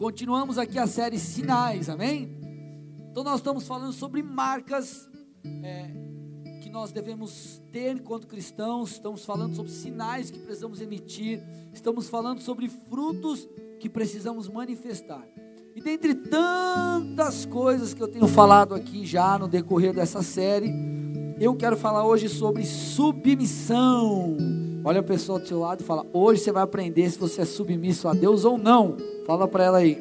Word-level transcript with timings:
Continuamos 0.00 0.56
aqui 0.56 0.78
a 0.78 0.86
série 0.86 1.18
Sinais, 1.18 1.90
amém? 1.90 2.34
Então 3.10 3.22
nós 3.22 3.34
estamos 3.36 3.66
falando 3.66 3.92
sobre 3.92 4.22
marcas 4.22 5.06
é, 5.62 5.90
que 6.62 6.70
nós 6.70 6.90
devemos 6.90 7.62
ter 7.70 7.96
enquanto 7.96 8.26
cristãos, 8.26 8.92
estamos 8.92 9.26
falando 9.26 9.54
sobre 9.54 9.70
sinais 9.70 10.30
que 10.30 10.38
precisamos 10.38 10.80
emitir, 10.80 11.42
estamos 11.70 12.08
falando 12.08 12.40
sobre 12.40 12.66
frutos 12.66 13.46
que 13.78 13.90
precisamos 13.90 14.48
manifestar. 14.48 15.22
E 15.76 15.82
dentre 15.82 16.14
tantas 16.14 17.44
coisas 17.44 17.92
que 17.92 18.02
eu 18.02 18.08
tenho 18.08 18.26
falado 18.26 18.74
aqui 18.74 19.04
já 19.04 19.38
no 19.38 19.46
decorrer 19.48 19.92
dessa 19.92 20.22
série, 20.22 20.72
eu 21.38 21.54
quero 21.54 21.76
falar 21.76 22.06
hoje 22.06 22.26
sobre 22.26 22.64
submissão. 22.64 24.59
Olha 24.82 25.00
a 25.00 25.02
pessoa 25.02 25.38
do 25.38 25.46
seu 25.46 25.58
lado 25.58 25.82
e 25.82 25.84
fala: 25.84 26.06
Hoje 26.12 26.40
você 26.40 26.52
vai 26.52 26.62
aprender 26.62 27.10
se 27.10 27.18
você 27.18 27.42
é 27.42 27.44
submisso 27.44 28.08
a 28.08 28.14
Deus 28.14 28.44
ou 28.44 28.56
não. 28.56 28.96
Fala 29.26 29.46
para 29.46 29.64
ela 29.64 29.78
aí. 29.78 29.98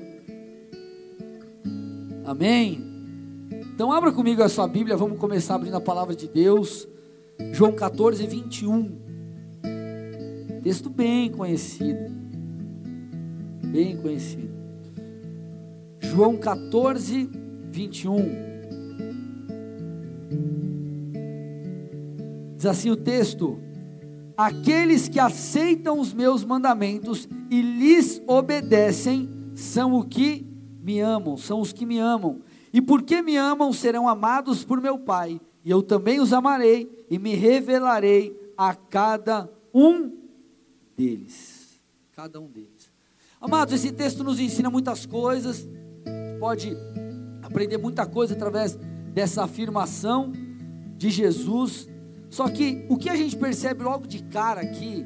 Amém? 2.25 2.89
Então, 3.73 3.91
abra 3.91 4.11
comigo 4.11 4.43
a 4.43 4.49
sua 4.49 4.67
Bíblia. 4.67 4.95
Vamos 4.95 5.19
começar 5.19 5.55
abrindo 5.55 5.75
a 5.75 5.81
palavra 5.81 6.15
de 6.15 6.27
Deus. 6.27 6.87
João 7.51 7.71
14, 7.71 8.25
21. 8.27 8.91
Texto 10.61 10.89
bem 10.89 11.31
conhecido. 11.31 12.11
Bem 13.71 13.97
conhecido. 13.97 14.53
João 15.99 16.37
14, 16.37 17.29
21. 17.71 18.49
Diz 22.55 22.65
assim 22.65 22.89
o 22.89 22.97
texto: 22.97 23.57
Aqueles 24.39 25.09
que 25.09 25.19
aceitam 25.19 25.99
os 25.99 26.13
meus 26.13 26.45
mandamentos 26.45 27.27
e 27.49 27.61
lhes 27.61 28.21
obedecem 28.25 29.29
são 29.53 29.93
o 29.95 30.05
que 30.05 30.47
me 30.81 31.01
amam, 31.01 31.35
são 31.35 31.59
os 31.59 31.73
que 31.73 31.85
me 31.85 31.99
amam. 31.99 32.41
E 32.71 32.81
porque 32.81 33.21
me 33.21 33.35
amam, 33.35 33.73
serão 33.73 34.07
amados 34.07 34.63
por 34.63 34.79
meu 34.79 34.97
Pai, 34.97 35.41
e 35.65 35.69
eu 35.69 35.83
também 35.83 36.21
os 36.21 36.31
amarei 36.31 37.05
e 37.09 37.19
me 37.19 37.35
revelarei 37.35 38.33
a 38.57 38.73
cada 38.73 39.49
um 39.73 40.09
deles. 40.95 41.77
Cada 42.15 42.39
um 42.39 42.47
deles. 42.47 42.89
Amados, 43.41 43.73
esse 43.73 43.91
texto 43.91 44.23
nos 44.23 44.39
ensina 44.39 44.69
muitas 44.69 45.05
coisas, 45.05 45.67
pode 46.39 46.77
aprender 47.41 47.77
muita 47.77 48.05
coisa 48.05 48.35
através 48.35 48.79
dessa 49.13 49.43
afirmação 49.43 50.31
de 50.95 51.09
Jesus 51.09 51.88
só 52.29 52.47
que 52.47 52.85
o 52.89 52.97
que 52.97 53.09
a 53.09 53.15
gente 53.15 53.35
percebe 53.35 53.83
logo 53.83 54.07
de 54.07 54.23
cara 54.23 54.61
aqui 54.61 55.05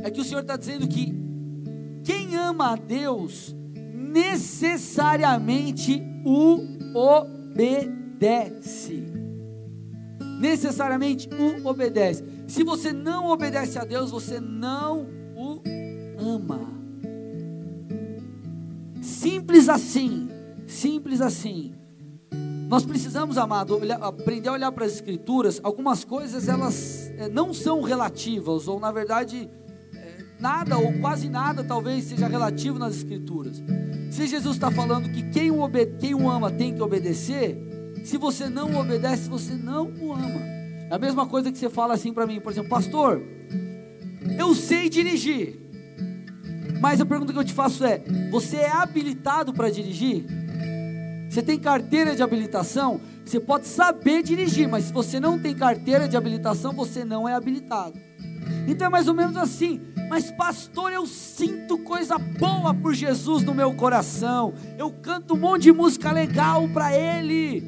é 0.00 0.10
que 0.10 0.20
o 0.20 0.24
Senhor 0.24 0.40
está 0.40 0.56
dizendo 0.56 0.88
que 0.88 1.14
quem 2.02 2.36
ama 2.36 2.72
a 2.72 2.76
Deus 2.76 3.54
necessariamente 4.14 6.02
o 6.24 6.60
obedece. 6.94 9.04
Necessariamente 10.40 11.28
o 11.32 11.66
obedece. 11.66 12.24
Se 12.46 12.62
você 12.62 12.92
não 12.92 13.30
obedece 13.30 13.78
a 13.78 13.84
Deus, 13.84 14.10
você 14.10 14.38
não 14.40 15.08
o 15.34 15.62
ama. 16.18 16.60
Simples 19.00 19.68
assim. 19.68 20.28
Simples 20.66 21.20
assim. 21.20 21.74
Nós 22.74 22.84
precisamos, 22.84 23.38
amado, 23.38 23.78
olhar, 23.78 24.02
aprender 24.02 24.48
a 24.48 24.52
olhar 24.52 24.72
para 24.72 24.84
as 24.84 24.94
escrituras. 24.94 25.60
Algumas 25.62 26.02
coisas 26.04 26.48
elas 26.48 27.08
é, 27.16 27.28
não 27.28 27.54
são 27.54 27.80
relativas, 27.82 28.66
ou 28.66 28.80
na 28.80 28.90
verdade, 28.90 29.48
é, 29.94 30.24
nada 30.40 30.76
ou 30.76 30.92
quase 30.94 31.28
nada 31.28 31.62
talvez 31.62 32.06
seja 32.06 32.26
relativo 32.26 32.76
nas 32.76 32.96
escrituras. 32.96 33.62
Se 34.10 34.26
Jesus 34.26 34.56
está 34.56 34.72
falando 34.72 35.08
que 35.08 35.22
quem 35.30 35.52
o, 35.52 35.70
quem 36.00 36.16
o 36.16 36.28
ama 36.28 36.50
tem 36.50 36.74
que 36.74 36.82
obedecer, 36.82 37.56
se 38.02 38.18
você 38.18 38.48
não 38.48 38.74
obedece, 38.74 39.28
você 39.28 39.54
não 39.54 39.84
o 40.02 40.12
ama. 40.12 40.40
É 40.90 40.96
a 40.96 40.98
mesma 40.98 41.26
coisa 41.28 41.52
que 41.52 41.58
você 41.58 41.70
fala 41.70 41.94
assim 41.94 42.12
para 42.12 42.26
mim, 42.26 42.40
por 42.40 42.50
exemplo, 42.50 42.70
pastor, 42.70 43.22
eu 44.36 44.52
sei 44.52 44.88
dirigir, 44.88 45.60
mas 46.80 47.00
a 47.00 47.06
pergunta 47.06 47.32
que 47.32 47.38
eu 47.38 47.44
te 47.44 47.52
faço 47.52 47.84
é: 47.84 48.02
você 48.32 48.56
é 48.56 48.72
habilitado 48.72 49.52
para 49.54 49.70
dirigir? 49.70 50.43
Você 51.34 51.42
tem 51.42 51.58
carteira 51.58 52.14
de 52.14 52.22
habilitação? 52.22 53.00
Você 53.24 53.40
pode 53.40 53.66
saber 53.66 54.22
dirigir, 54.22 54.68
mas 54.68 54.84
se 54.84 54.92
você 54.92 55.18
não 55.18 55.36
tem 55.36 55.52
carteira 55.52 56.06
de 56.06 56.16
habilitação, 56.16 56.72
você 56.72 57.04
não 57.04 57.28
é 57.28 57.34
habilitado. 57.34 57.98
Então 58.68 58.86
é 58.86 58.88
mais 58.88 59.08
ou 59.08 59.14
menos 59.14 59.36
assim. 59.36 59.80
Mas, 60.08 60.30
pastor, 60.30 60.92
eu 60.92 61.04
sinto 61.06 61.76
coisa 61.78 62.18
boa 62.18 62.72
por 62.72 62.94
Jesus 62.94 63.42
no 63.42 63.52
meu 63.52 63.74
coração. 63.74 64.54
Eu 64.78 64.92
canto 64.92 65.34
um 65.34 65.36
monte 65.36 65.62
de 65.62 65.72
música 65.72 66.12
legal 66.12 66.68
para 66.68 66.96
Ele. 66.96 67.64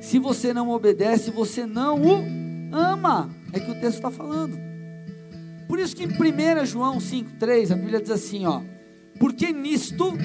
Se 0.00 0.20
você 0.20 0.54
não 0.54 0.70
obedece, 0.70 1.32
você 1.32 1.66
não 1.66 2.00
o 2.00 2.24
ama. 2.72 3.30
É 3.52 3.58
que 3.58 3.72
o 3.72 3.80
texto 3.80 3.96
está 3.96 4.12
falando. 4.12 4.56
Por 5.66 5.80
isso 5.80 5.96
que 5.96 6.04
em 6.04 6.06
1 6.06 6.66
João 6.66 6.98
5,3 6.98 7.72
a 7.72 7.74
Bíblia 7.74 8.00
diz 8.00 8.12
assim: 8.12 8.46
ó, 8.46 8.62
porque 9.18 9.50
nisto 9.50 10.16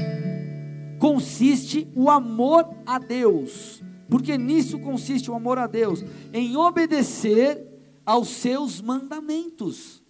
consiste 1.00 1.88
o 1.96 2.10
amor 2.10 2.68
a 2.86 3.00
Deus. 3.00 3.82
Porque 4.10 4.38
nisso 4.38 4.80
consiste 4.80 5.30
o 5.30 5.36
amor 5.36 5.58
a 5.58 5.68
Deus, 5.68 6.04
em 6.34 6.56
obedecer 6.56 7.66
aos 8.06 8.30
seus 8.30 8.82
mandamentos. 8.82 10.02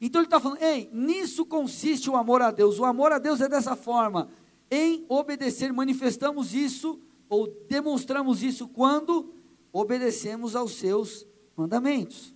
Então 0.00 0.20
ele 0.20 0.26
está 0.26 0.40
falando, 0.40 0.62
ei, 0.62 0.88
nisso 0.92 1.44
consiste 1.44 2.08
o 2.08 2.16
amor 2.16 2.42
a 2.42 2.50
Deus. 2.50 2.78
O 2.78 2.84
amor 2.84 3.12
a 3.12 3.18
Deus 3.18 3.40
é 3.40 3.48
dessa 3.48 3.76
forma, 3.76 4.28
em 4.70 5.04
obedecer, 5.08 5.72
manifestamos 5.72 6.54
isso 6.54 7.00
ou 7.28 7.48
demonstramos 7.68 8.42
isso 8.42 8.68
quando 8.68 9.34
obedecemos 9.72 10.54
aos 10.54 10.72
seus 10.72 11.26
mandamentos. 11.56 12.34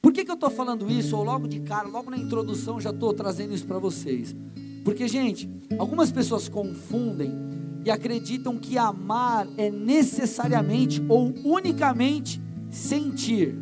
Por 0.00 0.12
que, 0.12 0.24
que 0.24 0.30
eu 0.30 0.34
estou 0.34 0.50
falando 0.50 0.90
isso? 0.90 1.16
Ou 1.16 1.22
logo 1.22 1.46
de 1.46 1.60
cara, 1.60 1.86
logo 1.86 2.10
na 2.10 2.16
introdução, 2.16 2.80
já 2.80 2.90
estou 2.90 3.12
trazendo 3.14 3.54
isso 3.54 3.66
para 3.66 3.78
vocês. 3.78 4.34
Porque, 4.84 5.06
gente, 5.06 5.48
algumas 5.78 6.10
pessoas 6.10 6.48
confundem 6.48 7.32
e 7.84 7.90
acreditam 7.90 8.58
que 8.58 8.78
amar 8.78 9.46
é 9.56 9.70
necessariamente 9.70 11.04
ou 11.08 11.32
unicamente 11.44 12.40
sentir. 12.70 13.56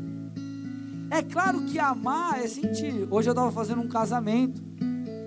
É 1.10 1.22
claro 1.22 1.62
que 1.62 1.78
amar 1.78 2.42
é 2.42 2.46
sentir. 2.46 3.06
Hoje 3.10 3.28
eu 3.28 3.32
estava 3.32 3.50
fazendo 3.50 3.80
um 3.80 3.88
casamento, 3.88 4.62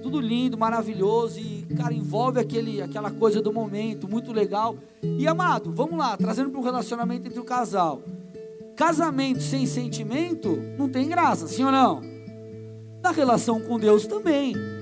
tudo 0.02 0.20
lindo, 0.20 0.58
maravilhoso 0.58 1.40
e, 1.40 1.66
cara, 1.76 1.94
envolve 1.94 2.40
aquele, 2.40 2.82
aquela 2.82 3.12
coisa 3.12 3.42
do 3.42 3.52
momento, 3.52 4.08
muito 4.08 4.32
legal. 4.32 4.76
E 5.02 5.28
amado, 5.28 5.72
vamos 5.72 5.98
lá, 5.98 6.16
trazendo 6.18 6.50
para 6.50 6.60
um 6.60 6.64
relacionamento 6.64 7.28
entre 7.28 7.40
o 7.40 7.44
casal. 7.44 8.02
Casamento 8.76 9.42
sem 9.42 9.68
sentimento 9.68 10.58
não 10.78 10.90
tem 10.90 11.08
graça, 11.08 11.48
sim 11.48 11.64
ou 11.64 11.72
não? 11.72 12.02
Na 13.04 13.12
relação 13.12 13.60
com 13.62 13.78
Deus 13.78 14.08
também 14.08 14.73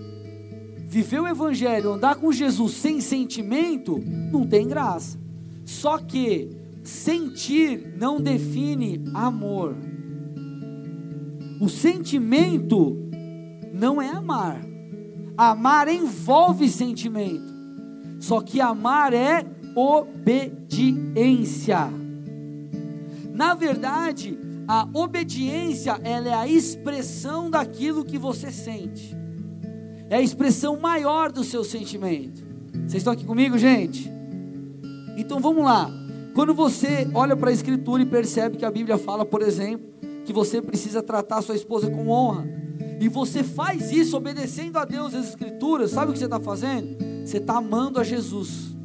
viver 0.91 1.21
o 1.21 1.27
Evangelho, 1.27 1.93
andar 1.93 2.15
com 2.15 2.33
Jesus 2.33 2.73
sem 2.73 2.99
sentimento, 2.99 3.97
não 4.29 4.45
tem 4.45 4.67
graça. 4.67 5.17
Só 5.63 5.97
que 5.97 6.49
sentir 6.83 7.95
não 7.97 8.19
define 8.19 9.01
amor. 9.13 9.77
O 11.61 11.69
sentimento 11.69 12.97
não 13.73 14.01
é 14.01 14.09
amar. 14.09 14.59
Amar 15.37 15.87
envolve 15.87 16.67
sentimento. 16.67 17.53
Só 18.19 18.41
que 18.41 18.59
amar 18.59 19.13
é 19.13 19.45
obediência. 19.73 20.69
Na 23.33 23.53
verdade, 23.53 24.37
a 24.67 24.85
obediência 24.93 25.97
ela 26.03 26.27
é 26.27 26.33
a 26.33 26.49
expressão 26.49 27.49
daquilo 27.49 28.03
que 28.03 28.17
você 28.17 28.51
sente 28.51 29.20
é 30.11 30.17
a 30.17 30.21
expressão 30.21 30.77
maior 30.77 31.31
do 31.31 31.41
seu 31.41 31.63
sentimento. 31.63 32.43
Vocês 32.73 32.95
estão 32.95 33.13
aqui 33.13 33.23
comigo, 33.23 33.57
gente? 33.57 34.11
Então 35.15 35.39
vamos 35.39 35.63
lá. 35.63 35.89
Quando 36.35 36.53
você 36.53 37.09
olha 37.13 37.33
para 37.33 37.49
a 37.49 37.53
Escritura 37.53 38.03
e 38.03 38.05
percebe 38.05 38.57
que 38.57 38.65
a 38.65 38.69
Bíblia 38.69 38.97
fala, 38.97 39.25
por 39.25 39.41
exemplo, 39.41 39.87
que 40.25 40.33
você 40.33 40.61
precisa 40.61 41.01
tratar 41.01 41.41
sua 41.41 41.55
esposa 41.55 41.89
com 41.89 42.09
honra, 42.09 42.45
e 42.99 43.07
você 43.07 43.41
faz 43.41 43.89
isso 43.89 44.17
obedecendo 44.17 44.77
a 44.77 44.83
Deus 44.83 45.15
as 45.15 45.29
Escrituras, 45.29 45.91
sabe 45.91 46.11
o 46.11 46.13
que 46.13 46.19
você 46.19 46.25
está 46.25 46.41
fazendo? 46.41 46.97
Você 47.25 47.37
está 47.37 47.55
amando 47.55 47.97
a 47.97 48.03
Jesus. 48.03 48.75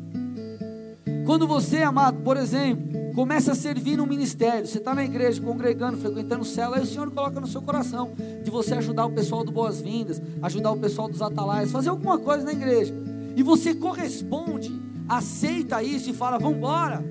Quando 1.26 1.48
você, 1.48 1.78
amado, 1.78 2.22
por 2.22 2.36
exemplo, 2.36 2.95
começa 3.16 3.52
a 3.52 3.54
servir 3.54 3.96
no 3.96 4.06
ministério, 4.06 4.66
você 4.66 4.76
está 4.76 4.94
na 4.94 5.02
igreja, 5.02 5.40
congregando, 5.40 5.96
frequentando 5.96 6.42
o 6.42 6.44
céu, 6.44 6.74
aí 6.74 6.82
o 6.82 6.86
Senhor 6.86 7.10
coloca 7.10 7.40
no 7.40 7.46
seu 7.46 7.62
coração 7.62 8.12
de 8.44 8.50
você 8.50 8.74
ajudar 8.74 9.06
o 9.06 9.10
pessoal 9.10 9.42
do 9.42 9.50
Boas-Vindas, 9.50 10.20
ajudar 10.42 10.70
o 10.72 10.76
pessoal 10.76 11.08
dos 11.08 11.22
Atalaias, 11.22 11.72
fazer 11.72 11.88
alguma 11.88 12.18
coisa 12.18 12.44
na 12.44 12.52
igreja, 12.52 12.94
e 13.34 13.42
você 13.42 13.74
corresponde, 13.74 14.70
aceita 15.08 15.82
isso 15.82 16.10
e 16.10 16.12
fala, 16.12 16.38
vamos 16.38 16.58
embora. 16.58 17.02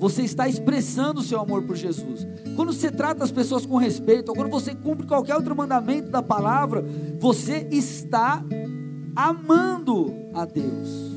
Você 0.00 0.22
está 0.22 0.48
expressando 0.48 1.20
o 1.20 1.24
seu 1.24 1.40
amor 1.40 1.62
por 1.62 1.76
Jesus. 1.76 2.26
Quando 2.54 2.72
você 2.72 2.90
trata 2.90 3.22
as 3.22 3.32
pessoas 3.32 3.64
com 3.64 3.76
respeito, 3.76 4.30
ou 4.30 4.34
quando 4.34 4.50
você 4.50 4.74
cumpre 4.74 5.06
qualquer 5.06 5.36
outro 5.36 5.56
mandamento 5.56 6.10
da 6.10 6.22
palavra, 6.22 6.84
você 7.18 7.66
está 7.70 8.44
amando 9.14 10.14
a 10.34 10.44
Deus. 10.44 11.07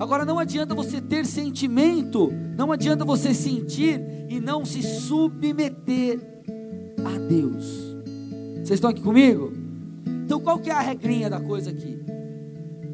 Agora 0.00 0.24
não 0.24 0.38
adianta 0.38 0.74
você 0.74 0.98
ter 0.98 1.26
sentimento, 1.26 2.32
não 2.56 2.72
adianta 2.72 3.04
você 3.04 3.34
sentir 3.34 4.00
e 4.30 4.40
não 4.40 4.64
se 4.64 4.82
submeter 4.82 6.18
a 7.04 7.18
Deus. 7.18 7.98
Vocês 8.54 8.70
estão 8.70 8.88
aqui 8.88 9.02
comigo? 9.02 9.52
Então 10.24 10.40
qual 10.40 10.58
que 10.58 10.70
é 10.70 10.72
a 10.72 10.80
regrinha 10.80 11.28
da 11.28 11.38
coisa 11.38 11.68
aqui? 11.68 12.00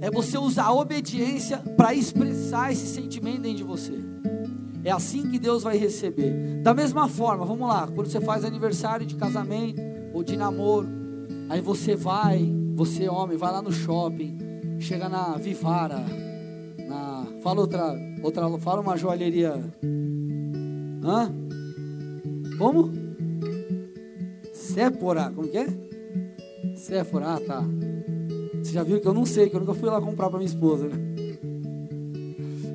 É 0.01 0.11
você 0.11 0.37
usar 0.37 0.65
a 0.65 0.75
obediência 0.75 1.59
para 1.77 1.95
expressar 1.95 2.73
esse 2.73 2.89
sentimento 2.89 3.43
dentro 3.43 3.59
de 3.59 3.63
você. 3.63 3.95
É 4.83 4.91
assim 4.91 5.31
que 5.31 5.39
Deus 5.39 5.63
vai 5.63 5.77
receber. 5.77 6.61
Da 6.61 6.75
mesma 6.75 7.09
forma, 7.09 7.47
vamos 7.47 7.69
lá, 7.69 7.87
quando 7.87 8.09
você 8.09 8.21
faz 8.21 8.45
aniversário 8.45 9.07
de 9.07 9.15
casamento 9.15 9.81
ou 10.13 10.25
de 10.25 10.37
namoro, 10.37 10.89
aí 11.49 11.61
você 11.61 11.95
vai, 11.95 12.53
você 12.75 13.09
homem, 13.09 13.37
vai 13.37 13.53
lá 13.53 13.63
no 13.63 13.71
shopping, 13.71 14.37
chega 14.81 15.09
na 15.09 15.37
Vivara, 15.37 16.05
fala 17.47 17.61
outra, 17.61 17.97
outra, 18.25 18.59
fala 18.59 18.81
uma 18.81 18.97
joalheria. 18.97 19.53
Hã? 21.05 21.33
Como? 22.59 22.91
Sephora, 24.53 25.31
como 25.33 25.47
que 25.47 25.59
é? 25.59 25.69
Sephora, 26.75 27.35
ah, 27.35 27.41
tá. 27.41 27.65
Você 28.59 28.73
já 28.73 28.83
viu 28.83 29.01
que 29.01 29.07
eu 29.07 29.15
não 29.15 29.25
sei, 29.25 29.49
que 29.49 29.55
eu 29.55 29.61
nunca 29.61 29.75
fui 29.75 29.89
lá 29.89 30.01
comprar 30.01 30.29
para 30.29 30.41
minha 30.41 30.49
esposa, 30.49 30.89
né? 30.89 30.97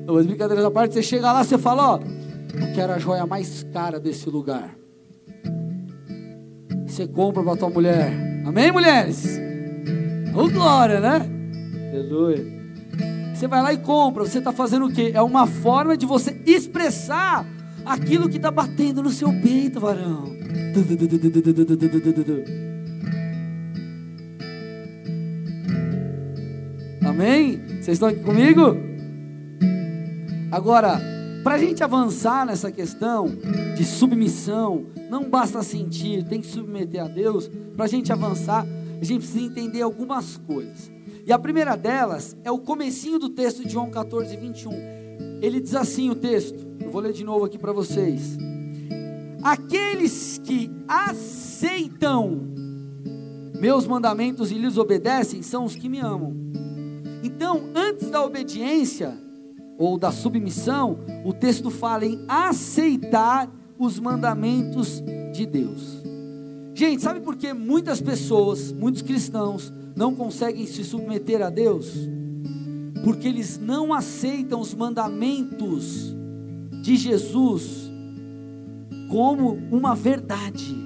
Mas 0.06 0.24
brincadeiras 0.24 0.64
à 0.64 0.70
parte, 0.70 0.94
você 0.94 1.02
chega 1.02 1.30
lá, 1.30 1.44
você 1.44 1.58
fala, 1.58 1.96
ó, 1.96 1.98
eu 1.98 2.74
quero 2.74 2.94
a 2.94 2.98
joia 2.98 3.26
mais 3.26 3.64
cara 3.74 4.00
desse 4.00 4.30
lugar. 4.30 4.74
Você 6.86 7.06
compra 7.06 7.42
para 7.42 7.56
tua 7.56 7.68
mulher. 7.68 8.10
Amém, 8.46 8.72
mulheres? 8.72 9.38
Oh, 10.34 10.48
glória, 10.48 10.98
né? 10.98 11.28
Aleluia. 11.92 12.61
Você 13.42 13.48
vai 13.48 13.60
lá 13.60 13.72
e 13.72 13.78
compra. 13.78 14.24
Você 14.24 14.38
está 14.38 14.52
fazendo 14.52 14.86
o 14.86 14.92
quê? 14.92 15.10
É 15.12 15.20
uma 15.20 15.48
forma 15.48 15.96
de 15.96 16.06
você 16.06 16.40
expressar 16.46 17.44
aquilo 17.84 18.28
que 18.28 18.36
está 18.36 18.52
batendo 18.52 19.02
no 19.02 19.10
seu 19.10 19.32
peito, 19.40 19.80
varão. 19.80 20.26
Amém? 27.04 27.60
Vocês 27.80 27.88
estão 27.88 28.10
aqui 28.10 28.20
comigo? 28.20 28.76
Agora, 30.52 31.00
para 31.42 31.56
a 31.56 31.58
gente 31.58 31.82
avançar 31.82 32.46
nessa 32.46 32.70
questão 32.70 33.26
de 33.76 33.84
submissão, 33.84 34.86
não 35.10 35.28
basta 35.28 35.64
sentir, 35.64 36.22
tem 36.28 36.40
que 36.40 36.46
submeter 36.46 37.02
a 37.02 37.08
Deus. 37.08 37.50
Para 37.74 37.86
a 37.86 37.88
gente 37.88 38.12
avançar, 38.12 38.64
a 39.00 39.04
gente 39.04 39.22
precisa 39.22 39.44
entender 39.44 39.82
algumas 39.82 40.36
coisas. 40.36 41.01
E 41.24 41.32
a 41.32 41.38
primeira 41.38 41.76
delas 41.76 42.36
é 42.42 42.50
o 42.50 42.58
comecinho 42.58 43.18
do 43.18 43.28
texto 43.28 43.62
de 43.62 43.70
João 43.70 43.90
14, 43.90 44.36
21. 44.36 44.72
Ele 45.40 45.60
diz 45.60 45.74
assim 45.74 46.10
o 46.10 46.14
texto, 46.14 46.66
eu 46.80 46.90
vou 46.90 47.00
ler 47.00 47.12
de 47.12 47.24
novo 47.24 47.44
aqui 47.44 47.58
para 47.58 47.72
vocês. 47.72 48.36
Aqueles 49.42 50.40
que 50.42 50.70
aceitam 50.86 52.52
meus 53.58 53.86
mandamentos 53.86 54.50
e 54.50 54.54
lhes 54.54 54.76
obedecem 54.76 55.42
são 55.42 55.64
os 55.64 55.76
que 55.76 55.88
me 55.88 56.00
amam. 56.00 56.34
Então, 57.22 57.70
antes 57.74 58.10
da 58.10 58.24
obediência 58.24 59.16
ou 59.78 59.96
da 59.96 60.10
submissão, 60.10 60.98
o 61.24 61.32
texto 61.32 61.70
fala 61.70 62.04
em 62.04 62.24
aceitar 62.26 63.48
os 63.78 63.98
mandamentos 64.00 65.02
de 65.32 65.46
Deus. 65.46 66.02
Gente, 66.74 67.02
sabe 67.02 67.20
por 67.20 67.36
que 67.36 67.52
muitas 67.52 68.00
pessoas, 68.00 68.72
muitos 68.72 69.02
cristãos, 69.02 69.72
não 69.94 70.14
conseguem 70.14 70.66
se 70.66 70.84
submeter 70.84 71.42
a 71.42 71.50
Deus, 71.50 71.92
porque 73.04 73.28
eles 73.28 73.58
não 73.58 73.92
aceitam 73.92 74.60
os 74.60 74.74
mandamentos 74.74 76.14
de 76.82 76.96
Jesus 76.96 77.90
como 79.08 79.58
uma 79.70 79.94
verdade. 79.94 80.76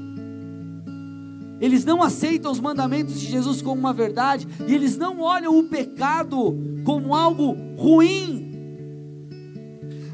Eles 1.61 1.85
não 1.85 2.03
aceitam 2.03 2.53
os 2.53 2.61
mandamentos 2.61 3.19
de 3.19 3.26
Jesus 3.26 3.62
como 3.62 3.81
uma 3.81 3.93
verdade, 3.93 4.47
e 4.67 4.75
eles 4.75 4.97
não 4.97 5.20
olham 5.20 5.59
o 5.59 5.64
pecado 5.64 6.55
como 6.85 7.14
algo 7.14 7.56
ruim. 7.76 8.47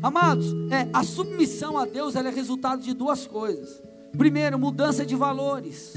Amados, 0.02 0.52
é, 0.70 0.88
a 0.92 1.02
submissão 1.04 1.78
a 1.78 1.84
Deus 1.84 2.16
é 2.16 2.28
resultado 2.28 2.82
de 2.82 2.92
duas 2.92 3.26
coisas. 3.26 3.82
Primeiro, 4.16 4.58
mudança 4.58 5.06
de 5.06 5.14
valores. 5.14 5.94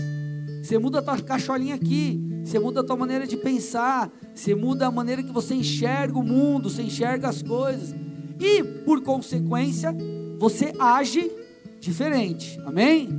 Você 0.63 0.77
muda 0.77 0.99
a 0.99 1.01
tua 1.01 1.19
cacholinha 1.19 1.75
aqui, 1.75 2.23
você 2.45 2.59
muda 2.59 2.81
a 2.81 2.83
tua 2.83 2.95
maneira 2.95 3.25
de 3.25 3.35
pensar, 3.35 4.11
você 4.33 4.53
muda 4.53 4.85
a 4.85 4.91
maneira 4.91 5.23
que 5.23 5.31
você 5.31 5.55
enxerga 5.55 6.19
o 6.19 6.23
mundo, 6.23 6.69
você 6.69 6.83
enxerga 6.83 7.27
as 7.27 7.41
coisas. 7.41 7.95
E, 8.39 8.63
por 8.63 9.01
consequência, 9.01 9.91
você 10.37 10.71
age 10.77 11.31
diferente. 11.79 12.59
Amém? 12.63 13.09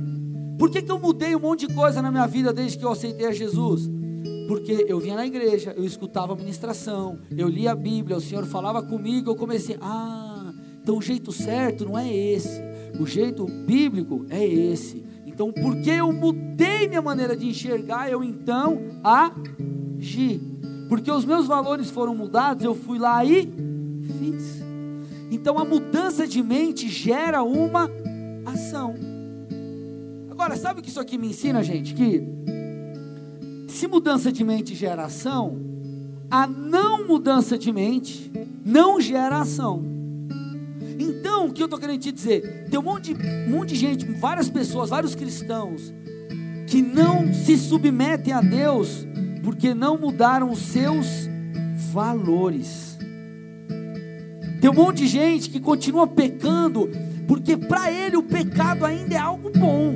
Por 0.57 0.71
que, 0.71 0.81
que 0.81 0.89
eu 0.89 0.97
mudei 0.97 1.35
um 1.35 1.39
monte 1.41 1.67
de 1.67 1.73
coisa 1.73 2.01
na 2.01 2.09
minha 2.09 2.25
vida 2.25 2.53
desde 2.53 2.77
que 2.77 2.85
eu 2.85 2.91
aceitei 2.91 3.25
a 3.25 3.33
Jesus? 3.33 3.89
Porque 4.47 4.85
eu 4.87 4.97
vinha 4.97 5.15
na 5.15 5.27
igreja, 5.27 5.73
eu 5.75 5.83
escutava 5.83 6.31
a 6.31 6.35
ministração, 6.37 7.19
eu 7.35 7.49
lia 7.49 7.73
a 7.73 7.75
Bíblia, 7.75 8.15
o 8.15 8.21
Senhor 8.21 8.45
falava 8.45 8.81
comigo, 8.81 9.29
eu 9.29 9.35
comecei, 9.35 9.77
ah, 9.81 10.53
então 10.81 10.97
o 10.97 11.01
jeito 11.01 11.33
certo 11.33 11.83
não 11.83 11.99
é 11.99 12.11
esse, 12.11 12.61
o 12.97 13.05
jeito 13.05 13.45
bíblico 13.45 14.25
é 14.29 14.41
esse. 14.45 15.06
Então, 15.37 15.51
porque 15.51 15.91
eu 15.91 16.11
mudei 16.11 16.87
minha 16.87 16.99
maneira 16.99 17.37
de 17.37 17.47
enxergar, 17.47 18.09
eu 18.09 18.23
então 18.23 18.79
agi. 19.03 20.41
Porque 20.89 21.11
os 21.11 21.25
meus 21.25 21.45
valores 21.45 21.91
foram 21.91 22.15
mudados, 22.15 22.65
eu 22.65 22.73
fui 22.73 22.97
lá 22.97 23.23
e 23.23 23.45
fiz. 24.17 24.63
Então, 25.29 25.59
a 25.59 25.63
mudança 25.63 26.25
de 26.25 26.41
mente 26.41 26.89
gera 26.89 27.43
uma 27.43 27.87
ação. 28.47 28.95
Agora, 30.31 30.55
sabe 30.55 30.79
o 30.79 30.83
que 30.83 30.89
isso 30.89 30.99
aqui 30.99 31.19
me 31.19 31.27
ensina, 31.27 31.61
gente? 31.61 31.93
Que 31.93 32.23
se 33.67 33.85
mudança 33.85 34.31
de 34.31 34.43
mente 34.43 34.73
gera 34.73 35.05
ação, 35.05 35.55
a 36.31 36.47
não 36.47 37.05
mudança 37.05 37.59
de 37.59 37.71
mente 37.71 38.31
não 38.65 38.99
gera 38.99 39.37
ação. 39.37 39.96
Então, 41.37 41.49
o 41.49 41.53
que 41.53 41.61
eu 41.61 41.65
estou 41.65 41.79
querendo 41.79 41.99
te 41.99 42.11
dizer? 42.11 42.65
Tem 42.67 42.79
um 42.79 42.83
monte, 42.83 43.13
de, 43.13 43.23
um 43.23 43.51
monte 43.51 43.69
de 43.69 43.75
gente, 43.75 44.05
várias 44.13 44.49
pessoas, 44.49 44.89
vários 44.89 45.13
cristãos, 45.13 45.93
que 46.65 46.81
não 46.81 47.31
se 47.31 47.55
submetem 47.55 48.33
a 48.33 48.41
Deus 48.41 49.07
porque 49.43 49.71
não 49.71 49.99
mudaram 49.99 50.49
os 50.49 50.57
seus 50.57 51.29
valores. 51.93 52.97
Tem 54.59 54.67
um 54.67 54.73
monte 54.73 55.03
de 55.03 55.07
gente 55.07 55.51
que 55.51 55.59
continua 55.59 56.07
pecando 56.07 56.89
porque 57.27 57.55
para 57.55 57.91
ele 57.91 58.17
o 58.17 58.23
pecado 58.23 58.83
ainda 58.83 59.13
é 59.13 59.19
algo 59.19 59.51
bom. 59.51 59.95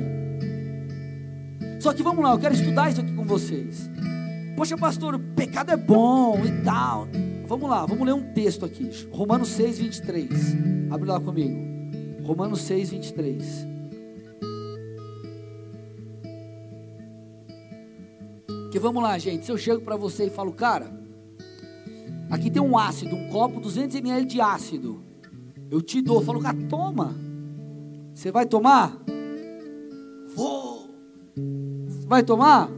Só 1.80 1.92
que 1.92 2.04
vamos 2.04 2.22
lá, 2.22 2.30
eu 2.30 2.38
quero 2.38 2.54
estudar 2.54 2.88
isso 2.88 3.00
aqui 3.00 3.12
com 3.14 3.24
vocês. 3.24 3.90
Poxa, 4.56 4.78
pastor, 4.78 5.16
o 5.16 5.18
pecado 5.18 5.72
é 5.72 5.76
bom 5.76 6.40
e 6.44 6.62
tal. 6.62 7.08
Vamos 7.52 7.68
lá, 7.68 7.84
vamos 7.84 8.06
ler 8.06 8.14
um 8.14 8.32
texto 8.32 8.64
aqui. 8.64 8.88
Romanos 9.10 9.50
6, 9.50 9.78
23. 9.78 10.30
Abre 10.90 11.06
lá 11.06 11.20
comigo. 11.20 11.54
Romanos 12.24 12.62
6, 12.62 12.88
23. 12.92 13.66
Que 18.70 18.78
vamos 18.78 19.02
lá, 19.02 19.18
gente. 19.18 19.44
Se 19.44 19.52
eu 19.52 19.58
chego 19.58 19.82
para 19.82 19.96
você 19.96 20.28
e 20.28 20.30
falo, 20.30 20.50
cara, 20.54 20.98
aqui 22.30 22.50
tem 22.50 22.62
um 22.62 22.78
ácido, 22.78 23.14
um 23.14 23.28
copo, 23.28 23.60
200 23.60 23.96
ml 23.96 24.24
de 24.24 24.40
ácido. 24.40 25.04
Eu 25.70 25.82
te 25.82 26.00
dou, 26.00 26.20
eu 26.20 26.22
falo, 26.22 26.40
cara, 26.40 26.56
toma. 26.70 27.14
Você 28.14 28.32
vai 28.32 28.46
tomar? 28.46 28.96
Vou. 30.34 30.88
Vai 32.06 32.22
tomar? 32.22 32.70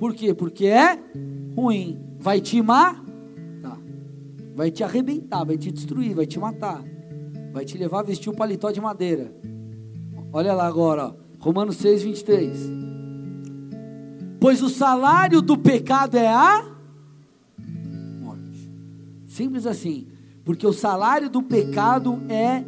Por 0.00 0.12
quê? 0.12 0.34
Porque 0.34 0.66
é 0.66 0.98
ruim. 1.54 2.00
Vai 2.18 2.40
te 2.40 2.60
matar 2.60 3.03
vai 4.54 4.70
te 4.70 4.84
arrebentar, 4.84 5.44
vai 5.44 5.58
te 5.58 5.70
destruir, 5.70 6.14
vai 6.14 6.26
te 6.26 6.38
matar, 6.38 6.82
vai 7.52 7.64
te 7.64 7.76
levar 7.76 8.00
a 8.00 8.04
vestir 8.04 8.30
um 8.30 8.34
paletó 8.34 8.70
de 8.70 8.80
madeira. 8.80 9.34
Olha 10.32 10.54
lá 10.54 10.66
agora, 10.66 11.06
ó, 11.08 11.14
Romanos 11.38 11.76
6, 11.76 12.02
23. 12.02 12.84
Pois 14.40 14.62
o 14.62 14.68
salário 14.68 15.40
do 15.40 15.56
pecado 15.56 16.16
é 16.16 16.28
a 16.28 16.64
morte. 18.20 18.70
Simples 19.26 19.66
assim. 19.66 20.08
Porque 20.44 20.66
o 20.66 20.72
salário 20.72 21.30
do 21.30 21.42
pecado 21.42 22.22
é 22.28 22.64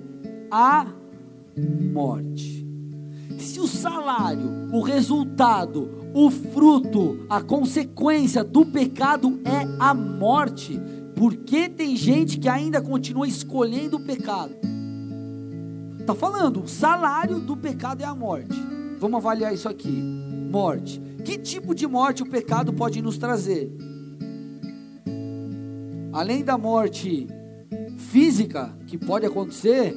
a 0.50 0.86
morte. 1.92 2.66
Se 3.38 3.60
o 3.60 3.66
salário, 3.66 4.70
o 4.72 4.80
resultado, 4.80 5.90
o 6.14 6.30
fruto, 6.30 7.26
a 7.28 7.42
consequência 7.42 8.42
do 8.42 8.64
pecado 8.64 9.38
é 9.44 9.66
a 9.78 9.92
morte, 9.92 10.80
porque 11.16 11.66
tem 11.68 11.96
gente 11.96 12.38
que 12.38 12.48
ainda 12.48 12.80
continua 12.80 13.26
escolhendo 13.26 13.96
o 13.96 14.00
pecado. 14.00 14.54
Está 15.98 16.14
falando, 16.14 16.62
o 16.62 16.68
salário 16.68 17.40
do 17.40 17.56
pecado 17.56 18.02
é 18.02 18.04
a 18.04 18.14
morte. 18.14 18.54
Vamos 19.00 19.16
avaliar 19.16 19.52
isso 19.52 19.68
aqui. 19.68 19.90
Morte. 19.90 21.00
Que 21.24 21.38
tipo 21.38 21.74
de 21.74 21.86
morte 21.86 22.22
o 22.22 22.26
pecado 22.26 22.72
pode 22.72 23.00
nos 23.00 23.16
trazer? 23.16 23.74
Além 26.12 26.44
da 26.44 26.56
morte 26.56 27.26
física 27.96 28.76
que 28.86 28.96
pode 28.98 29.26
acontecer, 29.26 29.96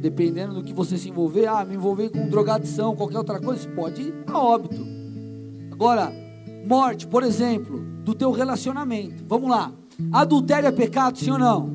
dependendo 0.00 0.54
do 0.54 0.62
que 0.62 0.74
você 0.74 0.98
se 0.98 1.08
envolver, 1.08 1.46
ah, 1.46 1.64
me 1.64 1.74
envolver 1.74 2.10
com 2.10 2.28
drogadição, 2.28 2.94
qualquer 2.94 3.18
outra 3.18 3.40
coisa, 3.40 3.66
pode 3.70 4.02
ir 4.02 4.14
a 4.26 4.38
óbito. 4.38 4.86
Agora, 5.72 6.12
morte, 6.66 7.06
por 7.06 7.22
exemplo, 7.22 7.80
do 8.04 8.14
teu 8.14 8.30
relacionamento. 8.30 9.24
Vamos 9.26 9.50
lá. 9.50 9.72
Adultério 10.12 10.68
é 10.68 10.72
pecado, 10.72 11.18
sim 11.18 11.30
ou 11.30 11.38
não? 11.38 11.70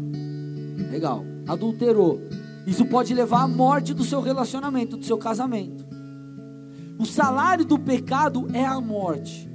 Legal. 0.91 1.23
Adulterou. 1.47 2.19
Isso 2.65 2.85
pode 2.85 3.13
levar 3.13 3.43
à 3.43 3.47
morte 3.47 3.93
do 3.93 4.03
seu 4.03 4.21
relacionamento, 4.21 4.97
do 4.97 5.05
seu 5.05 5.17
casamento. 5.17 5.87
O 6.99 7.05
salário 7.05 7.65
do 7.65 7.79
pecado 7.79 8.47
é 8.53 8.65
a 8.65 8.79
morte. 8.79 9.49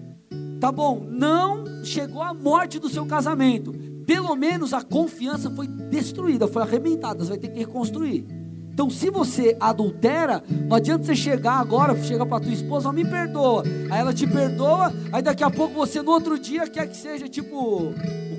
Tá 0.59 0.73
bom, 0.73 1.07
não 1.09 1.85
chegou 1.85 2.23
à 2.23 2.33
morte 2.33 2.79
do 2.79 2.89
seu 2.89 3.05
casamento. 3.05 3.73
Pelo 4.07 4.35
menos 4.35 4.73
a 4.73 4.83
confiança 4.83 5.51
foi 5.51 5.67
destruída, 5.67 6.49
foi 6.49 6.63
arrebentada, 6.63 7.23
você 7.23 7.31
vai 7.31 7.39
ter 7.39 7.49
que 7.49 7.59
reconstruir. 7.59 8.27
Então, 8.73 8.91
se 8.91 9.09
você 9.09 9.57
adultera, 9.61 10.43
não 10.69 10.77
adianta 10.77 11.05
você 11.05 11.15
chegar 11.15 11.61
agora, 11.61 11.95
chegar 12.03 12.27
para 12.27 12.43
tua 12.43 12.53
esposa, 12.53 12.93
me 12.93 13.05
perdoa. 13.05 13.63
Aí 13.89 14.01
ela 14.01 14.13
te 14.13 14.27
perdoa, 14.27 14.93
aí 15.13 15.23
daqui 15.23 15.45
a 15.45 15.51
pouco 15.51 15.75
você 15.75 16.03
no 16.03 16.11
outro 16.11 16.37
dia 16.39 16.67
quer 16.67 16.89
que 16.89 16.97
seja 16.97 17.29
tipo 17.29 17.93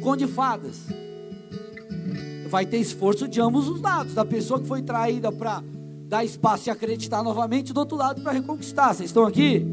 o 0.06 0.10
conde 0.10 0.26
de 0.26 0.32
fadas. 0.32 0.86
Vai 2.48 2.64
ter 2.64 2.78
esforço 2.78 3.28
de 3.28 3.42
ambos 3.42 3.68
os 3.68 3.82
lados, 3.82 4.14
da 4.14 4.24
pessoa 4.24 4.60
que 4.60 4.68
foi 4.68 4.84
traída 4.84 5.32
para 5.32 5.64
dar 6.08 6.24
espaço 6.24 6.70
e 6.70 6.72
acreditar 6.72 7.24
novamente, 7.24 7.74
do 7.74 7.80
outro 7.80 7.98
lado 7.98 8.22
para 8.22 8.32
reconquistar. 8.32 8.94
Vocês 8.94 9.10
estão 9.10 9.26
aqui? 9.26 9.66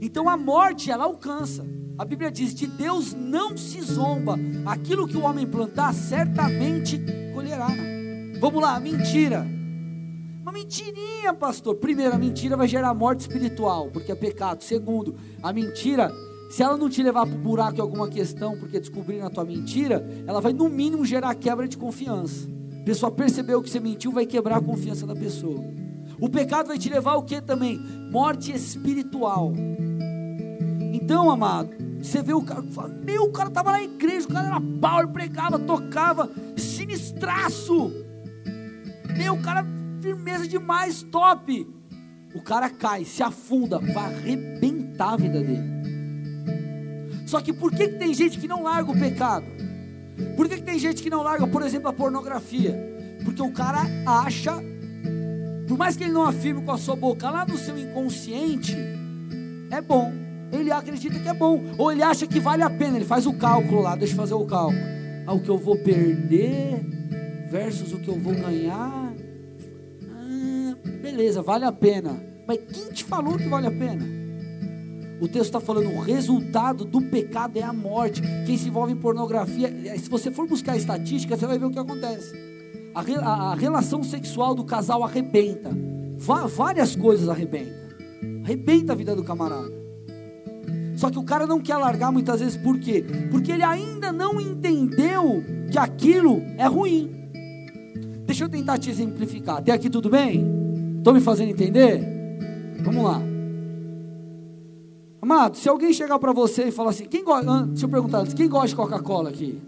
Então 0.00 0.26
a 0.26 0.38
morte 0.38 0.90
ela 0.90 1.04
alcança. 1.04 1.66
A 1.98 2.04
Bíblia 2.04 2.30
diz: 2.30 2.54
de 2.54 2.66
Deus 2.66 3.12
não 3.12 3.58
se 3.58 3.82
zomba. 3.82 4.36
Aquilo 4.64 5.06
que 5.06 5.18
o 5.18 5.22
homem 5.22 5.46
plantar, 5.46 5.92
certamente 5.92 6.98
colherá. 7.34 7.68
Vamos 8.40 8.62
lá, 8.62 8.80
mentira. 8.80 9.46
Uma 10.40 10.52
mentirinha, 10.52 11.34
pastor. 11.34 11.74
Primeiro, 11.74 12.14
a 12.14 12.18
mentira 12.18 12.56
vai 12.56 12.66
gerar 12.66 12.94
morte 12.94 13.20
espiritual, 13.20 13.90
porque 13.92 14.10
é 14.10 14.14
pecado. 14.14 14.64
Segundo, 14.64 15.14
a 15.42 15.52
mentira, 15.52 16.10
se 16.48 16.62
ela 16.62 16.76
não 16.76 16.88
te 16.88 17.02
levar 17.02 17.26
para 17.26 17.36
o 17.36 17.38
buraco 17.38 17.78
em 17.78 17.80
alguma 17.80 18.08
questão, 18.08 18.56
porque 18.58 18.80
descobriram 18.80 19.26
a 19.26 19.30
tua 19.30 19.44
mentira, 19.44 20.04
ela 20.26 20.40
vai 20.40 20.52
no 20.52 20.68
mínimo 20.68 21.04
gerar 21.04 21.34
quebra 21.34 21.68
de 21.68 21.76
confiança. 21.76 22.48
A 22.80 22.84
pessoa 22.84 23.12
percebeu 23.12 23.62
que 23.62 23.68
você 23.68 23.78
mentiu, 23.78 24.10
vai 24.10 24.24
quebrar 24.24 24.56
a 24.56 24.62
confiança 24.62 25.06
da 25.06 25.14
pessoa. 25.14 25.62
O 26.18 26.28
pecado 26.28 26.68
vai 26.68 26.78
te 26.78 26.88
levar 26.88 27.12
ao 27.12 27.22
que 27.22 27.40
também? 27.40 27.78
Morte 28.10 28.50
espiritual. 28.52 29.52
Então, 30.92 31.30
amado, 31.30 31.70
você 32.02 32.22
vê 32.22 32.32
o 32.32 32.42
cara, 32.42 32.62
fala, 32.62 32.88
meu, 32.88 33.24
o 33.24 33.32
cara 33.32 33.48
estava 33.48 33.72
na 33.72 33.82
igreja, 33.82 34.26
o 34.26 34.32
cara 34.32 34.46
era 34.46 34.60
pau, 34.80 35.00
ele 35.00 35.12
pregava, 35.12 35.58
tocava, 35.58 36.30
sinistraço. 36.56 37.92
Meu, 39.16 39.34
o 39.34 39.42
cara 39.42 39.66
firmeza 40.00 40.48
demais, 40.48 41.02
top. 41.02 41.66
O 42.34 42.42
cara 42.42 42.70
cai, 42.70 43.04
se 43.04 43.22
afunda, 43.22 43.78
vai 43.78 44.14
arrebentar 44.14 45.14
a 45.14 45.16
vida 45.16 45.40
dele. 45.40 45.77
Só 47.28 47.40
que 47.40 47.52
por 47.52 47.70
que, 47.70 47.88
que 47.88 47.98
tem 47.98 48.14
gente 48.14 48.38
que 48.38 48.48
não 48.48 48.62
larga 48.62 48.90
o 48.90 48.98
pecado? 48.98 49.44
Por 50.34 50.48
que, 50.48 50.56
que 50.56 50.62
tem 50.62 50.78
gente 50.78 51.02
que 51.02 51.10
não 51.10 51.22
larga, 51.22 51.46
por 51.46 51.62
exemplo, 51.62 51.88
a 51.88 51.92
pornografia? 51.92 52.74
Porque 53.24 53.42
o 53.42 53.52
cara 53.52 53.82
acha, 54.06 54.54
por 55.68 55.76
mais 55.76 55.96
que 55.96 56.04
ele 56.04 56.12
não 56.12 56.24
afirme 56.24 56.62
com 56.62 56.72
a 56.72 56.78
sua 56.78 56.96
boca, 56.96 57.28
lá 57.28 57.44
no 57.44 57.58
seu 57.58 57.78
inconsciente, 57.78 58.74
é 59.70 59.80
bom. 59.80 60.12
Ele 60.50 60.72
acredita 60.72 61.18
que 61.18 61.28
é 61.28 61.34
bom. 61.34 61.62
Ou 61.76 61.92
ele 61.92 62.02
acha 62.02 62.26
que 62.26 62.40
vale 62.40 62.62
a 62.62 62.70
pena. 62.70 62.96
Ele 62.96 63.04
faz 63.04 63.26
o 63.26 63.34
cálculo 63.34 63.82
lá, 63.82 63.94
deixa 63.94 64.14
eu 64.14 64.16
fazer 64.16 64.34
o 64.34 64.46
cálculo. 64.46 64.80
Ah, 65.26 65.34
o 65.34 65.40
que 65.40 65.50
eu 65.50 65.58
vou 65.58 65.76
perder 65.76 66.80
versus 67.50 67.92
o 67.92 67.98
que 67.98 68.08
eu 68.08 68.18
vou 68.18 68.34
ganhar 68.34 69.08
beleza, 71.18 71.42
vale 71.42 71.64
a 71.64 71.72
pena. 71.72 72.22
Mas 72.46 72.58
quem 72.58 72.92
te 72.92 73.04
falou 73.04 73.36
que 73.36 73.48
vale 73.48 73.66
a 73.66 73.70
pena? 73.70 74.17
O 75.20 75.26
texto 75.26 75.46
está 75.46 75.60
falando, 75.60 75.90
o 75.90 76.00
resultado 76.00 76.84
do 76.84 77.00
pecado 77.02 77.58
é 77.58 77.62
a 77.62 77.72
morte. 77.72 78.22
Quem 78.46 78.56
se 78.56 78.68
envolve 78.68 78.92
em 78.92 78.96
pornografia, 78.96 79.68
eh, 79.84 79.98
se 79.98 80.08
você 80.08 80.30
for 80.30 80.46
buscar 80.46 80.76
estatística, 80.76 81.36
você 81.36 81.46
vai 81.46 81.58
ver 81.58 81.66
o 81.66 81.70
que 81.70 81.78
acontece. 81.78 82.32
A, 82.94 83.00
a, 83.00 83.52
a 83.52 83.54
relação 83.54 84.02
sexual 84.02 84.54
do 84.54 84.64
casal 84.64 85.02
arrebenta. 85.02 85.70
várias 86.48 86.94
coisas 86.94 87.28
arrebenta. 87.28 87.88
Arrebenta 88.44 88.92
a 88.92 88.96
vida 88.96 89.16
do 89.16 89.24
camarada. 89.24 89.78
Só 90.96 91.10
que 91.10 91.18
o 91.18 91.22
cara 91.22 91.46
não 91.46 91.60
quer 91.60 91.76
largar 91.76 92.10
muitas 92.10 92.40
vezes, 92.40 92.56
por 92.56 92.78
quê? 92.78 93.04
Porque 93.30 93.52
ele 93.52 93.62
ainda 93.62 94.10
não 94.10 94.40
entendeu 94.40 95.44
que 95.70 95.78
aquilo 95.78 96.42
é 96.56 96.66
ruim. 96.66 97.10
Deixa 98.26 98.44
eu 98.44 98.48
tentar 98.48 98.78
te 98.78 98.90
exemplificar. 98.90 99.58
Até 99.58 99.72
aqui 99.72 99.88
tudo 99.88 100.10
bem? 100.10 100.44
Estou 100.98 101.14
me 101.14 101.20
fazendo 101.20 101.50
entender? 101.50 102.02
Vamos 102.82 103.04
lá. 103.04 103.27
Amado, 105.20 105.56
se 105.56 105.68
alguém 105.68 105.92
chegar 105.92 106.18
para 106.18 106.32
você 106.32 106.68
e 106.68 106.70
falar 106.70 106.90
assim, 106.90 107.04
quem 107.04 107.24
gosta, 107.24 107.66
deixa 107.66 107.86
eu 107.86 107.90
perguntar 107.90 108.20
antes, 108.20 108.34
quem 108.34 108.48
gosta 108.48 108.68
de 108.68 108.76
Coca-Cola 108.76 109.30
aqui? 109.30 109.60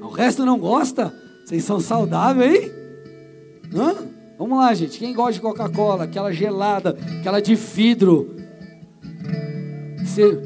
O 0.00 0.08
resto 0.08 0.44
não 0.46 0.58
gosta? 0.58 1.12
Vocês 1.44 1.64
são 1.64 1.80
saudáveis, 1.80 2.54
hein? 2.54 2.70
Hã? 3.74 3.94
Vamos 4.38 4.58
lá, 4.58 4.72
gente. 4.72 4.98
Quem 4.98 5.12
gosta 5.12 5.32
de 5.32 5.40
Coca-Cola? 5.40 6.04
Aquela 6.04 6.32
gelada, 6.32 6.96
aquela 7.18 7.40
de 7.40 7.54
vidro. 7.54 8.36
Você... 9.98 10.40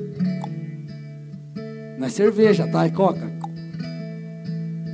Não 1.99 2.07
é 2.07 2.11
cerveja, 2.11 2.67
tá? 2.67 2.87
É 2.87 2.91
coca. 2.91 3.31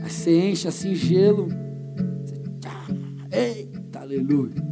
Aí 0.02 0.10
você 0.10 0.50
enche 0.50 0.66
assim 0.66 0.94
gelo. 0.94 1.48
Eita, 3.30 4.00
aleluia. 4.00 4.67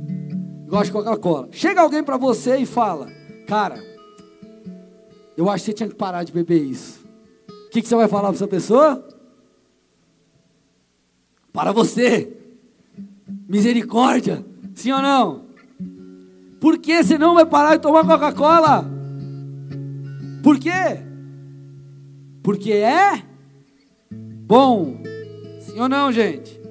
Gosto 0.67 0.87
de 0.87 0.93
Coca-Cola. 0.93 1.49
Chega 1.53 1.81
alguém 1.81 2.03
para 2.03 2.17
você 2.17 2.57
e 2.57 2.67
fala: 2.67 3.09
Cara, 3.47 3.83
eu 5.37 5.49
acho 5.49 5.65
que 5.65 5.71
você 5.71 5.77
tinha 5.77 5.89
que 5.89 5.95
parar 5.95 6.25
de 6.25 6.33
beber 6.33 6.63
isso. 6.63 7.05
O 7.49 7.71
que, 7.71 7.83
que 7.83 7.89
você 7.89 7.95
vai 7.95 8.09
falar 8.09 8.29
para 8.29 8.37
essa 8.37 8.49
pessoa? 8.49 9.07
Para 11.53 11.73
você. 11.73 12.33
Misericórdia. 13.49 14.45
Sim 14.75 14.93
ou 14.93 15.03
não? 15.03 15.47
Por 16.61 16.79
que 16.79 17.03
você 17.03 17.17
não 17.17 17.35
vai 17.35 17.47
parar 17.47 17.77
de 17.77 17.83
tomar 17.83 18.05
Coca-Cola? 18.05 18.85
Por 20.43 20.59
quê? 20.59 21.01
Porque 22.43 22.73
é 22.73 23.23
bom. 24.47 25.03
Sim 25.61 25.81
ou 25.81 25.89
não, 25.89 26.11
gente? 26.11 26.66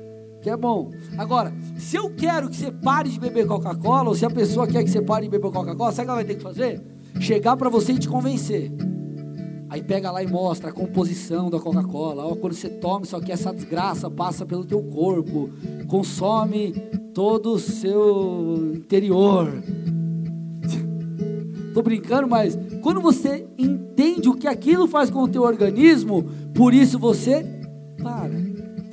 Que 0.45 0.51
é 0.51 0.55
bom. 0.55 0.91
Agora, 1.17 1.51
se 1.75 1.95
eu 1.95 2.11
quero 2.11 2.51
que 2.51 2.55
você 2.55 2.71
pare 2.71 3.09
de 3.09 3.19
beber 3.19 3.47
Coca-Cola, 3.47 4.09
ou 4.09 4.15
se 4.15 4.27
a 4.27 4.29
pessoa 4.29 4.67
quer 4.67 4.83
que 4.83 4.91
você 4.91 5.01
pare 5.01 5.25
de 5.25 5.31
beber 5.31 5.51
Coca-Cola, 5.51 5.91
sabe 5.91 6.03
o 6.03 6.05
que 6.05 6.11
ela 6.11 6.15
vai 6.17 6.23
ter 6.23 6.35
que 6.35 6.43
fazer? 6.43 6.83
Chegar 7.19 7.57
para 7.57 7.67
você 7.67 7.93
e 7.93 7.97
te 7.97 8.07
convencer. 8.07 8.71
Aí 9.67 9.81
pega 9.81 10.11
lá 10.11 10.21
e 10.21 10.27
mostra 10.27 10.69
a 10.69 10.71
composição 10.71 11.49
da 11.49 11.59
Coca-Cola. 11.59 12.35
Quando 12.35 12.53
você 12.53 12.69
toma, 12.69 13.05
isso 13.05 13.15
aqui, 13.15 13.31
essa 13.31 13.51
desgraça 13.51 14.07
passa 14.07 14.45
pelo 14.45 14.63
teu 14.63 14.83
corpo, 14.83 15.49
consome 15.87 16.73
todo 17.11 17.53
o 17.53 17.59
seu 17.59 18.71
interior. 18.75 19.49
Tô 21.73 21.81
brincando, 21.81 22.27
mas 22.27 22.55
quando 22.83 23.01
você 23.01 23.47
entende 23.57 24.29
o 24.29 24.35
que 24.35 24.47
aquilo 24.47 24.85
faz 24.85 25.09
com 25.09 25.23
o 25.23 25.27
teu 25.27 25.41
organismo, 25.41 26.23
por 26.53 26.71
isso 26.71 26.99
você 26.99 27.43
para. 27.97 28.44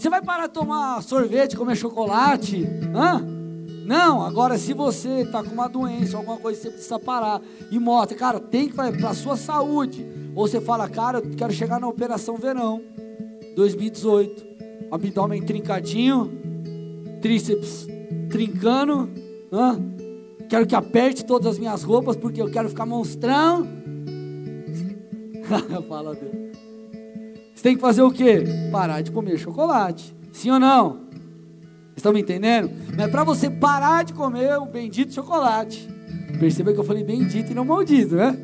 Você 0.03 0.11
vai 0.11 0.21
parar 0.21 0.49
de 0.49 0.53
tomar 0.55 1.01
sorvete, 1.01 1.57
comer 1.57 1.77
chocolate? 1.77 2.67
Hã? 2.93 3.25
Não, 3.87 4.21
agora 4.21 4.59
se 4.59 4.75
você 4.75 5.21
está 5.21 5.45
com 5.45 5.51
uma 5.51 5.69
doença, 5.69 6.17
alguma 6.17 6.39
coisa, 6.39 6.61
você 6.61 6.71
precisa 6.71 6.99
parar 6.99 7.41
e 7.71 7.79
mostra, 7.79 8.19
cara, 8.19 8.41
tem 8.41 8.69
que 8.69 8.75
para 8.75 9.11
a 9.11 9.15
sua 9.15 9.37
saúde. 9.37 10.05
Ou 10.35 10.49
você 10.49 10.61
fala, 10.61 10.89
cara, 10.89 11.19
eu 11.19 11.31
quero 11.37 11.53
chegar 11.53 11.79
na 11.79 11.87
Operação 11.87 12.37
Verão 12.37 12.83
2018. 13.55 14.45
Abdômen 14.91 15.41
trincadinho, 15.41 16.33
tríceps 17.21 17.87
trincando, 18.29 19.09
hã? 19.53 19.81
quero 20.49 20.67
que 20.67 20.75
aperte 20.75 21.25
todas 21.25 21.47
as 21.47 21.59
minhas 21.61 21.85
roupas 21.85 22.17
porque 22.17 22.43
eu 22.43 22.51
quero 22.51 22.69
ficar 22.69 22.87
monstrão. 22.87 23.69
Fala 25.89 26.13
Deus. 26.13 26.72
Você 27.63 27.69
tem 27.69 27.77
que 27.77 27.81
fazer 27.81 28.03
o 28.03 28.11
quê? 28.11 28.43
Parar 28.73 29.03
de 29.03 29.13
comer 29.13 29.39
chocolate. 29.39 30.13
Sim 30.33 30.51
ou 30.51 30.59
não? 30.59 31.03
Estão 31.97 32.13
me 32.13 32.21
entendendo? 32.21 32.69
Mas 32.97 33.09
para 33.09 33.23
você 33.23 33.49
parar 33.49 34.03
de 34.03 34.13
comer 34.13 34.59
o 34.59 34.67
bendito 34.67 35.15
chocolate. 35.15 35.89
Perceba 36.41 36.73
que 36.73 36.81
eu 36.81 36.83
falei 36.83 37.05
bendito 37.05 37.53
e 37.53 37.55
não 37.55 37.65
maldito, 37.65 38.17
né? 38.17 38.37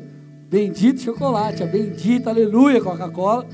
Bendito 0.49 1.01
chocolate, 1.01 1.61
a 1.61 1.65
bendita, 1.65 2.29
aleluia, 2.29 2.79
Coca-Cola. 2.79 3.45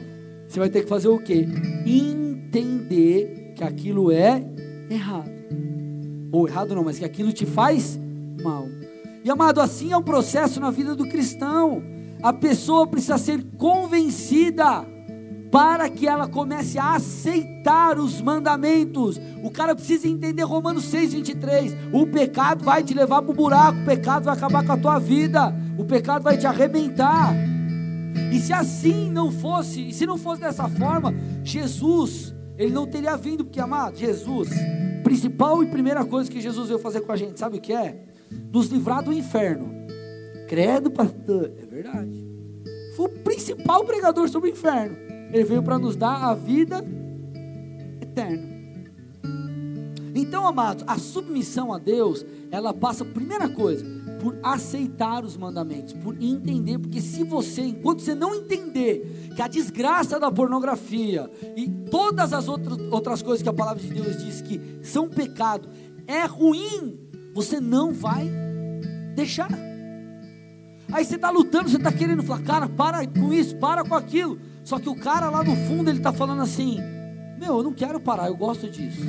Você 0.47 0.59
vai 0.59 0.69
ter 0.69 0.83
que 0.83 0.87
fazer 0.87 1.07
o 1.07 1.17
quê? 1.17 1.47
Entender 1.83 3.53
que 3.55 3.63
aquilo 3.63 4.11
é 4.11 4.47
errado. 4.87 5.31
Ou 6.31 6.47
errado 6.47 6.75
não, 6.75 6.83
mas 6.83 6.99
que 6.99 7.05
aquilo 7.05 7.33
te 7.33 7.47
faz 7.47 7.99
mal. 8.43 8.67
E 9.23 9.31
amado, 9.31 9.59
assim 9.59 9.91
é 9.91 9.97
o 9.97 10.03
processo 10.03 10.59
na 10.59 10.69
vida 10.69 10.95
do 10.95 11.09
cristão. 11.09 11.81
A 12.21 12.31
pessoa 12.31 12.85
precisa 12.85 13.17
ser 13.17 13.43
convencida 13.57 14.93
para 15.55 15.89
que 15.89 16.05
ela 16.05 16.27
comece 16.27 16.77
a 16.77 16.95
aceitar 16.95 17.97
os 17.97 18.19
mandamentos. 18.19 19.17
O 19.41 19.49
cara 19.49 19.73
precisa 19.73 20.05
entender 20.05 20.43
Romanos 20.43 20.83
6:23. 20.83 21.73
O 21.93 22.05
pecado 22.05 22.65
vai 22.65 22.83
te 22.83 22.93
levar 22.93 23.21
para 23.21 23.31
o 23.31 23.33
buraco, 23.33 23.79
o 23.79 23.85
pecado 23.85 24.25
vai 24.25 24.35
acabar 24.35 24.65
com 24.65 24.73
a 24.73 24.77
tua 24.77 24.99
vida, 24.99 25.55
o 25.77 25.85
pecado 25.85 26.23
vai 26.23 26.37
te 26.37 26.45
arrebentar. 26.45 27.33
E 28.33 28.37
se 28.37 28.51
assim 28.51 29.09
não 29.09 29.31
fosse, 29.31 29.87
e 29.87 29.93
se 29.93 30.05
não 30.05 30.17
fosse 30.17 30.41
dessa 30.41 30.67
forma, 30.67 31.15
Jesus, 31.41 32.35
ele 32.57 32.73
não 32.73 32.85
teria 32.85 33.15
vindo, 33.15 33.45
porque 33.45 33.61
amado, 33.61 33.95
Jesus, 33.95 34.49
principal 35.05 35.63
e 35.63 35.67
primeira 35.67 36.03
coisa 36.03 36.29
que 36.29 36.41
Jesus 36.41 36.67
veio 36.67 36.79
fazer 36.79 36.99
com 36.99 37.13
a 37.13 37.15
gente, 37.15 37.39
sabe 37.39 37.59
o 37.59 37.61
que 37.61 37.71
é? 37.71 38.03
Nos 38.51 38.67
livrar 38.67 39.01
do 39.01 39.13
inferno. 39.13 39.73
Credo, 40.49 40.91
pastor, 40.91 41.49
é 41.57 41.65
verdade. 41.65 42.27
Foi 42.97 43.05
o 43.05 43.09
principal 43.23 43.85
pregador 43.85 44.27
sobre 44.27 44.49
o 44.49 44.51
inferno. 44.51 45.04
Ele 45.35 45.43
veio 45.43 45.61
para 45.61 45.77
nos 45.77 45.97
dar 45.97 46.23
a 46.23 46.33
vida 46.33 46.77
eterna. 47.99 48.55
Então, 50.15 50.47
amados, 50.47 50.85
a 50.87 50.97
submissão 50.97 51.73
a 51.73 51.77
Deus, 51.77 52.25
ela 52.49 52.73
passa, 52.73 53.03
primeira 53.03 53.49
coisa, 53.49 53.85
por 54.21 54.37
aceitar 54.41 55.25
os 55.25 55.35
mandamentos, 55.35 55.91
por 55.91 56.15
entender, 56.23 56.79
porque 56.79 57.01
se 57.01 57.25
você, 57.25 57.63
enquanto 57.63 58.01
você 58.01 58.15
não 58.15 58.33
entender 58.33 59.33
que 59.35 59.41
a 59.41 59.49
desgraça 59.49 60.17
da 60.17 60.31
pornografia 60.31 61.29
e 61.53 61.67
todas 61.91 62.31
as 62.31 62.47
outras, 62.47 62.79
outras 62.89 63.21
coisas 63.21 63.43
que 63.43 63.49
a 63.49 63.53
palavra 63.53 63.83
de 63.83 63.89
Deus 63.93 64.23
diz 64.23 64.39
que 64.39 64.79
são 64.83 65.09
pecado, 65.09 65.67
é 66.07 66.23
ruim, 66.25 66.97
você 67.33 67.59
não 67.59 67.91
vai 67.91 68.31
deixar. 69.17 69.49
Aí 70.93 71.03
você 71.03 71.15
está 71.15 71.29
lutando, 71.29 71.67
você 71.67 71.75
está 71.75 71.91
querendo 71.91 72.23
falar, 72.23 72.41
cara, 72.41 72.69
para 72.69 73.05
com 73.05 73.33
isso, 73.33 73.57
para 73.57 73.83
com 73.83 73.95
aquilo. 73.95 74.39
Só 74.65 74.79
que 74.79 74.89
o 74.89 74.95
cara 74.95 75.29
lá 75.29 75.43
no 75.43 75.55
fundo 75.55 75.89
ele 75.89 75.99
está 75.99 76.11
falando 76.11 76.41
assim: 76.41 76.79
Meu, 77.39 77.57
eu 77.59 77.63
não 77.63 77.71
quero 77.71 77.99
parar, 77.99 78.27
eu 78.27 78.35
gosto 78.35 78.69
disso. 78.69 79.05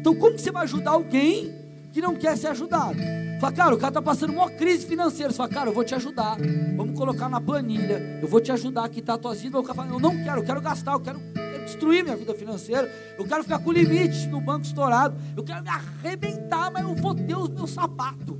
Então, 0.00 0.14
como 0.14 0.34
que 0.34 0.40
você 0.40 0.50
vai 0.50 0.64
ajudar 0.64 0.92
alguém 0.92 1.54
que 1.92 2.00
não 2.00 2.14
quer 2.16 2.36
ser 2.36 2.48
ajudado? 2.48 2.98
Fala, 3.40 3.52
cara, 3.52 3.74
o 3.74 3.78
cara 3.78 3.90
está 3.90 4.02
passando 4.02 4.32
uma 4.32 4.50
crise 4.50 4.86
financeira. 4.86 5.30
Você 5.30 5.36
fala, 5.36 5.48
cara, 5.48 5.70
eu 5.70 5.74
vou 5.74 5.84
te 5.84 5.94
ajudar. 5.94 6.36
Vamos 6.76 6.98
colocar 6.98 7.28
na 7.28 7.40
planilha. 7.40 8.18
Eu 8.22 8.28
vou 8.28 8.40
te 8.40 8.50
ajudar 8.52 8.84
a 8.84 8.88
quitar 8.88 9.16
a 9.16 9.18
tua 9.18 9.34
vida. 9.34 9.58
O 9.58 9.62
cara 9.62 9.74
fala, 9.74 9.90
eu 9.90 10.00
não 10.00 10.22
quero, 10.22 10.40
eu 10.40 10.44
quero 10.44 10.60
gastar, 10.60 10.92
eu 10.92 11.00
quero, 11.00 11.20
quero 11.32 11.64
destruir 11.64 12.02
minha 12.02 12.16
vida 12.16 12.34
financeira. 12.34 12.90
Eu 13.18 13.26
quero 13.26 13.42
ficar 13.42 13.58
com 13.58 13.72
limite 13.72 14.26
no 14.28 14.40
banco 14.40 14.64
estourado. 14.64 15.16
Eu 15.36 15.42
quero 15.42 15.62
me 15.62 15.68
arrebentar, 15.68 16.70
mas 16.70 16.82
eu 16.82 16.94
vou 16.94 17.14
ter 17.14 17.36
os 17.36 17.48
meus 17.48 17.70
sapatos. 17.70 18.38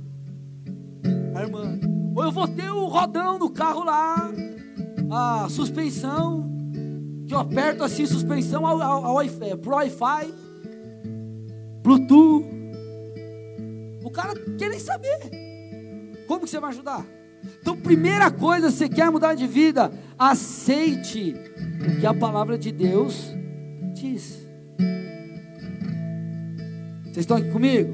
A 1.35 1.41
irmã, 1.41 1.79
ou 2.15 2.23
eu 2.23 2.31
vou 2.31 2.47
ter 2.47 2.69
o 2.71 2.85
rodão 2.85 3.37
no 3.37 3.49
carro 3.49 3.83
lá, 3.83 4.31
a 5.11 5.47
suspensão 5.49 6.49
que 7.27 7.33
eu 7.33 7.39
aperto 7.39 7.83
assim, 7.83 8.05
suspensão 8.05 8.65
ao, 8.65 8.81
ao, 8.81 9.05
ao 9.05 9.15
Wi-Fi, 9.15 9.57
pro 9.57 9.75
Wi-Fi, 9.75 10.33
Bluetooth. 11.81 12.45
O 14.03 14.11
cara 14.11 14.33
quer 14.57 14.69
nem 14.69 14.79
saber. 14.79 15.19
Como 16.27 16.41
que 16.41 16.49
você 16.49 16.59
vai 16.59 16.71
ajudar? 16.71 17.05
Então, 17.61 17.75
primeira 17.75 18.29
coisa, 18.31 18.69
você 18.69 18.87
quer 18.87 19.09
mudar 19.11 19.33
de 19.33 19.47
vida, 19.47 19.91
aceite 20.17 21.35
o 21.81 21.99
que 21.99 22.05
a 22.05 22.13
palavra 22.13 22.57
de 22.57 22.71
Deus 22.71 23.35
diz. 23.93 24.47
Vocês 27.03 27.17
estão 27.17 27.37
aqui 27.37 27.49
comigo? 27.49 27.93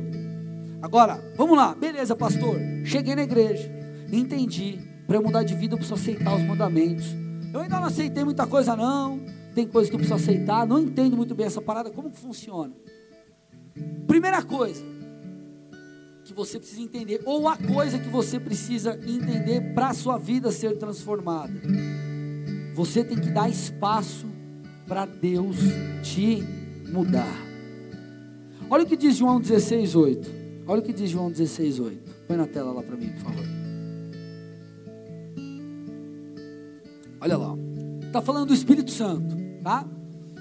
Agora, 0.81 1.21
vamos 1.37 1.57
lá, 1.57 1.75
beleza, 1.75 2.15
pastor. 2.15 2.57
Cheguei 2.83 3.15
na 3.15 3.23
igreja, 3.23 3.71
entendi. 4.11 4.90
Para 5.11 5.19
mudar 5.19 5.43
de 5.43 5.53
vida, 5.53 5.73
eu 5.73 5.77
preciso 5.77 5.95
aceitar 5.95 6.33
os 6.33 6.41
mandamentos. 6.41 7.05
Eu 7.53 7.59
ainda 7.59 7.81
não 7.81 7.87
aceitei 7.87 8.23
muita 8.23 8.47
coisa, 8.47 8.77
não. 8.77 9.19
Tem 9.53 9.67
coisa 9.67 9.89
que 9.89 9.95
eu 9.95 9.99
preciso 9.99 10.15
aceitar. 10.15 10.65
Não 10.65 10.79
entendo 10.79 11.17
muito 11.17 11.35
bem 11.35 11.45
essa 11.45 11.61
parada. 11.61 11.89
Como 11.89 12.09
que 12.09 12.17
funciona? 12.17 12.71
Primeira 14.07 14.41
coisa 14.41 14.81
que 16.23 16.33
você 16.33 16.57
precisa 16.57 16.81
entender, 16.81 17.21
ou 17.25 17.49
a 17.49 17.57
coisa 17.57 17.99
que 17.99 18.07
você 18.07 18.39
precisa 18.39 18.97
entender 19.05 19.73
para 19.73 19.89
a 19.89 19.93
sua 19.93 20.17
vida 20.17 20.49
ser 20.49 20.77
transformada. 20.77 21.61
Você 22.73 23.03
tem 23.03 23.19
que 23.19 23.31
dar 23.31 23.49
espaço 23.49 24.27
para 24.87 25.05
Deus 25.05 25.57
te 26.03 26.41
mudar. 26.89 27.35
Olha 28.69 28.85
o 28.85 28.87
que 28.87 28.95
diz 28.95 29.17
João 29.17 29.41
16, 29.41 29.93
8. 29.93 30.31
Olha 30.65 30.79
o 30.79 30.81
que 30.81 30.93
diz 30.93 31.09
João 31.09 31.29
16, 31.29 31.79
8. 31.81 32.11
Põe 32.29 32.37
na 32.37 32.47
tela 32.47 32.71
lá 32.71 32.81
para 32.81 32.95
mim, 32.95 33.09
por 33.09 33.23
favor. 33.23 33.60
Olha 37.21 37.37
lá. 37.37 37.55
Está 38.07 38.19
falando 38.21 38.47
do 38.47 38.53
Espírito 38.53 38.89
Santo, 38.89 39.37
tá? 39.63 39.85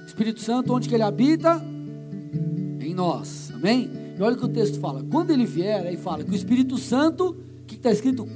Espírito 0.06 0.40
Santo, 0.40 0.72
onde 0.74 0.88
que 0.88 0.94
ele 0.94 1.02
habita? 1.02 1.62
Em 2.80 2.94
nós, 2.94 3.52
amém? 3.54 3.90
E 4.18 4.22
olha 4.22 4.34
o 4.34 4.38
que 4.38 4.46
o 4.46 4.48
texto 4.48 4.80
fala. 4.80 5.04
Quando 5.04 5.30
ele 5.30 5.44
vier, 5.44 5.86
aí 5.86 5.98
fala 5.98 6.24
que 6.24 6.30
o 6.30 6.34
Espírito 6.34 6.78
Santo, 6.78 7.36
o 7.62 7.64
que 7.66 7.74
está 7.76 7.90
escrito? 7.92 8.26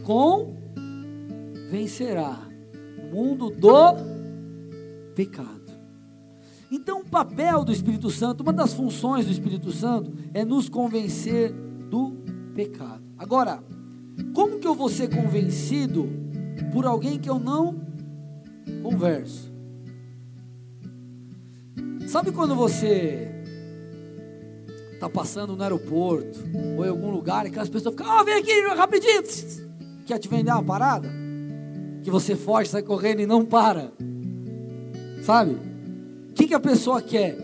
Convencerá 1.65 2.39
o 3.03 3.17
mundo 3.17 3.49
do 3.51 3.95
pecado. 5.15 5.65
Então, 6.71 7.01
o 7.01 7.05
papel 7.05 7.65
do 7.65 7.73
Espírito 7.73 8.11
Santo, 8.11 8.43
uma 8.43 8.53
das 8.53 8.75
funções 8.75 9.25
do 9.27 9.33
Espírito 9.33 9.73
Santo 9.73 10.13
é 10.35 10.45
nos 10.45 10.69
convencer 10.69 11.51
do 11.91 12.13
pecado. 12.55 13.03
Agora, 13.17 13.65
como 14.35 14.59
que 14.59 14.67
eu 14.67 14.75
vou 14.75 14.89
ser 14.89 15.09
convencido 15.09 16.09
por 16.73 16.87
alguém 16.87 17.19
que 17.19 17.31
eu 17.31 17.39
não 17.39 17.84
converso. 18.83 19.53
Sabe 22.07 22.31
quando 22.31 22.55
você 22.55 23.31
está 24.93 25.09
passando 25.09 25.57
no 25.57 25.63
aeroporto 25.63 26.39
ou 26.77 26.85
em 26.85 26.89
algum 26.89 27.11
lugar 27.11 27.47
e 27.47 27.51
que 27.51 27.59
as 27.59 27.69
pessoas 27.69 27.95
ficam, 27.95 28.21
oh, 28.21 28.25
vem 28.25 28.35
aqui 28.35 28.53
rapidinho, 28.75 29.23
quer 30.07 30.19
te 30.19 30.29
vender 30.29 30.53
uma 30.53 30.63
parada? 30.63 31.09
Que 32.03 32.11
você 32.11 32.37
foge, 32.37 32.69
sai 32.69 32.83
correndo 32.83 33.21
e 33.21 33.27
não 33.27 33.45
para. 33.45 33.93
Sabe? 35.23 35.59
O 36.31 36.33
que, 36.35 36.47
que 36.47 36.55
a 36.55 36.61
pessoa 36.61 37.01
quer? 37.01 37.37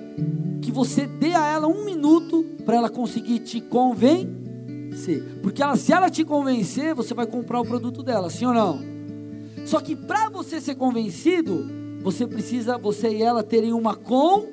Que 0.60 0.70
você 0.70 1.06
dê 1.06 1.34
a 1.34 1.46
ela 1.46 1.66
um 1.66 1.84
minuto 1.84 2.44
para 2.64 2.76
ela 2.76 2.90
conseguir 2.90 3.40
te 3.40 3.60
convencer. 3.60 5.22
Porque 5.42 5.62
ela, 5.62 5.76
se 5.76 5.92
ela 5.92 6.10
te 6.10 6.24
convencer, 6.24 6.94
você 6.94 7.14
vai 7.14 7.26
comprar 7.26 7.60
o 7.60 7.64
produto 7.64 8.02
dela, 8.02 8.28
sim 8.28 8.44
ou 8.44 8.52
não? 8.52 8.89
Só 9.64 9.80
que 9.80 9.94
para 9.94 10.28
você 10.28 10.60
ser 10.60 10.74
convencido, 10.74 11.66
você 12.02 12.26
precisa, 12.26 12.78
você 12.78 13.08
e 13.08 13.22
ela 13.22 13.42
terem 13.42 13.72
uma 13.72 13.94
conversa. 13.94 14.50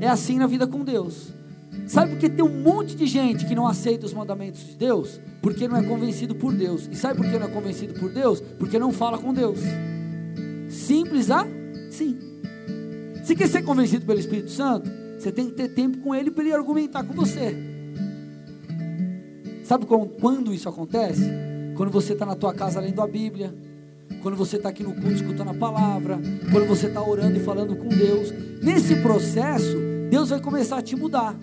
É 0.00 0.08
assim 0.08 0.38
na 0.38 0.46
vida 0.46 0.66
com 0.66 0.84
Deus. 0.84 1.32
Sabe 1.86 2.12
por 2.12 2.18
que 2.18 2.28
tem 2.28 2.44
um 2.44 2.62
monte 2.62 2.94
de 2.94 3.06
gente 3.06 3.46
que 3.46 3.54
não 3.54 3.66
aceita 3.66 4.06
os 4.06 4.12
mandamentos 4.12 4.66
de 4.66 4.76
Deus? 4.76 5.20
Porque 5.40 5.68
não 5.68 5.76
é 5.76 5.82
convencido 5.82 6.34
por 6.34 6.52
Deus. 6.52 6.88
E 6.90 6.96
sabe 6.96 7.16
por 7.16 7.30
que 7.30 7.38
não 7.38 7.46
é 7.46 7.50
convencido 7.50 7.94
por 7.94 8.10
Deus? 8.10 8.40
Porque 8.40 8.78
não 8.78 8.92
fala 8.92 9.18
com 9.18 9.32
Deus. 9.32 9.58
Simples 10.68 11.30
assim. 11.30 12.18
Se 13.22 13.36
quer 13.36 13.48
ser 13.48 13.62
convencido 13.62 14.04
pelo 14.04 14.18
Espírito 14.18 14.50
Santo, 14.50 14.90
você 15.18 15.30
tem 15.30 15.46
que 15.46 15.52
ter 15.52 15.68
tempo 15.68 15.98
com 15.98 16.14
ele 16.14 16.30
para 16.30 16.44
ele 16.44 16.52
argumentar 16.52 17.04
com 17.04 17.14
você. 17.14 17.56
Sabe 19.62 19.86
quando 20.20 20.52
isso 20.52 20.68
acontece? 20.68 21.30
Quando 21.82 21.90
você 21.90 22.12
está 22.12 22.24
na 22.24 22.36
tua 22.36 22.54
casa 22.54 22.78
lendo 22.78 23.02
a 23.02 23.08
Bíblia, 23.08 23.52
quando 24.22 24.36
você 24.36 24.56
está 24.56 24.68
aqui 24.68 24.84
no 24.84 24.92
culto 24.92 25.14
escutando 25.14 25.50
a 25.50 25.54
palavra, 25.54 26.16
quando 26.52 26.64
você 26.64 26.86
está 26.86 27.02
orando 27.02 27.36
e 27.36 27.40
falando 27.40 27.74
com 27.74 27.88
Deus, 27.88 28.32
nesse 28.62 28.94
processo, 29.02 29.76
Deus 30.08 30.30
vai 30.30 30.40
começar 30.40 30.78
a 30.78 30.80
te 30.80 30.94
mudar. 30.94 31.36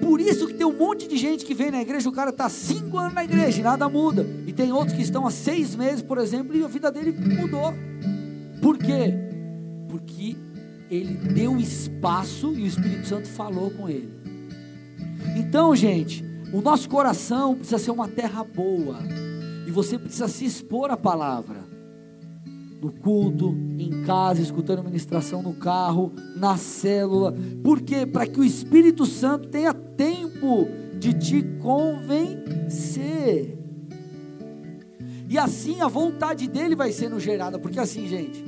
Por 0.00 0.20
isso 0.20 0.46
que 0.46 0.54
tem 0.54 0.64
um 0.64 0.78
monte 0.78 1.08
de 1.08 1.16
gente 1.16 1.44
que 1.44 1.54
vem 1.54 1.72
na 1.72 1.82
igreja, 1.82 2.08
o 2.08 2.12
cara 2.12 2.30
está 2.30 2.48
cinco 2.48 2.96
anos 2.98 3.14
na 3.14 3.24
igreja 3.24 3.58
e 3.58 3.64
nada 3.64 3.88
muda. 3.88 4.24
E 4.46 4.52
tem 4.52 4.70
outros 4.70 4.94
que 4.94 5.02
estão 5.02 5.26
há 5.26 5.30
seis 5.32 5.74
meses, 5.74 6.00
por 6.00 6.16
exemplo, 6.16 6.56
e 6.56 6.62
a 6.62 6.68
vida 6.68 6.92
dele 6.92 7.10
mudou. 7.10 7.74
Por 8.62 8.78
quê? 8.78 9.12
Porque 9.88 10.36
ele 10.88 11.14
deu 11.14 11.56
espaço 11.56 12.54
e 12.54 12.62
o 12.62 12.66
Espírito 12.66 13.08
Santo 13.08 13.26
falou 13.26 13.72
com 13.72 13.88
ele. 13.88 14.08
Então, 15.36 15.74
gente, 15.74 16.27
o 16.52 16.60
nosso 16.60 16.88
coração 16.88 17.54
precisa 17.54 17.78
ser 17.78 17.90
uma 17.90 18.08
terra 18.08 18.42
boa. 18.42 18.98
E 19.66 19.70
você 19.70 19.98
precisa 19.98 20.28
se 20.28 20.44
expor 20.44 20.90
à 20.90 20.96
palavra. 20.96 21.66
No 22.80 22.92
culto, 22.92 23.54
em 23.78 24.02
casa, 24.04 24.40
escutando 24.40 24.84
ministração 24.84 25.42
no 25.42 25.52
carro, 25.54 26.12
na 26.36 26.56
célula. 26.56 27.34
Por 27.62 27.82
quê? 27.82 28.06
Para 28.06 28.26
que 28.26 28.40
o 28.40 28.44
Espírito 28.44 29.04
Santo 29.04 29.48
tenha 29.48 29.74
tempo 29.74 30.66
de 30.98 31.12
te 31.12 31.42
convencer. 31.60 33.58
E 35.28 35.36
assim 35.36 35.80
a 35.82 35.88
vontade 35.88 36.48
dele 36.48 36.74
vai 36.74 36.90
sendo 36.90 37.20
gerada. 37.20 37.58
Porque 37.58 37.78
assim, 37.78 38.06
gente, 38.06 38.42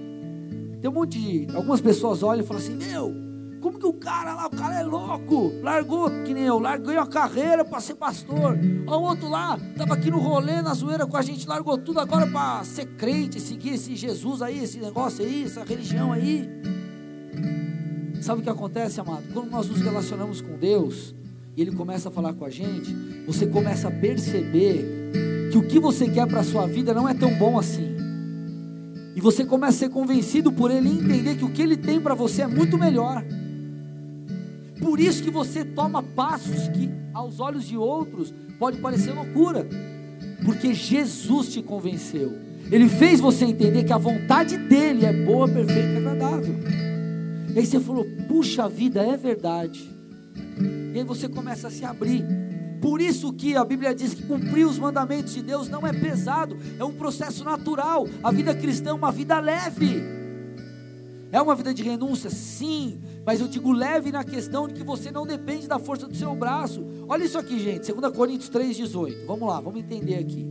tem 0.80 0.90
um 0.90 0.94
monte 0.94 1.18
de. 1.18 1.54
Algumas 1.54 1.80
pessoas 1.80 2.22
olham 2.22 2.42
e 2.42 2.46
falam 2.46 2.62
assim: 2.62 2.74
Meu, 2.74 3.14
Como 3.60 3.78
que 3.78 3.86
o 3.86 3.92
cara 3.92 4.34
lá, 4.34 4.46
o 4.46 4.50
cara 4.50 4.80
é 4.80 4.82
louco, 4.82 5.52
largou, 5.62 6.08
que 6.24 6.32
nem 6.32 6.44
eu, 6.44 6.58
larguei 6.58 6.96
a 6.96 7.06
carreira 7.06 7.64
para 7.64 7.78
ser 7.80 7.94
pastor. 7.94 8.58
O 8.86 8.90
outro 8.90 9.28
lá, 9.28 9.58
estava 9.72 9.94
aqui 9.94 10.10
no 10.10 10.18
rolê, 10.18 10.62
na 10.62 10.72
zoeira 10.72 11.06
com 11.06 11.16
a 11.16 11.22
gente, 11.22 11.46
largou 11.46 11.76
tudo 11.76 12.00
agora 12.00 12.26
para 12.26 12.64
ser 12.64 12.86
crente, 12.96 13.38
seguir 13.38 13.74
esse 13.74 13.94
Jesus 13.94 14.40
aí, 14.40 14.64
esse 14.64 14.78
negócio 14.78 15.24
aí, 15.24 15.44
essa 15.44 15.62
religião 15.62 16.12
aí. 16.12 16.48
Sabe 18.22 18.40
o 18.40 18.42
que 18.42 18.50
acontece, 18.50 19.00
amado? 19.00 19.24
Quando 19.32 19.50
nós 19.50 19.68
nos 19.68 19.80
relacionamos 19.80 20.40
com 20.40 20.56
Deus, 20.56 21.14
e 21.56 21.60
Ele 21.60 21.72
começa 21.72 22.08
a 22.08 22.12
falar 22.12 22.32
com 22.32 22.46
a 22.46 22.50
gente, 22.50 22.94
você 23.26 23.46
começa 23.46 23.88
a 23.88 23.90
perceber 23.90 25.10
que 25.52 25.58
o 25.58 25.62
que 25.66 25.78
você 25.78 26.08
quer 26.08 26.26
para 26.26 26.40
a 26.40 26.44
sua 26.44 26.66
vida 26.66 26.94
não 26.94 27.06
é 27.06 27.12
tão 27.12 27.34
bom 27.34 27.58
assim. 27.58 27.96
E 29.14 29.20
você 29.20 29.44
começa 29.44 29.76
a 29.76 29.78
ser 29.80 29.88
convencido 29.90 30.50
por 30.50 30.70
Ele 30.70 30.88
e 30.88 30.92
entender 30.92 31.36
que 31.36 31.44
o 31.44 31.50
que 31.50 31.60
Ele 31.60 31.76
tem 31.76 32.00
para 32.00 32.14
você 32.14 32.42
é 32.42 32.46
muito 32.46 32.78
melhor. 32.78 33.22
Por 34.80 34.98
isso 34.98 35.22
que 35.22 35.30
você 35.30 35.64
toma 35.64 36.02
passos 36.02 36.68
que 36.68 36.90
aos 37.12 37.38
olhos 37.38 37.66
de 37.66 37.76
outros 37.76 38.32
pode 38.58 38.78
parecer 38.78 39.12
loucura, 39.12 39.66
porque 40.44 40.72
Jesus 40.72 41.52
te 41.52 41.62
convenceu. 41.62 42.32
Ele 42.70 42.88
fez 42.88 43.20
você 43.20 43.44
entender 43.44 43.84
que 43.84 43.92
a 43.92 43.98
vontade 43.98 44.56
dele 44.56 45.04
é 45.04 45.12
boa, 45.12 45.48
perfeita 45.48 45.88
e 45.88 45.96
agradável. 45.96 46.54
E 47.54 47.58
aí 47.58 47.66
você 47.66 47.80
falou: 47.80 48.06
"Puxa 48.28 48.68
vida, 48.68 49.02
é 49.02 49.16
verdade". 49.16 49.90
E 50.94 50.98
aí 50.98 51.04
você 51.04 51.28
começa 51.28 51.68
a 51.68 51.70
se 51.70 51.84
abrir. 51.84 52.24
Por 52.80 53.00
isso 53.00 53.32
que 53.32 53.56
a 53.56 53.64
Bíblia 53.64 53.94
diz 53.94 54.14
que 54.14 54.22
cumprir 54.22 54.64
os 54.66 54.78
mandamentos 54.78 55.34
de 55.34 55.42
Deus 55.42 55.68
não 55.68 55.86
é 55.86 55.92
pesado, 55.92 56.56
é 56.78 56.84
um 56.84 56.92
processo 56.92 57.44
natural. 57.44 58.08
A 58.22 58.32
vida 58.32 58.54
cristã 58.54 58.90
é 58.90 58.94
uma 58.94 59.12
vida 59.12 59.38
leve. 59.38 60.02
É 61.32 61.40
uma 61.40 61.54
vida 61.54 61.72
de 61.72 61.82
renúncia, 61.82 62.30
sim, 62.30 62.98
mas 63.24 63.40
eu 63.40 63.48
digo 63.48 63.72
leve 63.72 64.10
na 64.10 64.24
questão 64.24 64.66
de 64.66 64.74
que 64.74 64.82
você 64.82 65.10
não 65.10 65.26
depende 65.26 65.68
da 65.68 65.78
força 65.78 66.06
do 66.06 66.16
seu 66.16 66.34
braço. 66.34 66.84
Olha 67.08 67.24
isso 67.24 67.38
aqui, 67.38 67.58
gente, 67.58 67.92
2 67.92 68.16
Coríntios 68.16 68.50
3,18. 68.50 69.26
Vamos 69.26 69.48
lá, 69.48 69.60
vamos 69.60 69.80
entender 69.80 70.16
aqui. 70.16 70.48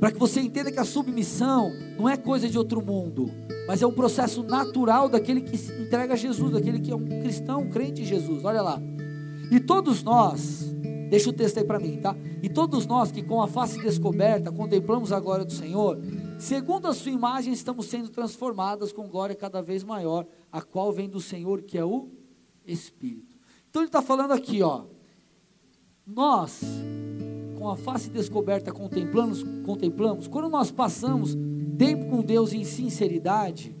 Para 0.00 0.12
que 0.12 0.18
você 0.18 0.40
entenda 0.40 0.70
que 0.70 0.78
a 0.78 0.84
submissão 0.84 1.72
não 1.98 2.08
é 2.08 2.16
coisa 2.16 2.48
de 2.48 2.56
outro 2.56 2.80
mundo, 2.84 3.30
mas 3.66 3.82
é 3.82 3.86
um 3.86 3.92
processo 3.92 4.42
natural 4.42 5.08
daquele 5.08 5.40
que 5.40 5.58
se 5.58 5.72
entrega 5.72 6.14
a 6.14 6.16
Jesus, 6.16 6.52
daquele 6.52 6.78
que 6.80 6.90
é 6.90 6.96
um 6.96 7.04
cristão, 7.04 7.62
um 7.62 7.70
crente 7.70 8.02
em 8.02 8.04
Jesus. 8.04 8.44
Olha 8.44 8.62
lá. 8.62 8.80
E 9.50 9.58
todos 9.58 10.02
nós, 10.02 10.72
deixa 11.10 11.30
o 11.30 11.32
texto 11.32 11.58
aí 11.58 11.64
para 11.64 11.80
mim, 11.80 11.96
tá? 11.96 12.14
E 12.42 12.48
todos 12.48 12.86
nós 12.86 13.10
que 13.10 13.22
com 13.22 13.42
a 13.42 13.48
face 13.48 13.80
descoberta 13.80 14.52
contemplamos 14.52 15.12
a 15.12 15.18
glória 15.18 15.44
do 15.44 15.52
Senhor, 15.52 15.98
segundo 16.38 16.86
a 16.86 16.94
sua 16.94 17.10
imagem 17.10 17.52
estamos 17.52 17.86
sendo 17.86 18.08
transformadas 18.08 18.92
com 18.92 19.08
glória 19.08 19.34
cada 19.34 19.60
vez 19.60 19.82
maior 19.82 20.26
a 20.50 20.62
qual 20.62 20.92
vem 20.92 21.08
do 21.08 21.20
Senhor, 21.20 21.62
que 21.62 21.76
é 21.76 21.84
o 21.84 22.08
Espírito. 22.66 23.36
Então 23.68 23.82
ele 23.82 23.88
está 23.88 24.02
falando 24.02 24.32
aqui, 24.32 24.62
ó. 24.62 24.84
Nós, 26.06 26.62
com 27.58 27.68
a 27.68 27.76
face 27.76 28.10
descoberta, 28.10 28.72
contemplamos, 28.72 29.44
contemplamos, 29.64 30.26
quando 30.26 30.48
nós 30.48 30.70
passamos 30.70 31.36
tempo 31.76 32.06
com 32.06 32.22
Deus 32.22 32.52
em 32.52 32.64
sinceridade, 32.64 33.76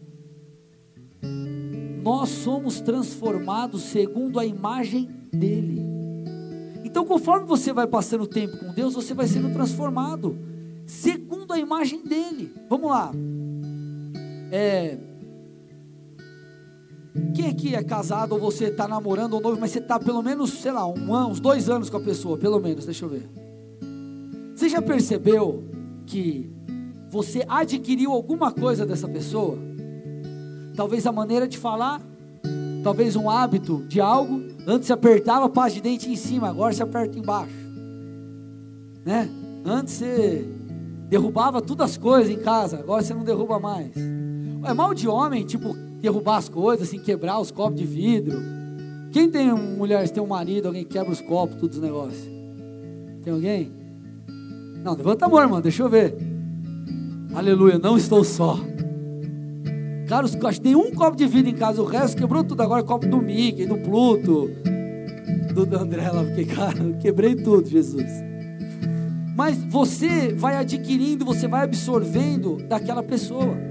nós 2.02 2.28
somos 2.28 2.80
transformados 2.80 3.82
segundo 3.82 4.38
a 4.38 4.46
imagem 4.46 5.08
dele. 5.32 5.82
Então, 6.84 7.04
conforme 7.04 7.46
você 7.46 7.72
vai 7.72 7.86
passando 7.86 8.26
tempo 8.26 8.56
com 8.58 8.72
Deus, 8.72 8.94
você 8.94 9.14
vai 9.14 9.26
sendo 9.26 9.52
transformado 9.52 10.38
segundo 10.86 11.52
a 11.52 11.58
imagem 11.58 12.02
dele. 12.02 12.52
Vamos 12.68 12.90
lá. 12.90 13.12
É, 14.50 14.98
quem 17.34 17.48
aqui 17.48 17.74
é 17.74 17.82
casado 17.82 18.32
ou 18.32 18.38
você 18.38 18.66
está 18.66 18.86
namorando 18.86 19.34
ou 19.34 19.40
noivo, 19.40 19.60
mas 19.60 19.70
você 19.70 19.78
está 19.78 19.98
pelo 19.98 20.22
menos, 20.22 20.50
sei 20.50 20.72
lá, 20.72 20.86
um 20.86 21.14
ano, 21.14 21.30
uns 21.30 21.40
dois 21.40 21.68
anos 21.68 21.90
com 21.90 21.96
a 21.96 22.00
pessoa, 22.00 22.36
pelo 22.36 22.60
menos, 22.60 22.84
deixa 22.84 23.04
eu 23.04 23.08
ver. 23.08 23.28
Você 24.54 24.68
já 24.68 24.82
percebeu 24.82 25.64
que 26.06 26.50
você 27.10 27.44
adquiriu 27.48 28.12
alguma 28.12 28.52
coisa 28.52 28.84
dessa 28.84 29.08
pessoa? 29.08 29.56
Talvez 30.74 31.06
a 31.06 31.12
maneira 31.12 31.48
de 31.48 31.56
falar, 31.56 32.00
talvez 32.82 33.16
um 33.16 33.30
hábito 33.30 33.84
de 33.88 34.00
algo. 34.00 34.42
Antes 34.66 34.86
você 34.86 34.92
apertava 34.92 35.48
paz 35.48 35.72
de 35.72 35.80
dente 35.80 36.10
em 36.10 36.16
cima, 36.16 36.48
agora 36.48 36.72
você 36.72 36.82
aperta 36.82 37.18
embaixo. 37.18 37.54
Né? 39.04 39.28
Antes 39.64 39.94
você 39.94 40.46
derrubava 41.08 41.62
todas 41.62 41.92
as 41.92 41.96
coisas 41.96 42.30
em 42.30 42.38
casa, 42.38 42.78
agora 42.78 43.02
você 43.02 43.14
não 43.14 43.24
derruba 43.24 43.58
mais. 43.58 43.92
É 44.64 44.74
mal 44.74 44.92
de 44.92 45.08
homem, 45.08 45.44
tipo, 45.44 45.74
derrubar 46.00 46.36
as 46.36 46.48
coisas, 46.48 46.88
assim, 46.88 46.98
quebrar 46.98 47.40
os 47.40 47.50
copos 47.50 47.78
de 47.78 47.84
vidro. 47.84 48.38
Quem 49.10 49.30
tem 49.30 49.52
mulher, 49.52 50.08
tem 50.08 50.22
um 50.22 50.26
marido, 50.26 50.66
alguém 50.66 50.84
quebra 50.84 51.10
os 51.10 51.20
copos, 51.20 51.56
todos 51.56 51.76
os 51.76 51.82
negócios? 51.82 52.28
Tem 53.22 53.32
alguém? 53.32 53.72
Não, 54.84 54.94
levanta 54.94 55.26
a 55.26 55.28
mão, 55.28 55.40
irmão, 55.40 55.60
deixa 55.60 55.82
eu 55.82 55.88
ver. 55.88 56.14
Aleluia, 57.34 57.78
não 57.78 57.96
estou 57.96 58.22
só. 58.22 58.58
Cara, 60.08 60.24
os, 60.24 60.34
acho 60.34 60.58
que 60.58 60.64
tem 60.64 60.74
um 60.74 60.90
copo 60.92 61.16
de 61.16 61.26
vidro 61.26 61.50
em 61.50 61.54
casa, 61.54 61.82
o 61.82 61.84
resto 61.84 62.16
quebrou 62.16 62.42
tudo. 62.42 62.62
Agora 62.62 62.82
copo 62.82 63.06
do 63.06 63.18
Mickey, 63.18 63.66
do 63.66 63.76
Pluto, 63.76 64.50
do, 65.54 65.66
do 65.66 65.78
porque, 65.78 66.44
cara, 66.46 66.78
eu 66.78 66.96
quebrei 66.98 67.34
tudo, 67.34 67.68
Jesus. 67.68 68.06
Mas 69.36 69.56
você 69.64 70.32
vai 70.32 70.56
adquirindo, 70.56 71.24
você 71.24 71.46
vai 71.46 71.64
absorvendo 71.64 72.56
daquela 72.68 73.02
pessoa. 73.02 73.67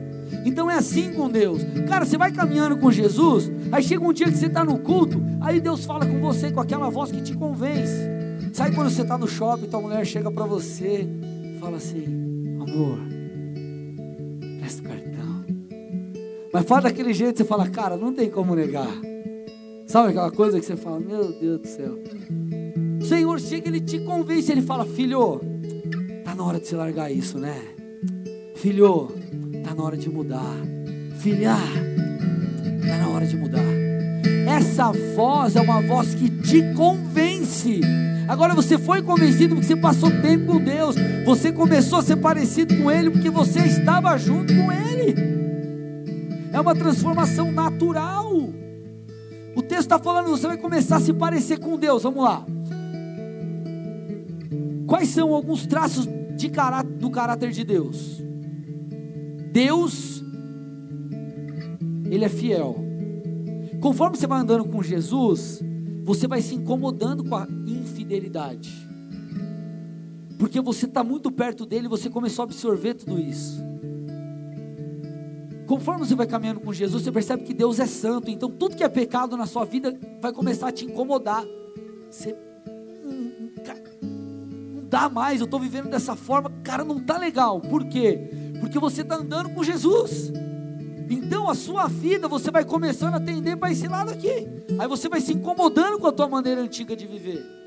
Então 0.47 0.71
é 0.71 0.75
assim 0.75 1.11
com 1.11 1.29
Deus. 1.29 1.61
Cara, 1.89 2.05
você 2.05 2.17
vai 2.17 2.31
caminhando 2.31 2.77
com 2.77 2.89
Jesus, 2.89 3.51
aí 3.69 3.83
chega 3.83 4.01
um 4.01 4.13
dia 4.13 4.27
que 4.27 4.37
você 4.37 4.45
está 4.45 4.63
no 4.63 4.79
culto, 4.79 5.21
aí 5.41 5.59
Deus 5.59 5.83
fala 5.83 6.05
com 6.05 6.21
você 6.21 6.49
com 6.49 6.61
aquela 6.61 6.89
voz 6.89 7.11
que 7.11 7.21
te 7.21 7.35
convence. 7.35 7.93
Sabe 8.53 8.73
quando 8.73 8.89
você 8.89 9.01
está 9.01 9.17
no 9.17 9.27
shopping, 9.27 9.67
tua 9.67 9.81
mulher 9.81 10.05
chega 10.05 10.31
para 10.31 10.45
você 10.45 11.05
e 11.05 11.59
fala 11.59 11.75
assim: 11.75 12.05
Amor, 12.61 12.97
presta 14.57 14.83
cartão. 14.83 15.45
Mas 16.53 16.65
fala 16.65 16.83
daquele 16.83 17.13
jeito, 17.13 17.39
você 17.39 17.43
fala: 17.43 17.67
Cara, 17.67 17.97
não 17.97 18.13
tem 18.13 18.29
como 18.29 18.55
negar. 18.55 18.87
Sabe 19.85 20.11
aquela 20.11 20.31
coisa 20.31 20.61
que 20.61 20.65
você 20.65 20.77
fala: 20.77 20.97
Meu 20.97 21.29
Deus 21.33 21.59
do 21.59 21.67
céu. 21.67 21.99
O 23.01 23.05
Senhor 23.05 23.37
chega, 23.41 23.67
ele 23.67 23.81
te 23.81 23.99
convence, 23.99 24.49
ele 24.49 24.61
fala: 24.61 24.85
Filho, 24.85 25.41
tá 26.23 26.33
na 26.33 26.45
hora 26.45 26.57
de 26.57 26.67
você 26.67 26.75
largar 26.77 27.11
isso, 27.11 27.37
né? 27.37 27.61
Filho, 28.55 29.09
Está 29.67 29.75
na 29.75 29.83
hora 29.83 29.97
de 29.97 30.09
mudar. 30.09 30.55
Filha, 31.17 31.57
está 32.81 32.97
na 32.99 33.09
hora 33.09 33.27
de 33.27 33.35
mudar. 33.35 33.59
Essa 34.47 34.93
voz 35.13 35.57
é 35.57 35.61
uma 35.61 35.81
voz 35.81 36.15
que 36.15 36.29
te 36.29 36.73
convence. 36.73 37.81
Agora 38.29 38.55
você 38.55 38.77
foi 38.77 39.01
convencido 39.01 39.55
porque 39.55 39.67
você 39.67 39.75
passou 39.75 40.09
tempo 40.21 40.53
com 40.53 40.61
Deus. 40.61 40.95
Você 41.25 41.51
começou 41.51 41.99
a 41.99 42.01
ser 42.01 42.15
parecido 42.15 42.77
com 42.77 42.89
Ele 42.89 43.09
porque 43.09 43.29
você 43.29 43.59
estava 43.59 44.17
junto 44.17 44.55
com 44.55 44.71
Ele. 44.71 45.13
É 46.53 46.61
uma 46.61 46.73
transformação 46.73 47.51
natural. 47.51 48.31
O 49.53 49.61
texto 49.61 49.81
está 49.81 49.99
falando, 49.99 50.29
você 50.29 50.47
vai 50.47 50.57
começar 50.57 50.95
a 50.95 51.01
se 51.01 51.11
parecer 51.11 51.59
com 51.59 51.77
Deus. 51.77 52.03
Vamos 52.03 52.23
lá. 52.23 52.45
Quais 54.85 55.09
são 55.09 55.33
alguns 55.33 55.67
traços 55.67 56.07
de 56.37 56.47
caráter, 56.47 56.93
do 56.93 57.09
caráter 57.11 57.51
de 57.51 57.65
Deus? 57.65 58.26
Deus, 59.51 60.23
Ele 62.09 62.25
é 62.25 62.29
fiel. 62.29 62.75
Conforme 63.81 64.17
você 64.17 64.27
vai 64.27 64.41
andando 64.41 64.65
com 64.65 64.81
Jesus, 64.81 65.61
você 66.03 66.27
vai 66.27 66.41
se 66.41 66.55
incomodando 66.55 67.23
com 67.23 67.35
a 67.35 67.47
infidelidade. 67.67 68.87
Porque 70.37 70.61
você 70.61 70.85
está 70.85 71.03
muito 71.03 71.31
perto 71.31 71.65
dele, 71.65 71.87
você 71.87 72.09
começou 72.09 72.43
a 72.43 72.45
absorver 72.45 72.93
tudo 72.93 73.19
isso. 73.19 73.65
Conforme 75.67 76.05
você 76.05 76.15
vai 76.15 76.25
caminhando 76.25 76.61
com 76.61 76.71
Jesus, 76.71 77.03
você 77.03 77.11
percebe 77.11 77.43
que 77.43 77.53
Deus 77.53 77.79
é 77.79 77.85
santo. 77.85 78.31
Então 78.31 78.49
tudo 78.49 78.75
que 78.75 78.83
é 78.83 78.89
pecado 78.89 79.35
na 79.35 79.45
sua 79.45 79.65
vida 79.65 79.97
vai 80.21 80.31
começar 80.31 80.69
a 80.69 80.71
te 80.71 80.85
incomodar. 80.85 81.43
Você 82.09 82.35
não 84.01 84.85
dá 84.89 85.09
mais, 85.09 85.41
eu 85.41 85.45
estou 85.45 85.59
vivendo 85.59 85.89
dessa 85.89 86.15
forma, 86.15 86.49
cara, 86.63 86.85
não 86.85 86.97
está 86.97 87.17
legal. 87.17 87.59
Por 87.59 87.85
quê? 87.85 88.29
Porque 88.59 88.79
você 88.79 89.01
está 89.01 89.15
andando 89.15 89.49
com 89.49 89.63
Jesus. 89.63 90.31
Então 91.09 91.49
a 91.49 91.55
sua 91.55 91.87
vida 91.87 92.27
você 92.27 92.51
vai 92.51 92.65
começando 92.65 93.15
a 93.15 93.19
tender 93.19 93.57
para 93.57 93.71
esse 93.71 93.87
lado 93.87 94.11
aqui. 94.11 94.47
Aí 94.77 94.87
você 94.87 95.07
vai 95.07 95.21
se 95.21 95.33
incomodando 95.33 95.99
com 95.99 96.07
a 96.07 96.11
tua 96.11 96.27
maneira 96.27 96.61
antiga 96.61 96.95
de 96.95 97.07
viver. 97.07 97.57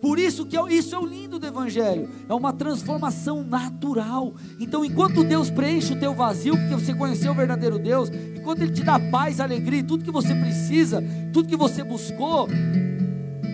Por 0.00 0.18
isso 0.18 0.46
que 0.46 0.56
é, 0.56 0.72
isso 0.72 0.94
é 0.94 0.98
o 0.98 1.04
lindo 1.04 1.38
do 1.38 1.46
evangelho, 1.46 2.08
é 2.28 2.32
uma 2.32 2.52
transformação 2.52 3.42
natural. 3.42 4.32
Então, 4.60 4.84
enquanto 4.84 5.24
Deus 5.24 5.50
preenche 5.50 5.92
o 5.92 5.98
teu 5.98 6.14
vazio, 6.14 6.56
porque 6.56 6.74
você 6.74 6.94
conheceu 6.94 7.32
o 7.32 7.34
verdadeiro 7.34 7.78
Deus, 7.78 8.08
enquanto 8.36 8.62
ele 8.62 8.72
te 8.72 8.84
dá 8.84 8.98
paz, 8.98 9.40
alegria, 9.40 9.82
tudo 9.82 10.04
que 10.04 10.10
você 10.10 10.34
precisa, 10.34 11.02
tudo 11.32 11.48
que 11.48 11.56
você 11.56 11.82
buscou, 11.82 12.48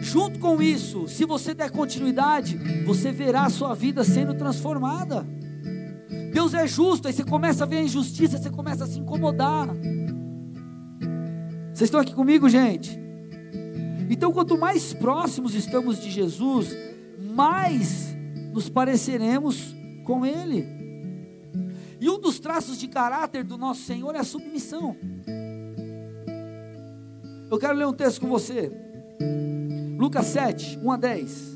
junto 0.03 0.39
com 0.39 0.61
isso, 0.61 1.09
se 1.09 1.25
você 1.25 1.55
der 1.55 1.71
continuidade, 1.71 2.59
você 2.85 3.11
verá 3.11 3.45
a 3.45 3.51
sua 3.51 3.75
vida 3.75 4.05
sendo 4.05 4.35
transformada. 4.35 5.27
Deus 6.35 6.53
é 6.53 6.67
justo, 6.67 7.07
aí 7.07 7.15
você 7.15 7.23
começa 7.23 7.63
a 7.63 7.67
ver 7.67 7.77
a 7.77 7.83
injustiça, 7.85 8.37
você 8.37 8.51
começa 8.51 8.83
a 8.83 8.87
se 8.89 8.99
incomodar. 8.99 9.69
Vocês 11.73 11.83
estão 11.83 12.01
aqui 12.01 12.13
comigo, 12.13 12.49
gente? 12.49 12.99
Então, 14.11 14.33
quanto 14.33 14.59
mais 14.59 14.93
próximos 14.93 15.55
estamos 15.55 16.01
de 16.01 16.11
Jesus, 16.11 16.77
mais 17.21 18.17
nos 18.53 18.69
pareceremos 18.69 19.77
com 20.05 20.27
Ele. 20.27 20.67
E 22.01 22.11
um 22.11 22.19
dos 22.19 22.41
traços 22.41 22.81
de 22.81 22.89
caráter 22.89 23.45
do 23.45 23.57
nosso 23.57 23.83
Senhor 23.83 24.13
é 24.17 24.19
a 24.19 24.25
submissão. 24.25 24.97
Eu 27.49 27.59
quero 27.61 27.75
ler 27.75 27.87
um 27.87 27.93
texto 27.93 28.21
com 28.21 28.29
você. 28.29 28.73
Lucas 29.97 30.27
7, 30.27 30.81
1 30.83 30.91
a 30.91 30.97
10. 30.97 31.54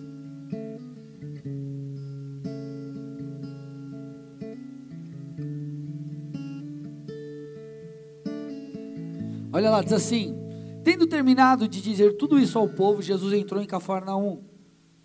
Olha 9.59 9.71
lá, 9.71 9.83
diz 9.83 9.92
assim: 9.92 10.37
Tendo 10.85 11.05
terminado 11.05 11.66
de 11.66 11.83
dizer 11.83 12.16
tudo 12.16 12.38
isso 12.38 12.57
ao 12.57 12.68
povo, 12.68 13.03
Jesus 13.03 13.33
entrou 13.33 13.61
em 13.61 13.66
Cafarnaum. 13.66 14.44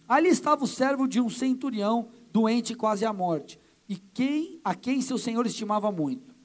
Ali 0.07 0.29
estava 0.29 0.63
o 0.63 0.67
servo 0.67 1.07
de 1.07 1.19
um 1.19 1.27
centurião, 1.27 2.09
doente 2.31 2.75
quase 2.75 3.03
à 3.03 3.11
morte, 3.11 3.59
e 3.89 3.95
quem 3.95 4.61
a 4.63 4.75
quem 4.75 5.01
seu 5.01 5.17
senhor 5.17 5.47
estimava 5.47 5.91
muito. 5.91 6.35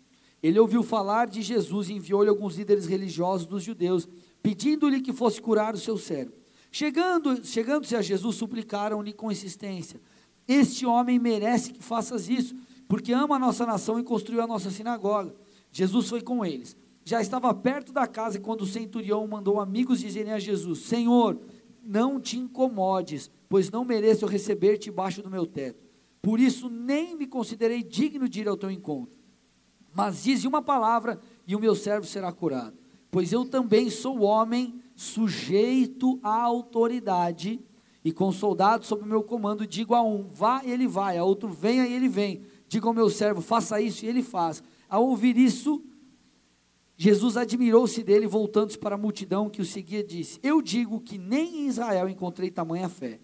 Ele 0.43 0.59
ouviu 0.59 0.83
falar 0.83 1.29
de 1.29 1.43
Jesus 1.43 1.91
e 1.91 1.93
enviou-lhe 1.93 2.31
alguns 2.31 2.57
líderes 2.57 2.87
religiosos 2.87 3.47
dos 3.47 3.63
judeus, 3.63 4.09
pedindo-lhe 4.43 5.03
que 5.03 5.13
fosse 5.13 5.39
curar 5.39 5.75
o 5.75 5.79
seu 5.79 5.99
servo. 5.99 6.33
Chegando, 6.73 7.45
chegando-se 7.45 7.95
a 7.95 8.01
Jesus, 8.01 8.37
suplicaram-lhe 8.37 9.13
com 9.13 9.31
insistência: 9.31 10.01
Este 10.49 10.87
homem 10.87 11.19
merece 11.19 11.75
que 11.75 11.83
faças 11.83 12.31
isso, 12.31 12.57
porque 12.89 13.13
ama 13.13 13.37
a 13.37 13.39
nossa 13.39 13.67
nação 13.67 14.01
e 14.01 14.03
construiu 14.03 14.41
a 14.41 14.47
nossa 14.47 14.71
sinagoga. 14.71 15.37
Jesus 15.71 16.09
foi 16.09 16.23
com 16.23 16.43
eles 16.43 16.75
já 17.09 17.23
estava 17.23 17.55
perto 17.55 17.91
da 17.91 18.07
casa 18.07 18.39
quando 18.39 18.63
o 18.63 18.67
centurião 18.67 19.27
mandou 19.27 19.59
amigos 19.59 20.01
dizerem 20.01 20.31
a 20.31 20.39
Jesus: 20.39 20.81
Senhor, 20.81 21.41
não 21.83 22.21
te 22.21 22.37
incomodes, 22.37 23.31
pois 23.49 23.71
não 23.71 23.83
mereço 23.83 24.27
receber-te 24.27 24.85
debaixo 24.91 25.23
do 25.23 25.31
meu 25.31 25.47
teto. 25.47 25.83
Por 26.21 26.39
isso 26.39 26.69
nem 26.69 27.17
me 27.17 27.27
considerei 27.27 27.83
digno 27.83 28.29
de 28.29 28.43
ir 28.43 28.49
ao 28.49 28.59
teu 28.59 28.71
encontro. 28.71 29.17
Mas 29.95 30.25
dize 30.25 30.47
uma 30.47 30.61
palavra 30.61 31.19
e 31.47 31.57
o 31.57 31.59
meu 31.59 31.75
servo 31.75 32.07
será 32.07 32.31
curado. 32.31 32.77
Pois 33.11 33.33
eu 33.33 33.47
também 33.47 33.89
sou 33.89 34.21
homem 34.21 34.79
sujeito 34.95 36.21
à 36.23 36.43
autoridade, 36.43 37.59
e 38.05 38.13
com 38.13 38.31
soldados 38.31 38.87
sob 38.87 39.09
meu 39.09 39.23
comando 39.23 39.67
digo 39.67 39.95
a 39.95 40.03
um: 40.03 40.25
vá 40.25 40.61
e 40.63 40.71
ele 40.71 40.87
vai, 40.87 41.17
a 41.17 41.25
outro: 41.25 41.49
venha 41.49 41.87
e 41.87 41.93
ele 41.95 42.07
vem. 42.07 42.43
Digo 42.69 42.87
ao 42.87 42.93
meu 42.93 43.09
servo: 43.09 43.41
faça 43.41 43.81
isso 43.81 44.05
e 44.05 44.09
ele 44.09 44.23
faz. 44.23 44.63
Ao 44.91 45.07
ouvir 45.07 45.39
isso, 45.39 45.83
Jesus 47.01 47.37
admirou-se 47.37 48.03
dele, 48.03 48.27
voltando-se 48.27 48.77
para 48.77 48.97
a 48.97 48.99
multidão 48.99 49.49
que 49.49 49.63
o 49.63 49.65
seguia, 49.65 50.03
disse: 50.03 50.41
Eu 50.43 50.61
digo 50.61 51.01
que 51.01 51.17
nem 51.17 51.61
em 51.61 51.69
Israel 51.69 52.09
encontrei 52.09 52.51
tamanha 52.51 52.89
fé. 52.89 53.21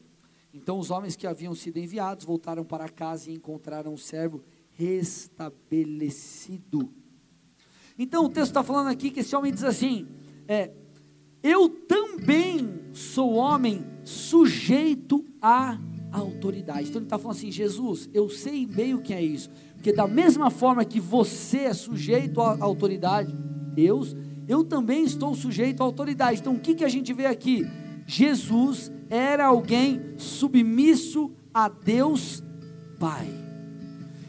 Então 0.53 0.79
os 0.79 0.93
homens 0.93 1.17
que 1.17 1.27
haviam 1.27 1.57
sido 1.57 1.79
enviados 1.79 2.25
voltaram 2.25 2.65
para 2.65 2.89
casa 2.89 3.29
e 3.29 3.35
encontraram 3.35 3.93
o 3.93 3.99
servo 3.99 4.45
restabelecido. 4.71 6.89
Então 7.99 8.27
o 8.27 8.29
texto 8.29 8.51
está 8.51 8.63
falando 8.63 8.91
aqui 8.91 9.11
que 9.11 9.19
esse 9.21 9.35
homem 9.35 9.53
diz 9.53 9.65
assim: 9.65 10.07
é, 10.47 10.71
Eu 11.43 11.69
também 11.69 12.81
sou 12.93 13.35
homem 13.35 13.85
sujeito 14.05 15.25
à 15.43 15.77
autoridade. 16.13 16.91
Então 16.91 17.01
ele 17.01 17.07
está 17.07 17.19
falando 17.19 17.39
assim: 17.39 17.51
Jesus, 17.51 18.09
eu 18.15 18.29
sei 18.29 18.67
bem 18.67 18.95
o 18.95 19.03
que 19.03 19.13
é 19.13 19.21
isso, 19.21 19.51
porque 19.75 19.93
da 19.93 20.07
mesma 20.07 20.49
forma 20.49 20.85
que 20.85 21.01
você 21.01 21.63
é 21.63 21.75
sujeito 21.75 22.41
à 22.41 22.57
autoridade, 22.61 23.37
Deus, 23.75 24.17
eu 24.49 24.65
também 24.65 25.05
estou 25.05 25.35
sujeito 25.35 25.83
à 25.83 25.85
autoridade. 25.85 26.41
Então 26.41 26.55
o 26.55 26.61
que, 26.61 26.75
que 26.75 26.85
a 26.85 26.89
gente 26.89 27.13
vê 27.13 27.27
aqui? 27.27 27.67
Jesus 28.07 28.93
era 29.09 29.47
alguém 29.47 30.01
submisso 30.17 31.33
a 31.53 31.69
Deus 31.69 32.43
Pai. 32.99 33.29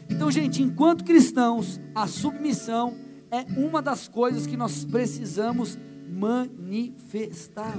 Então, 0.08 0.30
gente, 0.30 0.62
enquanto 0.62 1.04
cristãos, 1.04 1.80
a 1.94 2.06
submissão 2.06 2.94
é 3.30 3.44
uma 3.58 3.82
das 3.82 4.08
coisas 4.08 4.46
que 4.46 4.56
nós 4.56 4.84
precisamos 4.84 5.78
manifestar. 6.08 7.76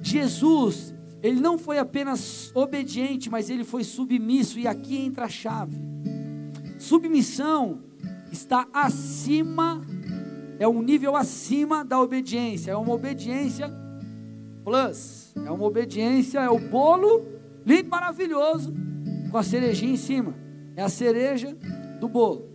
Jesus, 0.00 0.94
ele 1.22 1.40
não 1.40 1.58
foi 1.58 1.78
apenas 1.78 2.52
obediente, 2.54 3.28
mas 3.28 3.50
ele 3.50 3.64
foi 3.64 3.82
submisso, 3.82 4.58
e 4.58 4.66
aqui 4.68 4.96
entra 4.96 5.24
a 5.24 5.28
chave. 5.28 5.76
Submissão 6.78 7.82
está 8.30 8.68
acima 8.72 9.84
é 10.58 10.66
um 10.66 10.82
nível 10.82 11.14
acima 11.16 11.84
da 11.84 12.00
obediência, 12.00 12.70
é 12.72 12.76
uma 12.76 12.92
obediência 12.92 13.70
plus, 14.64 15.32
é 15.36 15.50
uma 15.50 15.64
obediência, 15.64 16.40
é 16.40 16.50
o 16.50 16.58
bolo 16.58 17.26
lindo, 17.64 17.88
maravilhoso, 17.88 18.74
com 19.30 19.38
a 19.38 19.42
cerejinha 19.42 19.92
em 19.92 19.96
cima, 19.96 20.34
é 20.74 20.82
a 20.82 20.88
cereja 20.88 21.56
do 22.00 22.08
bolo. 22.08 22.48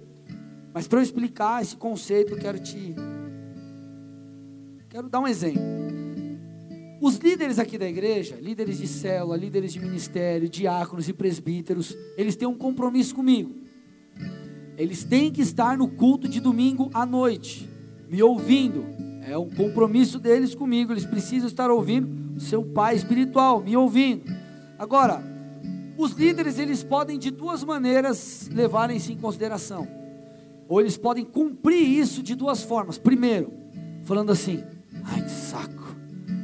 Mas 0.74 0.88
para 0.88 1.00
eu 1.00 1.04
explicar 1.04 1.62
esse 1.62 1.76
conceito, 1.76 2.34
eu 2.34 2.38
quero 2.38 2.60
te. 2.60 2.96
Quero 4.90 5.10
dar 5.10 5.20
um 5.20 5.28
exemplo. 5.28 5.62
Os 7.02 7.18
líderes 7.18 7.60
aqui 7.60 7.78
da 7.78 7.88
igreja, 7.88 8.38
líderes 8.40 8.78
de 8.78 8.88
célula, 8.88 9.36
líderes 9.36 9.74
de 9.74 9.80
ministério, 9.80 10.48
diáconos 10.48 11.10
e 11.10 11.14
presbíteros, 11.14 11.98
eles 12.16 12.36
têm 12.36 12.48
um 12.48 12.58
compromisso 12.58 13.16
comigo. 13.16 13.56
Eles 14.78 15.04
têm 15.04 15.32
que 15.32 15.42
estar 15.42 15.78
no 15.78 15.88
culto 15.88 16.28
de 16.28 16.40
domingo 16.40 16.90
à 16.94 17.06
noite 17.06 17.71
me 18.12 18.22
ouvindo. 18.22 18.84
É 19.26 19.38
um 19.38 19.50
compromisso 19.50 20.20
deles 20.20 20.54
comigo. 20.54 20.92
Eles 20.92 21.06
precisam 21.06 21.48
estar 21.48 21.72
ouvindo 21.72 22.36
o 22.36 22.42
seu 22.42 22.62
pai 22.62 22.94
espiritual, 22.94 23.62
me 23.62 23.78
ouvindo. 23.78 24.24
Agora, 24.78 25.24
os 25.98 26.12
líderes 26.12 26.60
eles 26.60 26.84
podem 26.84 27.18
de 27.18 27.32
duas 27.32 27.64
maneiras 27.64 28.50
levarem 28.54 28.98
isso 28.98 29.14
em 29.14 29.18
consideração. 29.18 29.88
Ou 30.68 30.82
eles 30.82 30.98
podem 30.98 31.24
cumprir 31.24 31.88
isso 31.88 32.22
de 32.22 32.36
duas 32.36 32.62
formas. 32.62 32.98
Primeiro, 32.98 33.54
falando 34.04 34.34
assim: 34.34 34.62
"Ai, 35.06 35.22
que 35.22 35.32
saco. 35.32 35.96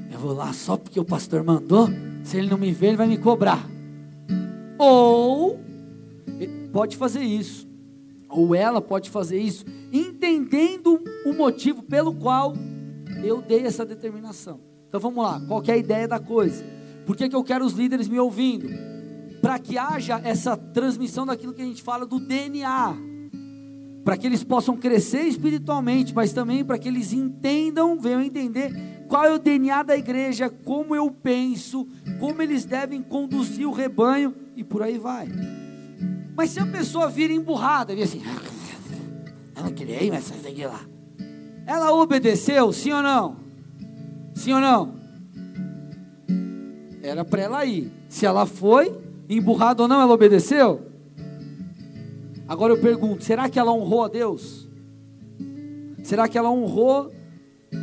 Eu 0.09 0.19
vou 0.19 0.33
lá 0.33 0.53
só 0.53 0.77
porque 0.77 0.99
o 0.99 1.05
pastor 1.05 1.43
mandou. 1.43 1.89
Se 2.23 2.37
ele 2.37 2.49
não 2.49 2.57
me 2.57 2.71
ver, 2.71 2.87
ele 2.87 2.97
vai 2.97 3.07
me 3.07 3.17
cobrar." 3.17 3.67
Ou 4.79 5.59
pode 6.71 6.95
fazer 6.95 7.23
isso. 7.23 7.66
Ou 8.29 8.53
ela 8.53 8.81
pode 8.81 9.09
fazer 9.09 9.39
isso 9.39 9.65
entendendo 9.91 11.01
o 11.25 11.33
motivo 11.33 11.81
pelo 11.83 12.13
qual 12.13 12.53
eu 13.23 13.41
dei 13.41 13.65
essa 13.65 13.85
determinação. 13.85 14.59
Então 14.87 14.99
vamos 14.99 15.23
lá, 15.23 15.41
qual 15.47 15.63
é 15.67 15.71
a 15.73 15.77
ideia 15.77 16.07
da 16.07 16.19
coisa? 16.19 16.63
Por 17.05 17.15
que, 17.15 17.29
que 17.29 17.35
eu 17.35 17.43
quero 17.43 17.65
os 17.65 17.73
líderes 17.73 18.07
me 18.07 18.19
ouvindo? 18.19 18.67
Para 19.41 19.59
que 19.59 19.77
haja 19.77 20.19
essa 20.23 20.57
transmissão 20.57 21.25
daquilo 21.25 21.53
que 21.53 21.61
a 21.61 21.65
gente 21.65 21.81
fala 21.81 22.05
do 22.05 22.19
DNA, 22.19 22.97
para 24.03 24.17
que 24.17 24.25
eles 24.25 24.43
possam 24.43 24.75
crescer 24.75 25.23
espiritualmente, 25.23 26.13
mas 26.13 26.33
também 26.33 26.63
para 26.63 26.77
que 26.77 26.87
eles 26.87 27.13
entendam, 27.13 27.99
venham 27.99 28.21
entender 28.21 28.71
qual 29.07 29.25
é 29.25 29.33
o 29.33 29.39
DNA 29.39 29.83
da 29.83 29.97
igreja, 29.97 30.49
como 30.49 30.95
eu 30.95 31.09
penso, 31.11 31.87
como 32.19 32.41
eles 32.41 32.65
devem 32.65 33.01
conduzir 33.01 33.67
o 33.67 33.71
rebanho 33.71 34.33
e 34.55 34.63
por 34.63 34.81
aí 34.81 34.97
vai. 34.97 35.27
Mas 36.37 36.51
se 36.51 36.59
a 36.59 36.67
pessoa 36.67 37.09
vira 37.09 37.33
emburrada, 37.33 37.95
vira 37.95 38.05
assim, 38.05 38.21
eu 39.55 39.63
não 39.63 39.71
queria 39.71 40.03
ir, 40.03 40.11
mas 40.11 40.29
tem 40.29 40.53
que 40.53 40.61
ir 40.61 40.67
lá. 40.67 40.81
Ela 41.65 41.91
obedeceu, 41.91 42.71
sim 42.71 42.93
ou 42.93 43.01
não? 43.01 43.37
Sim 44.35 44.53
ou 44.53 44.61
não? 44.61 44.95
Era 47.01 47.25
para 47.25 47.41
ela 47.41 47.65
ir. 47.65 47.91
Se 48.07 48.27
ela 48.27 48.45
foi, 48.45 48.95
emburrada 49.27 49.81
ou 49.81 49.87
não, 49.87 49.99
ela 49.99 50.13
obedeceu? 50.13 50.85
Agora 52.47 52.73
eu 52.73 52.79
pergunto: 52.79 53.23
será 53.23 53.49
que 53.49 53.57
ela 53.57 53.73
honrou 53.73 54.03
a 54.03 54.07
Deus? 54.07 54.69
Será 56.03 56.27
que 56.27 56.37
ela 56.37 56.51
honrou 56.51 57.11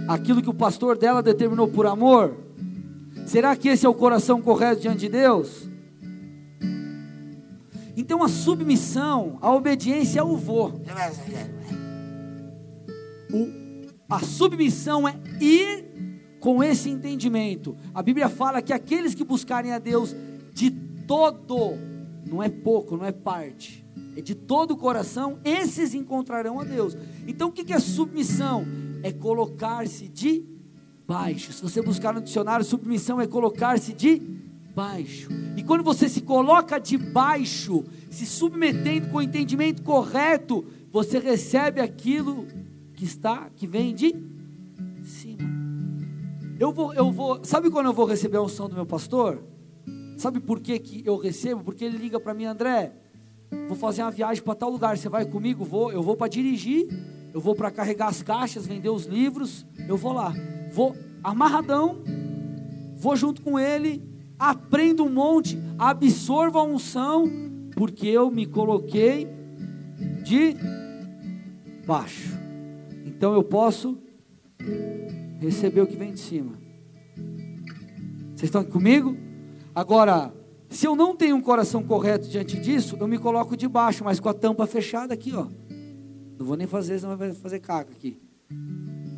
aquilo 0.06 0.40
que 0.40 0.48
o 0.48 0.54
pastor 0.54 0.96
dela 0.96 1.20
determinou 1.20 1.66
por 1.66 1.86
amor? 1.86 2.36
Será 3.26 3.56
que 3.56 3.68
esse 3.68 3.84
é 3.84 3.88
o 3.88 3.94
coração 3.94 4.40
correto 4.40 4.82
diante 4.82 5.00
de 5.00 5.08
Deus? 5.08 5.73
Então 7.96 8.22
a 8.22 8.28
submissão, 8.28 9.38
a 9.40 9.52
obediência 9.52 10.20
é 10.20 10.22
o. 10.22 10.36
O, 13.32 13.64
a 14.08 14.20
submissão 14.20 15.08
é 15.08 15.16
ir 15.40 15.84
com 16.40 16.62
esse 16.62 16.90
entendimento. 16.90 17.76
A 17.94 18.02
Bíblia 18.02 18.28
fala 18.28 18.60
que 18.60 18.72
aqueles 18.72 19.14
que 19.14 19.24
buscarem 19.24 19.72
a 19.72 19.78
Deus 19.78 20.14
de 20.52 20.70
todo, 20.70 21.78
não 22.26 22.42
é 22.42 22.48
pouco, 22.48 22.96
não 22.96 23.04
é 23.04 23.12
parte, 23.12 23.84
é 24.16 24.20
de 24.20 24.34
todo 24.34 24.72
o 24.72 24.76
coração, 24.76 25.38
esses 25.44 25.94
encontrarão 25.94 26.60
a 26.60 26.64
Deus. 26.64 26.96
Então 27.26 27.48
o 27.48 27.52
que 27.52 27.72
é 27.72 27.78
submissão? 27.78 28.66
É 29.02 29.12
colocar-se 29.12 30.08
de 30.08 30.44
baixo. 31.06 31.52
Se 31.52 31.62
você 31.62 31.82
buscar 31.82 32.14
no 32.14 32.20
dicionário, 32.20 32.64
submissão 32.64 33.20
é 33.20 33.26
colocar-se 33.26 33.92
de 33.92 34.18
baixo. 34.18 34.43
E 35.56 35.62
quando 35.62 35.84
você 35.84 36.08
se 36.08 36.20
coloca 36.20 36.78
de 36.78 36.98
baixo, 36.98 37.84
se 38.10 38.26
submetendo 38.26 39.08
com 39.08 39.18
o 39.18 39.22
entendimento 39.22 39.82
correto, 39.82 40.64
você 40.90 41.18
recebe 41.18 41.80
aquilo 41.80 42.46
que 42.94 43.04
está, 43.04 43.48
que 43.54 43.66
vem 43.66 43.94
de 43.94 44.14
cima. 45.04 45.48
Eu 46.58 46.72
vou, 46.72 46.92
eu 46.94 47.10
vou. 47.10 47.44
Sabe 47.44 47.70
quando 47.70 47.86
eu 47.86 47.92
vou 47.92 48.06
receber 48.06 48.36
a 48.36 48.42
unção 48.42 48.68
do 48.68 48.74
meu 48.74 48.86
pastor? 48.86 49.42
Sabe 50.16 50.40
por 50.40 50.60
que, 50.60 50.78
que 50.78 51.02
eu 51.04 51.16
recebo? 51.16 51.62
Porque 51.62 51.84
ele 51.84 51.98
liga 51.98 52.18
para 52.20 52.34
mim, 52.34 52.44
André. 52.44 52.92
Vou 53.68 53.76
fazer 53.76 54.02
uma 54.02 54.10
viagem 54.10 54.42
para 54.42 54.54
tal 54.54 54.70
lugar. 54.70 54.96
Você 54.96 55.08
vai 55.08 55.24
comigo? 55.24 55.64
Vou. 55.64 55.92
Eu 55.92 56.02
vou 56.02 56.16
para 56.16 56.28
dirigir. 56.28 56.88
Eu 57.32 57.40
vou 57.40 57.54
para 57.54 57.70
carregar 57.70 58.08
as 58.08 58.22
caixas, 58.22 58.66
vender 58.66 58.88
os 58.88 59.06
livros. 59.06 59.66
Eu 59.88 59.96
vou 59.96 60.12
lá. 60.12 60.32
Vou 60.72 60.94
amarradão. 61.22 62.02
Vou 62.96 63.16
junto 63.16 63.42
com 63.42 63.58
ele. 63.58 64.13
Aprendo 64.48 65.04
um 65.04 65.10
monte. 65.10 65.58
Absorvo 65.78 66.58
a 66.58 66.62
unção. 66.62 67.30
Porque 67.74 68.06
eu 68.06 68.30
me 68.30 68.46
coloquei 68.46 69.26
de 70.22 70.54
baixo. 71.86 72.36
Então 73.06 73.32
eu 73.32 73.42
posso 73.42 73.98
receber 75.40 75.80
o 75.80 75.86
que 75.86 75.96
vem 75.96 76.12
de 76.12 76.20
cima. 76.20 76.58
Vocês 78.34 78.44
estão 78.44 78.60
aqui 78.60 78.70
comigo? 78.70 79.16
Agora, 79.74 80.32
se 80.68 80.86
eu 80.86 80.94
não 80.94 81.16
tenho 81.16 81.36
um 81.36 81.40
coração 81.40 81.82
correto 81.82 82.28
diante 82.28 82.58
disso, 82.60 82.96
eu 83.00 83.08
me 83.08 83.18
coloco 83.18 83.56
de 83.56 83.66
baixo, 83.66 84.04
mas 84.04 84.20
com 84.20 84.28
a 84.28 84.34
tampa 84.34 84.66
fechada 84.66 85.14
aqui, 85.14 85.32
ó. 85.34 85.46
Não 86.38 86.46
vou 86.46 86.56
nem 86.56 86.66
fazer, 86.66 86.98
senão 86.98 87.16
vai 87.16 87.32
fazer 87.32 87.60
caca 87.60 87.92
aqui. 87.92 88.20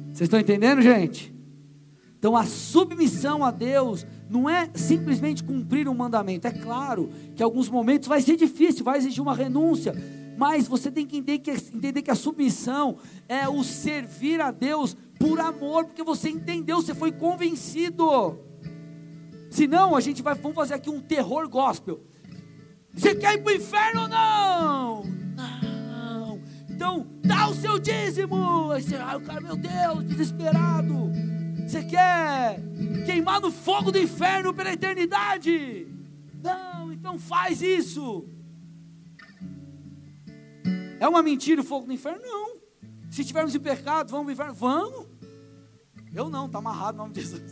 Vocês 0.06 0.22
estão 0.22 0.40
entendendo, 0.40 0.80
gente? 0.80 1.35
Então 2.18 2.36
a 2.36 2.44
submissão 2.44 3.44
a 3.44 3.50
Deus 3.50 4.06
não 4.28 4.48
é 4.48 4.68
simplesmente 4.74 5.44
cumprir 5.44 5.88
um 5.88 5.94
mandamento. 5.94 6.46
É 6.46 6.50
claro 6.50 7.10
que 7.34 7.42
em 7.42 7.44
alguns 7.44 7.68
momentos 7.68 8.08
vai 8.08 8.20
ser 8.20 8.36
difícil, 8.36 8.84
vai 8.84 8.98
exigir 8.98 9.22
uma 9.22 9.34
renúncia, 9.34 9.94
mas 10.36 10.66
você 10.66 10.90
tem 10.90 11.06
que 11.06 11.16
entender 11.16 11.38
que, 11.38 11.50
entender 11.50 12.02
que 12.02 12.10
a 12.10 12.14
submissão 12.14 12.96
é 13.28 13.48
o 13.48 13.62
servir 13.62 14.40
a 14.40 14.50
Deus 14.50 14.96
por 15.18 15.40
amor, 15.40 15.86
porque 15.86 16.02
você 16.02 16.28
entendeu, 16.28 16.82
você 16.82 16.94
foi 16.94 17.12
convencido. 17.12 18.38
Senão 19.50 19.96
a 19.96 20.00
gente 20.00 20.22
vai 20.22 20.34
vamos 20.34 20.56
fazer 20.56 20.74
aqui 20.74 20.90
um 20.90 21.00
terror 21.00 21.48
gospel. 21.48 22.00
Você 22.92 23.14
quer 23.14 23.34
ir 23.34 23.42
para 23.42 23.52
o 23.52 23.56
inferno 23.56 24.02
ou 24.02 24.08
não? 24.08 25.04
Não. 25.36 26.40
Então 26.68 27.06
dá 27.22 27.48
o 27.48 27.54
seu 27.54 27.78
dízimo. 27.78 28.72
Aí 28.72 28.82
você, 28.82 28.96
ai, 28.96 29.20
cara, 29.20 29.40
meu 29.40 29.56
Deus, 29.56 30.04
desesperado. 30.04 31.10
Você 31.66 31.82
quer 31.82 32.60
queimar 33.04 33.40
no 33.40 33.50
fogo 33.50 33.90
do 33.90 33.98
inferno 33.98 34.54
pela 34.54 34.72
eternidade? 34.72 35.88
Não, 36.42 36.92
então 36.92 37.18
faz 37.18 37.60
isso. 37.60 38.24
É 41.00 41.08
uma 41.08 41.22
mentira 41.22 41.60
o 41.60 41.64
fogo 41.64 41.86
do 41.86 41.92
inferno? 41.92 42.22
Não. 42.22 42.56
Se 43.10 43.24
tivermos 43.24 43.54
em 43.54 43.58
pecado, 43.58 44.10
vamos 44.10 44.28
o 44.28 44.30
inferno? 44.30 44.54
Vamos. 44.54 45.06
Eu 46.14 46.30
não, 46.30 46.46
está 46.46 46.58
amarrado 46.58 46.94
em 46.94 46.98
nome 46.98 47.12
de 47.14 47.20
Jesus. 47.20 47.42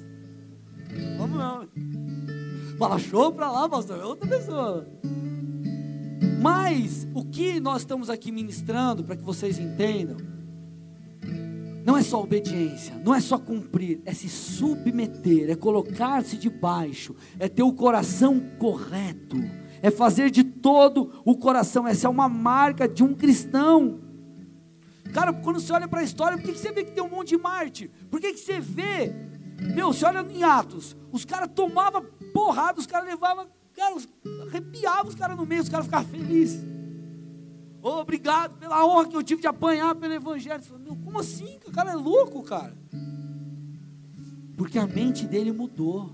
Vamos 1.18 1.36
não. 1.36 1.68
Fala 2.78 2.98
show 2.98 3.32
para 3.32 3.50
lá, 3.50 3.68
pastor. 3.68 3.98
É 3.98 4.04
outra 4.04 4.28
pessoa. 4.28 4.86
Mas 6.40 7.06
o 7.14 7.24
que 7.24 7.58
nós 7.58 7.82
estamos 7.82 8.08
aqui 8.08 8.30
ministrando, 8.30 9.02
para 9.02 9.16
que 9.16 9.22
vocês 9.22 9.58
entendam, 9.58 10.33
não 11.84 11.98
é 11.98 12.02
só 12.02 12.22
obediência, 12.22 12.94
não 13.04 13.14
é 13.14 13.20
só 13.20 13.38
cumprir, 13.38 14.00
é 14.06 14.14
se 14.14 14.26
submeter, 14.26 15.50
é 15.50 15.54
colocar-se 15.54 16.38
debaixo, 16.38 17.14
é 17.38 17.46
ter 17.46 17.62
o 17.62 17.74
coração 17.74 18.40
correto, 18.58 19.36
é 19.82 19.90
fazer 19.90 20.30
de 20.30 20.42
todo 20.42 21.20
o 21.26 21.36
coração. 21.36 21.86
Essa 21.86 22.06
é 22.06 22.10
uma 22.10 22.26
marca 22.26 22.88
de 22.88 23.04
um 23.04 23.12
cristão. 23.12 24.00
Cara, 25.12 25.30
quando 25.30 25.60
você 25.60 25.74
olha 25.74 25.86
para 25.86 26.00
a 26.00 26.04
história, 26.04 26.38
por 26.38 26.46
que, 26.46 26.58
você 26.58 26.72
vê 26.72 26.84
que 26.84 26.92
tem 26.92 27.04
um 27.04 27.10
monte 27.10 27.28
de 27.28 27.36
Marte? 27.36 27.90
Por 28.10 28.18
que, 28.18 28.32
que 28.32 28.40
você 28.40 28.58
vê? 28.58 29.14
Meu, 29.74 29.92
você 29.92 30.06
olha 30.06 30.26
em 30.28 30.42
Atos, 30.42 30.96
os 31.12 31.26
caras 31.26 31.50
tomavam 31.54 32.02
porrada, 32.32 32.80
os 32.80 32.86
caras 32.86 33.06
levavam, 33.06 33.46
cara, 33.76 33.94
arrepiavam 34.48 35.08
os 35.08 35.14
caras 35.14 35.36
no 35.36 35.44
meio, 35.44 35.60
os 35.60 35.68
caras 35.68 35.84
ficavam 35.84 36.08
felizes. 36.08 36.73
Obrigado 37.86 38.56
pela 38.58 38.82
honra 38.86 39.06
que 39.06 39.14
eu 39.14 39.22
tive 39.22 39.42
de 39.42 39.46
apanhar 39.46 39.94
pelo 39.94 40.14
Evangelho. 40.14 40.62
Falei, 40.62 40.84
Meu, 40.84 40.96
como 40.96 41.18
assim? 41.18 41.58
O 41.66 41.70
cara 41.70 41.90
é 41.90 41.94
louco, 41.94 42.42
cara. 42.42 42.74
Porque 44.56 44.78
a 44.78 44.86
mente 44.86 45.26
dele 45.26 45.52
mudou. 45.52 46.10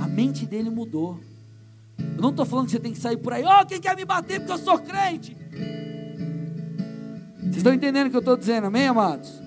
A 0.00 0.06
mente 0.06 0.46
dele 0.46 0.70
mudou. 0.70 1.18
Eu 1.98 2.22
não 2.22 2.30
estou 2.30 2.46
falando 2.46 2.66
que 2.66 2.72
você 2.72 2.78
tem 2.78 2.92
que 2.92 2.98
sair 2.98 3.16
por 3.16 3.32
aí, 3.32 3.42
oh, 3.44 3.66
quem 3.66 3.80
quer 3.80 3.96
me 3.96 4.04
bater 4.04 4.38
porque 4.38 4.52
eu 4.52 4.58
sou 4.58 4.78
crente? 4.78 5.36
Vocês 7.40 7.56
estão 7.56 7.74
entendendo 7.74 8.06
o 8.06 8.10
que 8.10 8.16
eu 8.16 8.20
estou 8.20 8.36
dizendo, 8.36 8.68
amém, 8.68 8.86
amados? 8.86 9.42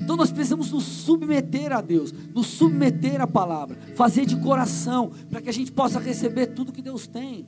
Então 0.00 0.16
nós 0.16 0.32
precisamos 0.32 0.72
nos 0.72 0.84
submeter 0.84 1.72
a 1.72 1.82
Deus, 1.82 2.10
nos 2.10 2.46
submeter 2.46 3.20
à 3.20 3.26
palavra, 3.26 3.76
fazer 3.94 4.24
de 4.24 4.36
coração, 4.36 5.12
para 5.28 5.42
que 5.42 5.50
a 5.50 5.52
gente 5.52 5.70
possa 5.70 6.00
receber 6.00 6.46
tudo 6.48 6.72
que 6.72 6.80
Deus 6.80 7.06
tem. 7.06 7.46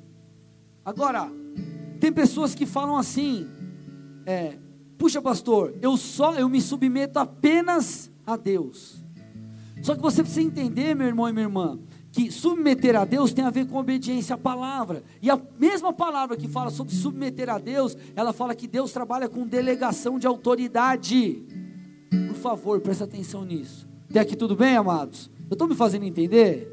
Agora, 0.84 1.30
tem 2.04 2.12
pessoas 2.12 2.54
que 2.54 2.66
falam 2.66 2.98
assim, 2.98 3.48
é, 4.26 4.58
puxa 4.98 5.22
pastor, 5.22 5.74
eu 5.80 5.96
só, 5.96 6.34
eu 6.34 6.50
me 6.50 6.60
submeto 6.60 7.18
apenas 7.18 8.12
a 8.26 8.36
Deus. 8.36 9.02
Só 9.80 9.94
que 9.94 10.02
você 10.02 10.22
precisa 10.22 10.46
entender, 10.46 10.94
meu 10.94 11.06
irmão 11.06 11.26
e 11.26 11.32
minha 11.32 11.46
irmã, 11.46 11.78
que 12.12 12.30
submeter 12.30 12.94
a 12.94 13.06
Deus 13.06 13.32
tem 13.32 13.42
a 13.42 13.48
ver 13.48 13.66
com 13.66 13.78
obediência 13.78 14.34
à 14.34 14.36
palavra. 14.36 15.02
E 15.22 15.30
a 15.30 15.40
mesma 15.58 15.94
palavra 15.94 16.36
que 16.36 16.46
fala 16.46 16.68
sobre 16.68 16.94
submeter 16.94 17.48
a 17.48 17.56
Deus, 17.56 17.96
ela 18.14 18.34
fala 18.34 18.54
que 18.54 18.68
Deus 18.68 18.92
trabalha 18.92 19.26
com 19.26 19.46
delegação 19.46 20.18
de 20.18 20.26
autoridade. 20.26 21.42
Por 22.28 22.36
favor, 22.36 22.82
presta 22.82 23.04
atenção 23.04 23.46
nisso. 23.46 23.88
Até 24.10 24.20
aqui 24.20 24.36
tudo 24.36 24.54
bem, 24.54 24.76
amados? 24.76 25.30
Eu 25.48 25.54
estou 25.54 25.66
me 25.66 25.74
fazendo 25.74 26.04
entender? 26.04 26.68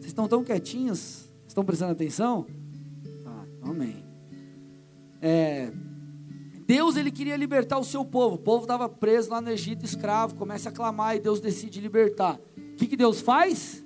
Vocês 0.00 0.06
estão 0.06 0.26
tão 0.26 0.42
quietinhos? 0.42 1.32
Estão 1.46 1.64
prestando 1.64 1.92
atenção? 1.92 2.44
Tá, 3.22 3.46
amém. 3.62 4.03
É, 5.26 5.72
Deus 6.66 6.96
ele 6.98 7.10
queria 7.10 7.34
libertar 7.34 7.78
o 7.78 7.84
seu 7.84 8.04
povo. 8.04 8.34
O 8.34 8.38
povo 8.38 8.64
estava 8.64 8.90
preso 8.90 9.30
lá 9.30 9.40
no 9.40 9.48
Egito, 9.48 9.82
escravo. 9.82 10.34
Começa 10.34 10.68
a 10.68 10.72
clamar 10.72 11.16
e 11.16 11.18
Deus 11.18 11.40
decide 11.40 11.80
libertar. 11.80 12.38
O 12.58 12.76
que, 12.76 12.86
que 12.86 12.94
Deus 12.94 13.22
faz? 13.22 13.82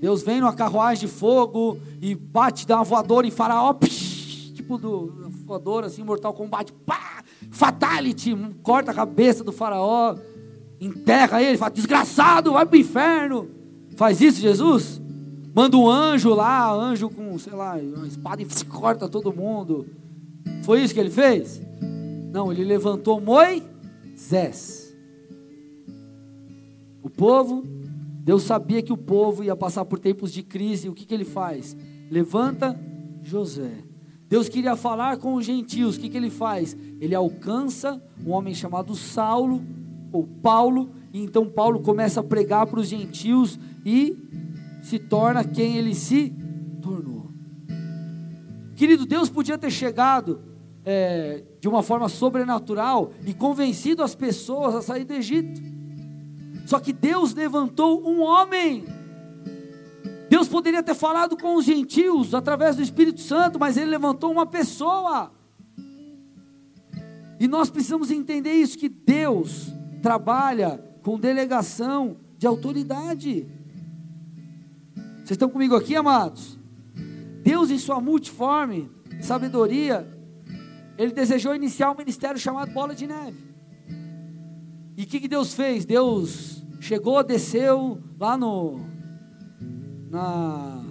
Deus 0.00 0.22
vem 0.22 0.40
numa 0.40 0.54
carruagem 0.54 1.08
de 1.08 1.12
fogo 1.12 1.76
e 2.00 2.14
bate, 2.14 2.68
dá 2.68 2.76
uma 2.76 2.84
voadora 2.84 3.26
em 3.26 3.32
faraó, 3.32 3.74
psh, 3.74 4.52
tipo 4.54 4.78
do 4.78 5.28
voadora 5.44 5.88
assim, 5.88 6.04
mortal 6.04 6.32
combate, 6.34 6.72
pá, 6.72 7.24
fatality, 7.50 8.34
corta 8.62 8.92
a 8.92 8.94
cabeça 8.94 9.42
do 9.42 9.52
faraó, 9.52 10.16
enterra 10.80 11.42
ele, 11.42 11.58
fala, 11.58 11.72
desgraçado, 11.72 12.52
vai 12.52 12.64
para 12.64 12.76
o 12.76 12.80
inferno. 12.80 13.50
Faz 13.96 14.20
isso 14.20 14.40
Jesus? 14.40 15.02
Manda 15.54 15.76
um 15.76 15.88
anjo 15.88 16.34
lá, 16.34 16.72
anjo 16.72 17.10
com, 17.10 17.38
sei 17.38 17.52
lá, 17.52 17.76
uma 17.76 18.06
espada 18.06 18.42
e 18.42 18.46
corta 18.66 19.08
todo 19.08 19.32
mundo. 19.32 19.86
Foi 20.62 20.82
isso 20.82 20.94
que 20.94 21.00
ele 21.00 21.10
fez? 21.10 21.60
Não, 22.32 22.52
ele 22.52 22.64
levantou 22.64 23.20
Moisés. 23.20 24.94
O 27.02 27.10
povo 27.10 27.64
Deus 28.22 28.42
sabia 28.42 28.82
que 28.82 28.92
o 28.92 28.96
povo 28.96 29.42
ia 29.42 29.56
passar 29.56 29.84
por 29.84 29.98
tempos 29.98 30.32
de 30.32 30.42
crise, 30.42 30.88
o 30.88 30.92
que, 30.92 31.06
que 31.06 31.14
ele 31.14 31.24
faz? 31.24 31.76
Levanta 32.10 32.78
José. 33.22 33.82
Deus 34.28 34.48
queria 34.48 34.76
falar 34.76 35.16
com 35.16 35.34
os 35.34 35.44
gentios, 35.44 35.96
o 35.96 36.00
que, 36.00 36.08
que 36.08 36.16
ele 36.16 36.30
faz? 36.30 36.76
Ele 37.00 37.14
alcança 37.14 38.00
um 38.24 38.30
homem 38.30 38.54
chamado 38.54 38.94
Saulo, 38.94 39.62
ou 40.12 40.26
Paulo, 40.26 40.90
e 41.12 41.20
então 41.20 41.48
Paulo 41.48 41.80
começa 41.80 42.20
a 42.20 42.22
pregar 42.22 42.66
para 42.66 42.78
os 42.78 42.86
gentios 42.86 43.58
e 43.84 44.16
se 44.82 44.98
torna 44.98 45.44
quem 45.44 45.76
ele 45.76 45.94
se 45.94 46.34
tornou. 46.80 47.30
Querido, 48.74 49.04
Deus 49.06 49.28
podia 49.28 49.58
ter 49.58 49.70
chegado 49.70 50.42
é, 50.84 51.44
de 51.60 51.68
uma 51.68 51.82
forma 51.82 52.08
sobrenatural 52.08 53.12
e 53.26 53.34
convencido 53.34 54.02
as 54.02 54.14
pessoas 54.14 54.74
a 54.74 54.82
sair 54.82 55.04
do 55.04 55.12
Egito. 55.12 55.60
Só 56.66 56.78
que 56.78 56.92
Deus 56.92 57.34
levantou 57.34 58.06
um 58.06 58.22
homem. 58.22 58.84
Deus 60.28 60.48
poderia 60.48 60.82
ter 60.82 60.94
falado 60.94 61.36
com 61.36 61.56
os 61.56 61.64
gentios 61.64 62.34
através 62.34 62.76
do 62.76 62.82
Espírito 62.82 63.20
Santo, 63.20 63.58
mas 63.58 63.76
ele 63.76 63.90
levantou 63.90 64.30
uma 64.30 64.46
pessoa. 64.46 65.32
E 67.38 67.48
nós 67.48 67.70
precisamos 67.70 68.10
entender 68.10 68.52
isso 68.52 68.78
que 68.78 68.88
Deus 68.88 69.72
trabalha 70.02 70.78
com 71.02 71.18
delegação 71.18 72.16
de 72.38 72.46
autoridade. 72.46 73.48
Vocês 75.30 75.36
estão 75.36 75.48
comigo 75.48 75.76
aqui, 75.76 75.94
amados? 75.94 76.58
Deus, 77.44 77.70
em 77.70 77.78
sua 77.78 78.00
multiforme 78.00 78.90
sabedoria, 79.20 80.04
ele 80.98 81.12
desejou 81.12 81.54
iniciar 81.54 81.92
um 81.92 81.96
ministério 81.96 82.36
chamado 82.36 82.72
Bola 82.72 82.96
de 82.96 83.06
Neve. 83.06 83.38
E 84.96 85.04
o 85.04 85.06
que, 85.06 85.20
que 85.20 85.28
Deus 85.28 85.54
fez? 85.54 85.84
Deus 85.84 86.64
Chegou, 86.80 87.22
desceu 87.22 88.02
lá 88.18 88.36
no 88.36 88.80
na, 90.10 90.82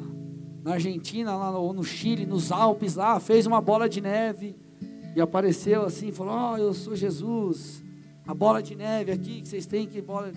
na 0.63 0.71
Argentina, 0.71 1.35
lá 1.35 1.51
no, 1.51 1.73
no 1.73 1.83
Chile, 1.83 2.25
nos 2.25 2.49
Alpes 2.49 2.95
lá, 2.95 3.19
fez 3.19 3.45
uma 3.45 3.59
bola 3.59 3.89
de 3.89 3.99
neve 3.99 4.55
e 5.17 5.19
apareceu 5.19 5.83
assim, 5.83 6.13
falou: 6.13 6.33
"Ó, 6.33 6.53
oh, 6.53 6.57
eu 6.57 6.73
sou 6.73 6.95
Jesus". 6.95 7.83
a 8.25 8.33
bola 8.33 8.63
de 8.63 8.73
neve 8.73 9.11
aqui 9.11 9.41
que 9.41 9.49
vocês 9.49 9.65
têm 9.65 9.85
que 9.85 10.01
bola. 10.01 10.31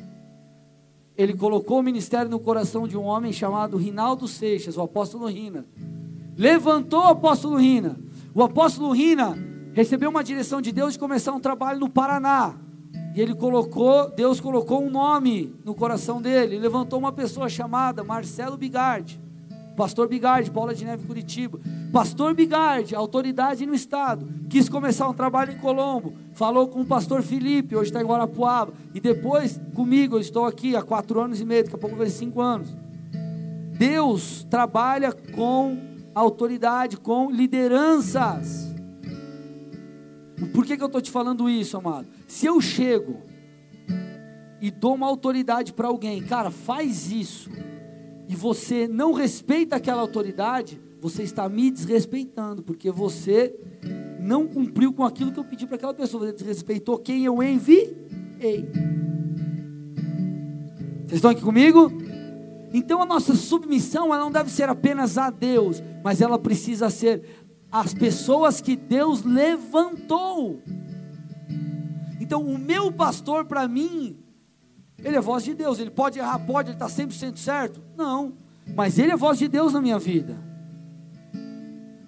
Ele 1.16 1.34
colocou 1.34 1.78
o 1.78 1.82
ministério 1.82 2.30
no 2.30 2.40
coração 2.40 2.88
de 2.88 2.96
um 2.96 3.04
homem 3.04 3.32
chamado 3.32 3.76
Rinaldo 3.76 4.26
Seixas, 4.26 4.76
o 4.76 4.82
apóstolo 4.82 5.26
Rina. 5.26 5.66
Levantou 6.36 7.00
o 7.00 7.08
apóstolo 7.08 7.56
Rina. 7.56 7.98
O 8.34 8.42
apóstolo 8.42 8.92
Rina 8.92 9.36
recebeu 9.72 10.10
uma 10.10 10.24
direção 10.24 10.60
de 10.60 10.72
Deus 10.72 10.94
de 10.94 10.98
começar 10.98 11.32
um 11.32 11.40
trabalho 11.40 11.80
no 11.80 11.88
Paraná. 11.88 12.56
E 13.14 13.20
ele 13.20 13.34
colocou, 13.34 14.10
Deus 14.10 14.40
colocou 14.40 14.82
um 14.82 14.90
nome 14.90 15.54
no 15.64 15.74
coração 15.74 16.20
dele, 16.20 16.54
ele 16.54 16.62
levantou 16.62 16.98
uma 16.98 17.12
pessoa 17.12 17.48
chamada 17.48 18.02
Marcelo 18.02 18.56
Bigardi. 18.56 19.21
Pastor 19.76 20.08
Bigardi, 20.08 20.50
Bola 20.50 20.74
de 20.74 20.84
Neve 20.84 21.06
Curitiba. 21.06 21.58
Pastor 21.92 22.34
Bigardi, 22.34 22.94
autoridade 22.94 23.66
no 23.66 23.74
estado, 23.74 24.28
quis 24.48 24.68
começar 24.68 25.08
um 25.08 25.14
trabalho 25.14 25.52
em 25.52 25.58
Colombo. 25.58 26.14
Falou 26.32 26.68
com 26.68 26.80
o 26.80 26.86
pastor 26.86 27.22
Felipe, 27.22 27.76
hoje 27.76 27.90
está 27.90 28.00
em 28.00 28.06
Guarapuava. 28.06 28.72
E 28.94 29.00
depois 29.00 29.60
comigo, 29.74 30.16
eu 30.16 30.20
estou 30.20 30.46
aqui 30.46 30.74
há 30.74 30.82
quatro 30.82 31.20
anos 31.20 31.40
e 31.40 31.44
meio, 31.44 31.64
daqui 31.64 31.76
a 31.76 31.78
pouco 31.78 31.96
vai 31.96 32.08
cinco 32.08 32.40
anos. 32.40 32.74
Deus 33.78 34.46
trabalha 34.48 35.12
com 35.12 35.78
autoridade, 36.14 36.96
com 36.96 37.30
lideranças. 37.30 38.72
Por 40.52 40.64
que, 40.66 40.76
que 40.76 40.82
eu 40.82 40.86
estou 40.86 41.00
te 41.00 41.10
falando 41.10 41.48
isso, 41.48 41.76
amado? 41.76 42.08
Se 42.26 42.46
eu 42.46 42.60
chego 42.60 43.22
e 44.60 44.70
dou 44.70 44.94
uma 44.94 45.06
autoridade 45.06 45.72
para 45.72 45.88
alguém, 45.88 46.22
cara, 46.22 46.50
faz 46.50 47.10
isso 47.10 47.50
e 48.28 48.34
você 48.34 48.88
não 48.88 49.12
respeita 49.12 49.76
aquela 49.76 50.00
autoridade, 50.00 50.80
você 51.00 51.22
está 51.22 51.48
me 51.48 51.70
desrespeitando, 51.70 52.62
porque 52.62 52.90
você 52.90 53.54
não 54.20 54.46
cumpriu 54.46 54.92
com 54.92 55.04
aquilo 55.04 55.32
que 55.32 55.40
eu 55.40 55.44
pedi 55.44 55.66
para 55.66 55.76
aquela 55.76 55.94
pessoa, 55.94 56.26
você 56.26 56.32
desrespeitou 56.32 56.98
quem 56.98 57.24
eu 57.24 57.42
enviei. 57.42 57.96
Vocês 61.06 61.18
estão 61.18 61.30
aqui 61.30 61.42
comigo? 61.42 61.90
Então 62.72 63.02
a 63.02 63.06
nossa 63.06 63.34
submissão 63.34 64.06
ela 64.06 64.18
não 64.18 64.30
deve 64.30 64.50
ser 64.50 64.68
apenas 64.68 65.18
a 65.18 65.28
Deus, 65.28 65.82
mas 66.02 66.20
ela 66.20 66.38
precisa 66.38 66.88
ser 66.88 67.22
às 67.70 67.92
pessoas 67.92 68.60
que 68.60 68.76
Deus 68.76 69.24
levantou. 69.24 70.62
Então 72.20 72.42
o 72.42 72.58
meu 72.58 72.92
pastor 72.92 73.44
para 73.44 73.66
mim 73.66 74.21
ele 75.04 75.16
é 75.16 75.20
voz 75.20 75.44
de 75.44 75.54
Deus. 75.54 75.78
Ele 75.78 75.90
pode 75.90 76.18
errar, 76.18 76.38
pode, 76.40 76.70
ele 76.70 76.76
está 76.76 76.86
100% 76.86 77.36
certo? 77.36 77.82
Não. 77.96 78.34
Mas 78.74 78.98
ele 78.98 79.12
é 79.12 79.16
voz 79.16 79.38
de 79.38 79.48
Deus 79.48 79.72
na 79.72 79.80
minha 79.80 79.98
vida. 79.98 80.42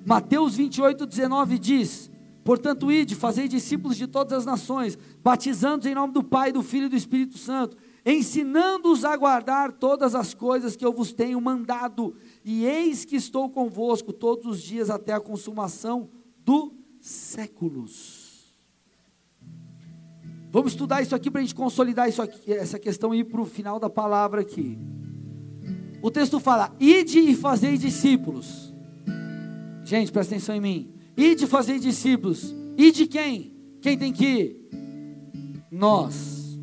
Mateus 0.04 0.56
28, 0.56 1.06
19 1.06 1.58
diz: 1.58 2.10
Portanto, 2.44 2.92
ide, 2.92 3.14
fazei 3.14 3.48
discípulos 3.48 3.96
de 3.96 4.06
todas 4.06 4.40
as 4.40 4.46
nações, 4.46 4.98
batizando-os 5.22 5.86
em 5.86 5.94
nome 5.94 6.12
do 6.12 6.22
Pai, 6.22 6.52
do 6.52 6.62
Filho 6.62 6.86
e 6.86 6.90
do 6.90 6.96
Espírito 6.96 7.38
Santo, 7.38 7.76
ensinando-os 8.04 9.04
a 9.04 9.16
guardar 9.16 9.72
todas 9.72 10.14
as 10.14 10.34
coisas 10.34 10.76
que 10.76 10.84
eu 10.84 10.92
vos 10.92 11.12
tenho 11.12 11.40
mandado, 11.40 12.14
e 12.44 12.66
eis 12.66 13.04
que 13.04 13.16
estou 13.16 13.48
convosco 13.48 14.12
todos 14.12 14.46
os 14.46 14.62
dias 14.62 14.90
até 14.90 15.14
a 15.14 15.20
consumação 15.20 16.10
dos 16.44 16.70
séculos. 17.00 18.13
Vamos 20.54 20.70
estudar 20.70 21.02
isso 21.02 21.16
aqui 21.16 21.32
para 21.32 21.40
a 21.40 21.42
gente 21.42 21.52
consolidar 21.52 22.08
isso 22.08 22.22
aqui, 22.22 22.52
essa 22.52 22.78
questão 22.78 23.12
e 23.12 23.18
ir 23.18 23.24
para 23.24 23.40
o 23.40 23.44
final 23.44 23.80
da 23.80 23.90
palavra 23.90 24.42
aqui. 24.42 24.78
O 26.00 26.12
texto 26.12 26.38
fala: 26.38 26.72
ide 26.78 27.18
e 27.18 27.34
fazei 27.34 27.76
discípulos. 27.76 28.72
Gente, 29.82 30.12
presta 30.12 30.36
atenção 30.36 30.54
em 30.54 30.60
mim. 30.60 30.94
Ide 31.16 31.42
e 31.42 31.48
fazei 31.48 31.80
discípulos. 31.80 32.54
E 32.78 32.92
de 32.92 33.04
quem? 33.08 33.52
Quem 33.82 33.98
tem 33.98 34.12
que 34.12 34.24
ir? 34.24 34.68
Nós. 35.72 36.56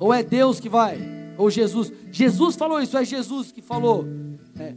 Ou 0.00 0.12
é 0.12 0.24
Deus 0.24 0.58
que 0.58 0.68
vai? 0.68 0.98
Ou 1.36 1.48
Jesus? 1.48 1.92
Jesus 2.10 2.56
falou 2.56 2.82
isso, 2.82 2.98
é 2.98 3.04
Jesus 3.04 3.52
que 3.52 3.62
falou. 3.62 4.04
É. 4.58 4.74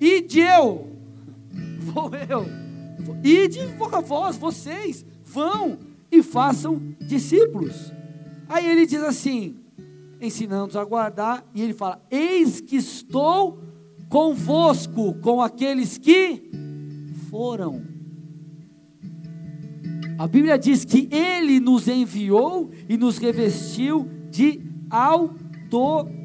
Ide 0.00 0.38
eu. 0.38 0.96
Vou 1.80 2.08
eu. 2.14 2.46
Ide 3.24 3.66
vós, 4.06 4.36
vocês. 4.36 5.04
Vão 5.24 5.89
e 6.10 6.22
façam 6.22 6.80
discípulos. 7.00 7.92
Aí 8.48 8.68
ele 8.68 8.86
diz 8.86 9.02
assim, 9.02 9.56
ensinando-os 10.20 10.76
a 10.76 10.84
guardar, 10.84 11.48
e 11.54 11.62
ele 11.62 11.72
fala: 11.72 12.02
Eis 12.10 12.60
que 12.60 12.76
estou 12.76 13.62
convosco 14.08 15.14
com 15.20 15.40
aqueles 15.40 15.96
que 15.96 16.50
foram. 17.30 17.82
A 20.18 20.26
Bíblia 20.26 20.58
diz 20.58 20.84
que 20.84 21.08
ele 21.10 21.60
nos 21.60 21.88
enviou 21.88 22.70
e 22.88 22.98
nos 22.98 23.16
revestiu 23.16 24.10
de 24.30 24.60
autoridade. 25.70 26.20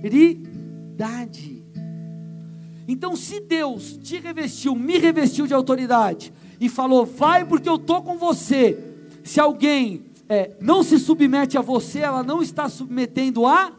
Então, 2.88 3.16
se 3.16 3.40
Deus 3.40 3.98
te 3.98 4.20
revestiu, 4.20 4.76
me 4.76 4.98
revestiu 4.98 5.48
de 5.48 5.54
autoridade 5.54 6.34
e 6.60 6.68
falou: 6.68 7.06
Vai 7.06 7.46
porque 7.46 7.70
eu 7.70 7.76
estou 7.76 8.02
com 8.02 8.18
você 8.18 8.85
se 9.26 9.40
alguém 9.40 10.06
é, 10.30 10.56
não 10.62 10.84
se 10.84 11.00
submete 11.00 11.58
a 11.58 11.62
você, 11.62 12.00
ela 12.00 12.22
não 12.22 12.44
está 12.44 12.70
submetendo 12.70 13.48
a 13.48 13.74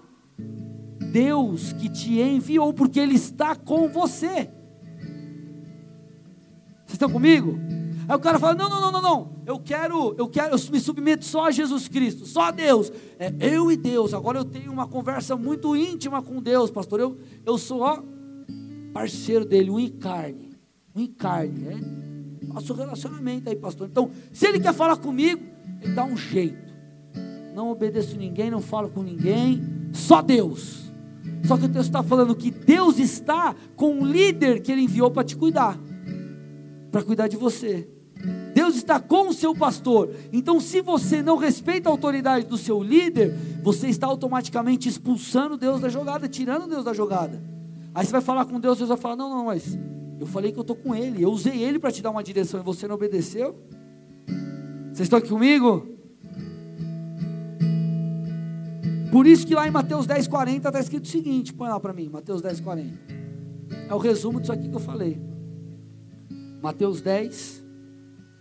Deus 1.13 1.73
que 1.73 1.89
te 1.89 2.21
enviou, 2.21 2.73
porque 2.75 2.99
Ele 2.99 3.15
está 3.15 3.55
com 3.55 3.89
você. 3.89 4.51
Vocês 6.85 6.95
estão 6.95 7.09
comigo? 7.09 7.57
Aí 8.09 8.17
o 8.17 8.19
cara 8.19 8.41
fala: 8.41 8.55
não, 8.55 8.69
não, 8.69 8.81
não, 8.81 8.93
não, 8.93 9.01
não. 9.01 9.37
Eu 9.47 9.61
quero, 9.61 10.17
eu 10.19 10.29
quero, 10.29 10.57
eu 10.57 10.73
me 10.73 10.81
submeto 10.81 11.25
só 11.25 11.47
a 11.47 11.51
Jesus 11.53 11.87
Cristo, 11.87 12.27
só 12.27 12.43
a 12.43 12.51
Deus. 12.51 12.93
É 13.17 13.33
eu 13.39 13.71
e 13.71 13.77
Deus. 13.77 14.13
Agora 14.13 14.39
eu 14.39 14.45
tenho 14.45 14.73
uma 14.73 14.89
conversa 14.89 15.37
muito 15.37 15.77
íntima 15.77 16.21
com 16.21 16.43
Deus, 16.43 16.73
pastor. 16.73 16.99
Eu, 16.99 17.17
eu 17.45 17.57
sou 17.57 17.83
ó, 17.83 18.03
parceiro 18.93 19.45
dele, 19.45 19.71
um 19.71 19.79
encarne. 19.79 20.57
Um 20.93 21.03
encarne, 21.03 21.69
é? 21.69 22.06
Nosso 22.57 22.73
relacionamento 22.73 23.51
aí, 23.51 23.57
pastor. 23.57 23.87
Então, 23.87 24.11
se 24.33 24.47
ele 24.47 24.59
quer 24.59 24.73
falar 24.73 24.97
comigo, 24.97 25.43
ele 25.81 25.93
dá 25.93 26.05
um 26.05 26.17
jeito. 26.17 26.75
Não 27.55 27.71
obedeço 27.71 28.17
ninguém, 28.17 28.51
não 28.51 28.63
falo 28.63 28.89
com 28.89 29.03
ninguém, 29.03 29.63
só 29.93 30.23
Deus. 30.23 30.91
Só 31.45 31.57
que 31.57 31.67
o 31.67 31.69
texto 31.69 31.89
está 31.89 32.03
falando 32.03 32.35
que 32.35 32.51
Deus 32.51 32.99
está 32.99 33.55
com 33.77 33.93
um 33.93 34.07
líder 34.07 34.61
que 34.63 34.73
ele 34.73 34.83
enviou 34.83 35.11
para 35.11 35.23
te 35.23 35.37
cuidar, 35.37 35.79
para 36.91 37.03
cuidar 37.03 37.29
de 37.29 37.37
você. 37.37 37.89
Deus 38.55 38.75
está 38.75 38.99
com 38.99 39.29
o 39.29 39.35
seu 39.35 39.55
pastor. 39.55 40.15
Então, 40.33 40.59
se 40.59 40.81
você 40.81 41.23
não 41.23 41.37
respeita 41.37 41.91
a 41.91 41.93
autoridade 41.93 42.47
do 42.47 42.57
seu 42.57 42.83
líder, 42.83 43.35
você 43.63 43.89
está 43.89 44.07
automaticamente 44.07 44.89
expulsando 44.89 45.59
Deus 45.59 45.81
da 45.81 45.91
jogada, 45.91 46.27
tirando 46.27 46.67
Deus 46.67 46.85
da 46.85 46.95
jogada. 46.95 47.43
Aí 47.95 48.05
você 48.05 48.13
vai 48.13 48.23
falar 48.23 48.47
com 48.47 48.59
Deus, 48.59 48.79
Deus 48.79 48.89
vai 48.89 48.99
falar: 48.99 49.17
não, 49.17 49.29
não, 49.29 49.45
mas 49.45 49.79
eu 50.19 50.27
falei 50.27 50.51
que 50.51 50.59
eu 50.59 50.63
estou 50.63 50.77
com 50.77 50.95
ele. 50.95 51.23
Eu 51.23 51.31
usei 51.31 51.63
ele 51.63 51.79
para 51.79 51.93
te 51.93 52.03
dar 52.03 52.11
uma 52.11 52.23
direção 52.23 52.61
e 52.61 52.63
você 52.63 52.89
não 52.89 52.95
obedeceu. 52.95 53.55
Vocês 54.93 55.07
estão 55.07 55.19
aqui 55.19 55.29
comigo? 55.29 55.87
Por 59.13 59.27
isso 59.27 59.47
que 59.47 59.55
lá 59.55 59.69
em 59.69 59.71
Mateus 59.71 60.07
10, 60.07 60.27
40 60.27 60.69
está 60.69 60.81
escrito 60.81 61.05
o 61.05 61.09
seguinte: 61.09 61.53
põe 61.53 61.69
lá 61.69 61.79
para 61.79 61.93
mim, 61.93 62.09
Mateus 62.09 62.41
10, 62.41 62.61
40. 62.61 63.15
É 63.89 63.95
o 63.95 63.99
resumo 63.99 64.41
disso 64.41 64.53
aqui 64.53 64.69
que 64.69 64.75
eu 64.75 64.81
falei. 64.81 65.21
Mateus 66.63 67.01
10, 67.01 67.65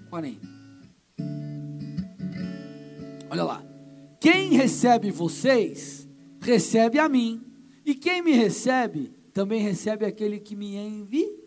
40. 0.09 0.47
Olha 3.29 3.43
lá. 3.43 3.63
Quem 4.19 4.53
recebe 4.53 5.11
vocês, 5.11 6.07
recebe 6.41 6.97
a 6.97 7.07
mim. 7.07 7.41
E 7.85 7.93
quem 7.93 8.23
me 8.23 8.31
recebe, 8.31 9.13
também 9.31 9.61
recebe 9.61 10.05
aquele 10.05 10.39
que 10.39 10.55
me 10.55 10.75
envia 10.75 11.44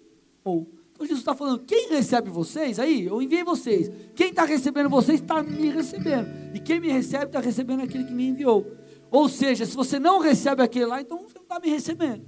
Então 0.93 1.07
Jesus 1.07 1.21
está 1.21 1.35
falando, 1.35 1.61
quem 1.61 1.91
recebe 1.91 2.29
vocês, 2.29 2.79
aí, 2.79 3.07
eu 3.07 3.23
enviei 3.23 3.45
vocês. 3.45 3.91
Quem 4.17 4.31
está 4.31 4.45
recebendo 4.45 4.89
vocês, 4.89 5.21
está 5.21 5.43
me 5.43 5.71
recebendo. 5.71 6.29
E 6.55 6.59
quem 6.59 6.81
me 6.81 6.91
recebe, 6.91 7.27
está 7.27 7.41
recebendo 7.41 7.83
aquele 7.83 8.05
que 8.05 8.13
me 8.13 8.27
enviou. 8.29 8.67
Ou 9.11 9.29
seja, 9.29 9.65
se 9.65 9.77
você 9.77 9.99
não 9.99 10.19
recebe 10.19 10.63
aquele 10.63 10.87
lá, 10.87 11.01
então 11.01 11.19
você 11.19 11.35
não 11.37 11.43
está 11.43 11.61
me 11.61 11.69
recebendo. 11.69 12.25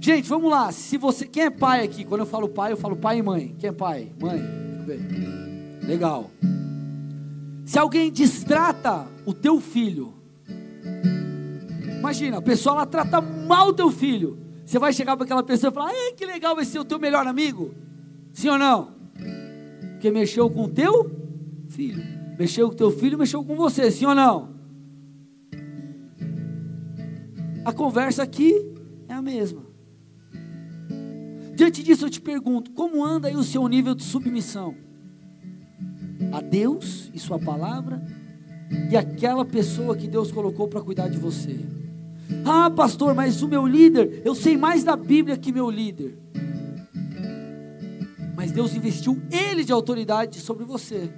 Gente, 0.00 0.28
vamos 0.28 0.50
lá. 0.50 0.72
Se 0.72 0.96
você, 0.96 1.26
quem 1.26 1.44
é 1.44 1.50
pai 1.50 1.84
aqui? 1.84 2.04
Quando 2.04 2.20
eu 2.20 2.26
falo 2.26 2.48
pai, 2.48 2.72
eu 2.72 2.76
falo 2.76 2.96
pai 2.96 3.18
e 3.18 3.22
mãe. 3.22 3.54
Quem 3.58 3.70
é 3.70 3.72
pai? 3.72 4.12
Mãe. 4.20 4.40
Legal. 5.86 6.30
Se 7.64 7.78
alguém 7.78 8.12
distrata 8.12 9.06
o 9.24 9.32
teu 9.32 9.60
filho, 9.60 10.14
imagina, 11.98 12.38
a 12.38 12.42
pessoa 12.42 12.76
ela 12.76 12.86
trata 12.86 13.20
mal 13.20 13.68
o 13.68 13.72
teu 13.72 13.90
filho. 13.90 14.43
Você 14.64 14.78
vai 14.78 14.92
chegar 14.92 15.16
para 15.16 15.24
aquela 15.24 15.42
pessoa 15.42 15.70
e 15.70 15.74
falar: 15.74 15.92
que 16.16 16.26
legal 16.26 16.54
vai 16.54 16.64
ser 16.64 16.78
o 16.78 16.84
teu 16.84 16.98
melhor 16.98 17.26
amigo. 17.26 17.74
Sim 18.32 18.48
ou 18.48 18.58
não? 18.58 18.94
Porque 19.92 20.10
mexeu 20.10 20.50
com 20.50 20.64
o 20.64 20.68
teu 20.68 21.10
filho. 21.68 22.02
Mexeu 22.38 22.68
com 22.68 22.74
o 22.74 22.76
teu 22.76 22.90
filho, 22.90 23.18
mexeu 23.18 23.44
com 23.44 23.54
você. 23.54 23.90
Sim 23.90 24.06
ou 24.06 24.14
não? 24.14 24.54
A 27.64 27.72
conversa 27.72 28.22
aqui 28.22 28.72
é 29.08 29.14
a 29.14 29.22
mesma. 29.22 29.64
Diante 31.54 31.82
disso 31.82 32.06
eu 32.06 32.10
te 32.10 32.20
pergunto: 32.20 32.70
como 32.72 33.04
anda 33.04 33.28
aí 33.28 33.36
o 33.36 33.44
seu 33.44 33.66
nível 33.68 33.94
de 33.94 34.02
submissão? 34.02 34.74
A 36.32 36.40
Deus 36.40 37.10
e 37.14 37.18
Sua 37.18 37.38
palavra? 37.38 38.02
e 38.90 38.96
aquela 38.96 39.44
pessoa 39.44 39.96
que 39.96 40.06
Deus 40.06 40.30
colocou 40.32 40.68
para 40.68 40.80
cuidar 40.80 41.08
de 41.08 41.18
você. 41.18 41.58
Ah, 42.44 42.70
pastor, 42.70 43.14
mas 43.14 43.42
o 43.42 43.48
meu 43.48 43.66
líder, 43.66 44.22
eu 44.24 44.34
sei 44.34 44.56
mais 44.56 44.84
da 44.84 44.96
Bíblia 44.96 45.36
que 45.36 45.52
meu 45.52 45.70
líder. 45.70 46.18
Mas 48.36 48.52
Deus 48.52 48.74
investiu 48.74 49.20
ele 49.30 49.64
de 49.64 49.72
autoridade 49.72 50.40
sobre 50.40 50.64
você. 50.64 51.10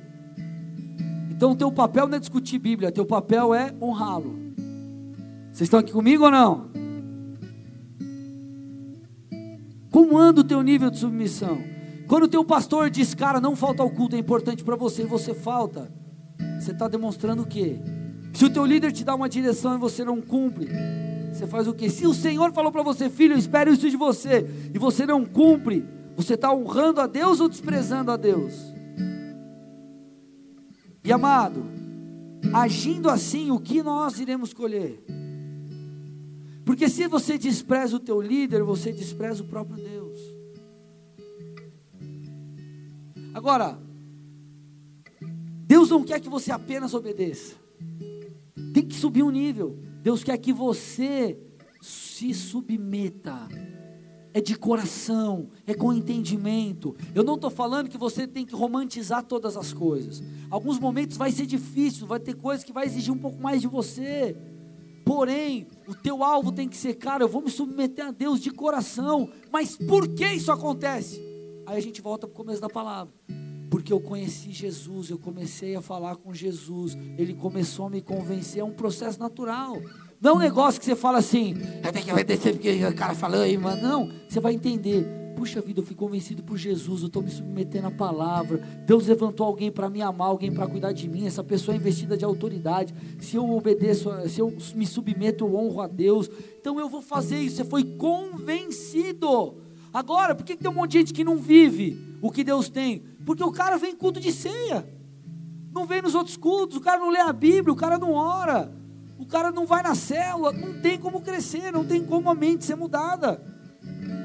Então 1.30 1.52
o 1.52 1.56
teu 1.56 1.70
papel 1.70 2.08
não 2.08 2.16
é 2.16 2.20
discutir 2.20 2.58
Bíblia, 2.58 2.92
teu 2.92 3.04
papel 3.04 3.54
é 3.54 3.74
honrá-lo. 3.80 4.38
Vocês 5.52 5.66
estão 5.66 5.80
aqui 5.80 5.92
comigo 5.92 6.24
ou 6.24 6.30
não? 6.30 6.70
Como 9.90 10.18
anda 10.18 10.42
o 10.42 10.44
teu 10.44 10.62
nível 10.62 10.90
de 10.90 10.98
submissão? 10.98 11.58
Quando 12.06 12.24
o 12.24 12.28
teu 12.28 12.44
pastor 12.44 12.90
diz, 12.90 13.14
cara, 13.14 13.40
não 13.40 13.56
falta 13.56 13.82
ao 13.82 13.90
culto, 13.90 14.14
é 14.14 14.18
importante 14.18 14.62
para 14.62 14.76
você 14.76 15.02
e 15.02 15.06
você 15.06 15.34
falta, 15.34 15.90
você 16.60 16.72
está 16.72 16.86
demonstrando 16.86 17.42
o 17.42 17.46
quê? 17.46 17.80
Se 18.36 18.44
o 18.44 18.50
teu 18.50 18.66
líder 18.66 18.92
te 18.92 19.02
dá 19.02 19.14
uma 19.14 19.30
direção 19.30 19.76
e 19.76 19.78
você 19.78 20.04
não 20.04 20.20
cumpre, 20.20 20.68
você 21.32 21.46
faz 21.46 21.66
o 21.66 21.72
quê? 21.72 21.88
Se 21.88 22.06
o 22.06 22.12
Senhor 22.12 22.52
falou 22.52 22.70
para 22.70 22.82
você, 22.82 23.08
filho, 23.08 23.34
espero 23.34 23.72
isso 23.72 23.88
de 23.88 23.96
você, 23.96 24.46
e 24.74 24.78
você 24.78 25.06
não 25.06 25.24
cumpre, 25.24 25.88
você 26.14 26.34
está 26.34 26.52
honrando 26.52 27.00
a 27.00 27.06
Deus 27.06 27.40
ou 27.40 27.48
desprezando 27.48 28.10
a 28.10 28.16
Deus? 28.18 28.52
E 31.02 31.10
amado, 31.10 31.64
agindo 32.52 33.08
assim, 33.08 33.50
o 33.50 33.58
que 33.58 33.82
nós 33.82 34.20
iremos 34.20 34.52
colher? 34.52 35.02
Porque 36.62 36.90
se 36.90 37.08
você 37.08 37.38
despreza 37.38 37.96
o 37.96 38.00
teu 38.00 38.20
líder, 38.20 38.62
você 38.62 38.92
despreza 38.92 39.42
o 39.42 39.46
próprio 39.46 39.82
Deus. 39.82 40.20
Agora, 43.32 43.78
Deus 45.66 45.88
não 45.88 46.04
quer 46.04 46.20
que 46.20 46.28
você 46.28 46.52
apenas 46.52 46.92
obedeça. 46.92 47.64
Que 48.88 48.94
subir 48.94 49.22
um 49.22 49.30
nível. 49.30 49.78
Deus 50.02 50.22
quer 50.22 50.38
que 50.38 50.52
você 50.52 51.38
se 51.80 52.32
submeta. 52.34 53.48
É 54.32 54.40
de 54.40 54.54
coração, 54.54 55.48
é 55.66 55.72
com 55.72 55.92
entendimento. 55.94 56.94
Eu 57.14 57.24
não 57.24 57.36
estou 57.36 57.48
falando 57.48 57.88
que 57.88 57.96
você 57.96 58.26
tem 58.26 58.44
que 58.44 58.54
romantizar 58.54 59.22
todas 59.22 59.56
as 59.56 59.72
coisas. 59.72 60.22
Alguns 60.50 60.78
momentos 60.78 61.16
vai 61.16 61.32
ser 61.32 61.46
difícil, 61.46 62.06
vai 62.06 62.20
ter 62.20 62.34
coisas 62.34 62.62
que 62.62 62.72
vai 62.72 62.84
exigir 62.84 63.14
um 63.14 63.18
pouco 63.18 63.40
mais 63.40 63.62
de 63.62 63.66
você. 63.66 64.36
Porém, 65.06 65.66
o 65.88 65.94
teu 65.94 66.22
alvo 66.22 66.52
tem 66.52 66.68
que 66.68 66.76
ser, 66.76 66.94
cara, 66.94 67.24
eu 67.24 67.28
vou 67.28 67.40
me 67.40 67.50
submeter 67.50 68.06
a 68.06 68.10
Deus 68.10 68.38
de 68.40 68.50
coração. 68.50 69.30
Mas 69.50 69.74
por 69.76 70.06
que 70.08 70.26
isso 70.26 70.52
acontece? 70.52 71.18
Aí 71.64 71.78
a 71.78 71.80
gente 71.80 72.02
volta 72.02 72.26
para 72.26 72.34
o 72.34 72.36
começo 72.36 72.60
da 72.60 72.68
palavra. 72.68 73.14
Porque 73.70 73.92
eu 73.92 74.00
conheci 74.00 74.52
Jesus, 74.52 75.10
eu 75.10 75.18
comecei 75.18 75.74
a 75.74 75.82
falar 75.82 76.16
com 76.16 76.32
Jesus, 76.32 76.96
ele 77.18 77.34
começou 77.34 77.86
a 77.86 77.90
me 77.90 78.00
convencer, 78.00 78.60
é 78.60 78.64
um 78.64 78.72
processo 78.72 79.18
natural. 79.18 79.76
Não 80.20 80.32
é 80.32 80.34
um 80.34 80.38
negócio 80.38 80.80
que 80.80 80.86
você 80.86 80.96
fala 80.96 81.18
assim, 81.18 81.54
tenho 81.92 82.04
que 82.04 82.12
obedecer 82.12 82.52
porque 82.52 82.84
o 82.84 82.94
cara 82.94 83.14
falou 83.14 83.40
aí, 83.40 83.56
mano. 83.58 83.82
Não, 83.82 84.12
você 84.28 84.40
vai 84.40 84.54
entender. 84.54 85.06
Puxa 85.36 85.60
vida, 85.60 85.80
eu 85.80 85.84
fui 85.84 85.94
convencido 85.94 86.42
por 86.42 86.56
Jesus, 86.56 87.02
eu 87.02 87.08
estou 87.08 87.22
me 87.22 87.30
submetendo 87.30 87.88
à 87.88 87.90
palavra. 87.90 88.56
Deus 88.86 89.06
levantou 89.06 89.44
alguém 89.44 89.70
para 89.70 89.90
me 89.90 90.00
amar, 90.00 90.28
alguém 90.28 90.50
para 90.50 90.66
cuidar 90.66 90.92
de 90.92 91.06
mim. 91.06 91.26
Essa 91.26 91.44
pessoa 91.44 91.74
é 91.74 91.78
investida 91.78 92.16
de 92.16 92.24
autoridade. 92.24 92.94
Se 93.18 93.36
eu 93.36 93.48
obedeço, 93.50 94.08
se 94.28 94.40
eu 94.40 94.56
me 94.74 94.86
submeto, 94.86 95.44
eu 95.44 95.54
honro 95.54 95.82
a 95.82 95.86
Deus. 95.86 96.30
Então 96.58 96.80
eu 96.80 96.88
vou 96.88 97.02
fazer 97.02 97.38
isso. 97.38 97.56
Você 97.56 97.64
foi 97.64 97.84
convencido. 97.84 99.56
Agora, 99.92 100.34
por 100.34 100.44
que 100.44 100.56
tem 100.56 100.70
um 100.70 100.74
monte 100.74 100.92
de 100.92 100.98
gente 100.98 101.12
que 101.12 101.22
não 101.22 101.36
vive 101.36 102.16
o 102.22 102.30
que 102.30 102.42
Deus 102.42 102.70
tem? 102.70 103.02
Porque 103.26 103.42
o 103.42 103.50
cara 103.50 103.76
vem 103.76 103.90
em 103.90 103.96
culto 103.96 104.20
de 104.20 104.32
ceia, 104.32 104.88
não 105.74 105.84
vem 105.84 106.00
nos 106.00 106.14
outros 106.14 106.36
cultos, 106.36 106.76
o 106.76 106.80
cara 106.80 106.98
não 106.98 107.10
lê 107.10 107.18
a 107.18 107.32
Bíblia, 107.32 107.72
o 107.72 107.76
cara 107.76 107.98
não 107.98 108.12
ora, 108.12 108.72
o 109.18 109.26
cara 109.26 109.50
não 109.50 109.66
vai 109.66 109.82
na 109.82 109.96
célula, 109.96 110.52
não 110.52 110.80
tem 110.80 110.96
como 110.96 111.20
crescer, 111.20 111.72
não 111.72 111.84
tem 111.84 112.04
como 112.04 112.30
a 112.30 112.34
mente 112.36 112.64
ser 112.64 112.76
mudada. 112.76 113.42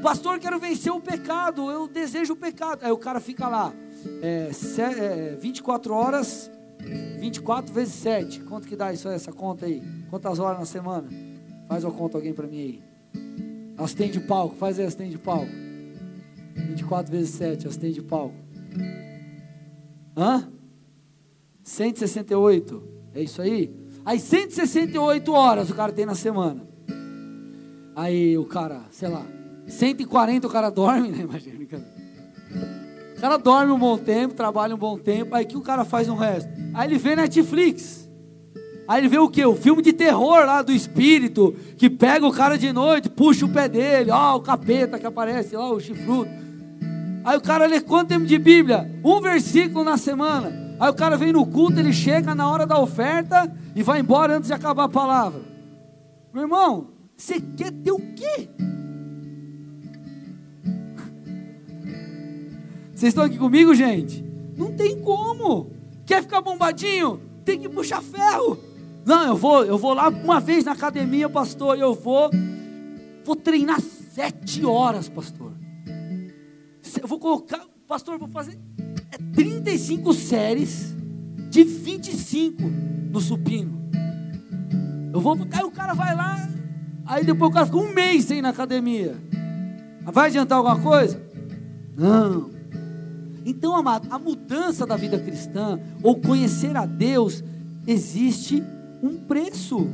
Pastor, 0.04 0.38
quero 0.38 0.60
vencer 0.60 0.94
o 0.94 1.02
pecado, 1.02 1.72
eu 1.72 1.88
desejo 1.88 2.34
o 2.34 2.36
pecado. 2.36 2.84
Aí 2.84 2.92
o 2.92 2.98
cara 2.98 3.20
fica 3.20 3.48
lá, 3.48 3.74
é, 4.22 4.52
é, 4.52 5.36
24 5.36 5.94
horas, 5.96 6.52
24 7.20 7.74
vezes 7.74 7.96
7. 7.96 8.42
Quanto 8.42 8.68
que 8.68 8.76
dá 8.76 8.94
isso, 8.94 9.10
essa 9.10 9.32
conta 9.32 9.66
aí? 9.66 9.82
Quantas 10.12 10.38
horas 10.38 10.60
na 10.60 10.66
semana? 10.66 11.10
Faz 11.68 11.84
uma 11.84 11.94
conta 11.94 12.20
alguém 12.20 12.34
para 12.34 12.46
mim 12.46 12.60
aí. 12.60 12.84
Assistente 13.78 14.20
de 14.20 14.28
palco, 14.28 14.56
faz 14.58 14.78
aí 14.78 14.86
assistente 14.86 15.12
de 15.12 15.18
palco. 15.18 15.52
24 16.54 17.12
vezes 17.12 17.32
7, 17.32 17.68
assistente 17.68 17.96
de 17.96 18.04
palco. 18.04 18.51
Hã? 20.16 20.48
168. 21.64 22.84
É 23.14 23.22
isso 23.22 23.42
aí? 23.42 23.74
Aí 24.06 24.20
168 24.20 25.32
horas 25.32 25.70
o 25.70 25.76
cara 25.76 25.92
tem 25.92 26.06
na 26.06 26.16
semana. 26.16 26.68
Aí 27.96 28.38
o 28.38 28.46
cara, 28.46 28.82
sei 28.90 29.10
lá, 29.10 29.26
140 29.68 30.48
o 30.48 30.50
cara 30.50 30.70
dorme, 30.70 31.10
né? 31.10 31.20
Imagina, 31.24 31.58
O 33.18 33.22
cara 33.22 33.38
dorme 33.38 33.72
um 33.72 33.80
bom 33.80 33.98
tempo, 33.98 34.34
trabalha 34.34 34.76
um 34.76 34.78
bom 34.78 34.98
tempo, 34.98 35.36
aí 35.36 35.46
que 35.46 35.58
o 35.58 35.62
cara 35.62 35.86
faz 35.86 36.08
no 36.08 36.16
resto? 36.16 36.50
Aí 36.74 36.88
ele 36.88 36.98
vê 36.98 37.16
Netflix. 37.16 38.10
Aí 38.88 39.02
ele 39.02 39.08
vê 39.08 39.20
o 39.20 39.30
que? 39.30 39.46
O 39.46 39.56
filme 39.56 39.82
de 39.82 39.94
terror 39.94 40.46
lá 40.46 40.62
do 40.62 40.72
espírito, 40.72 41.56
que 41.78 41.90
pega 41.90 42.26
o 42.26 42.32
cara 42.32 42.58
de 42.58 42.74
noite, 42.74 43.10
puxa 43.10 43.46
o 43.46 43.54
pé 43.54 43.70
dele, 43.70 44.12
ó, 44.12 44.36
o 44.36 44.42
capeta 44.42 45.00
que 45.00 45.06
aparece 45.06 45.56
lá, 45.56 45.72
o 45.72 45.80
chifrudo. 45.80 46.30
Aí 47.24 47.38
o 47.38 47.42
cara 47.42 47.66
lê 47.66 47.80
quanto 47.80 48.10
tempo 48.10 48.26
de 48.26 48.38
Bíblia? 48.38 49.00
Um 49.04 49.22
versículo 49.22 49.84
na 49.84 49.98
semana. 49.98 50.76
Aí 50.80 50.90
o 50.90 50.96
cara 50.96 51.16
vem 51.16 51.32
no 51.32 51.46
culto, 51.46 51.80
ele 51.80 51.94
chega 51.94 52.34
na 52.34 52.50
hora 52.50 52.66
da 52.66 52.80
oferta 52.80 53.56
e 53.76 53.84
vai 53.84 54.00
embora 54.00 54.38
antes 54.38 54.48
de 54.48 54.54
acabar 54.54 54.86
a 54.86 54.90
palavra. 54.90 55.42
Meu 56.34 56.44
irmão, 56.44 56.88
você 57.16 57.40
quer 57.40 57.72
ter 57.72 57.92
o 57.92 58.00
quê? 58.00 58.50
Vocês 62.96 63.10
estão 63.10 63.24
aqui 63.24 63.38
comigo, 63.38 63.76
gente? 63.76 64.26
Não 64.58 64.72
tem 64.74 65.00
como. 65.02 65.72
Quer 66.06 66.24
ficar 66.24 66.42
bombadinho? 66.42 67.22
Tem 67.46 67.60
que 67.60 67.70
puxar 67.70 68.02
ferro. 68.02 68.58
Não, 69.06 69.28
eu 69.28 69.36
vou, 69.36 69.64
eu 69.64 69.78
vou 69.78 69.94
lá 69.94 70.10
uma 70.10 70.40
vez 70.40 70.66
na 70.66 70.74
academia, 70.74 71.30
pastor, 71.30 71.78
eu 71.78 71.94
vou, 71.94 72.30
vou 73.24 73.36
treinar 73.36 73.80
sete 73.82 74.66
horas, 74.66 75.10
pastor. 75.10 75.61
Eu 77.00 77.08
vou 77.08 77.20
colocar, 77.20 77.62
pastor, 77.88 78.18
vou 78.18 78.28
fazer 78.28 78.58
é 79.12 79.18
35 79.34 80.14
séries 80.14 80.96
de 81.50 81.64
25 81.64 82.64
no 82.64 83.20
supino. 83.20 83.80
Eu 85.14 85.20
vou, 85.20 85.38
aí 85.52 85.64
o 85.64 85.72
cara 85.72 85.94
vai 85.94 86.16
lá, 86.16 86.50
aí 87.06 87.26
depois 87.26 87.52
o 87.52 87.54
cara 87.54 87.66
fica 87.66 87.78
um 87.78 87.94
mês 87.94 88.26
sem 88.26 88.40
ir 88.40 88.42
na 88.42 88.50
academia. 88.50 89.16
Vai 90.06 90.28
adiantar 90.28 90.58
alguma 90.58 90.80
coisa? 90.80 91.22
Não. 91.96 92.50
Então, 93.46 93.76
amado, 93.76 94.08
a 94.10 94.18
mudança 94.18 94.86
da 94.86 94.96
vida 94.96 95.20
cristã, 95.20 95.80
ou 96.02 96.20
conhecer 96.20 96.76
a 96.78 96.86
Deus, 96.86 97.44
existe 97.86 98.64
um 99.02 99.18
preço. 99.18 99.88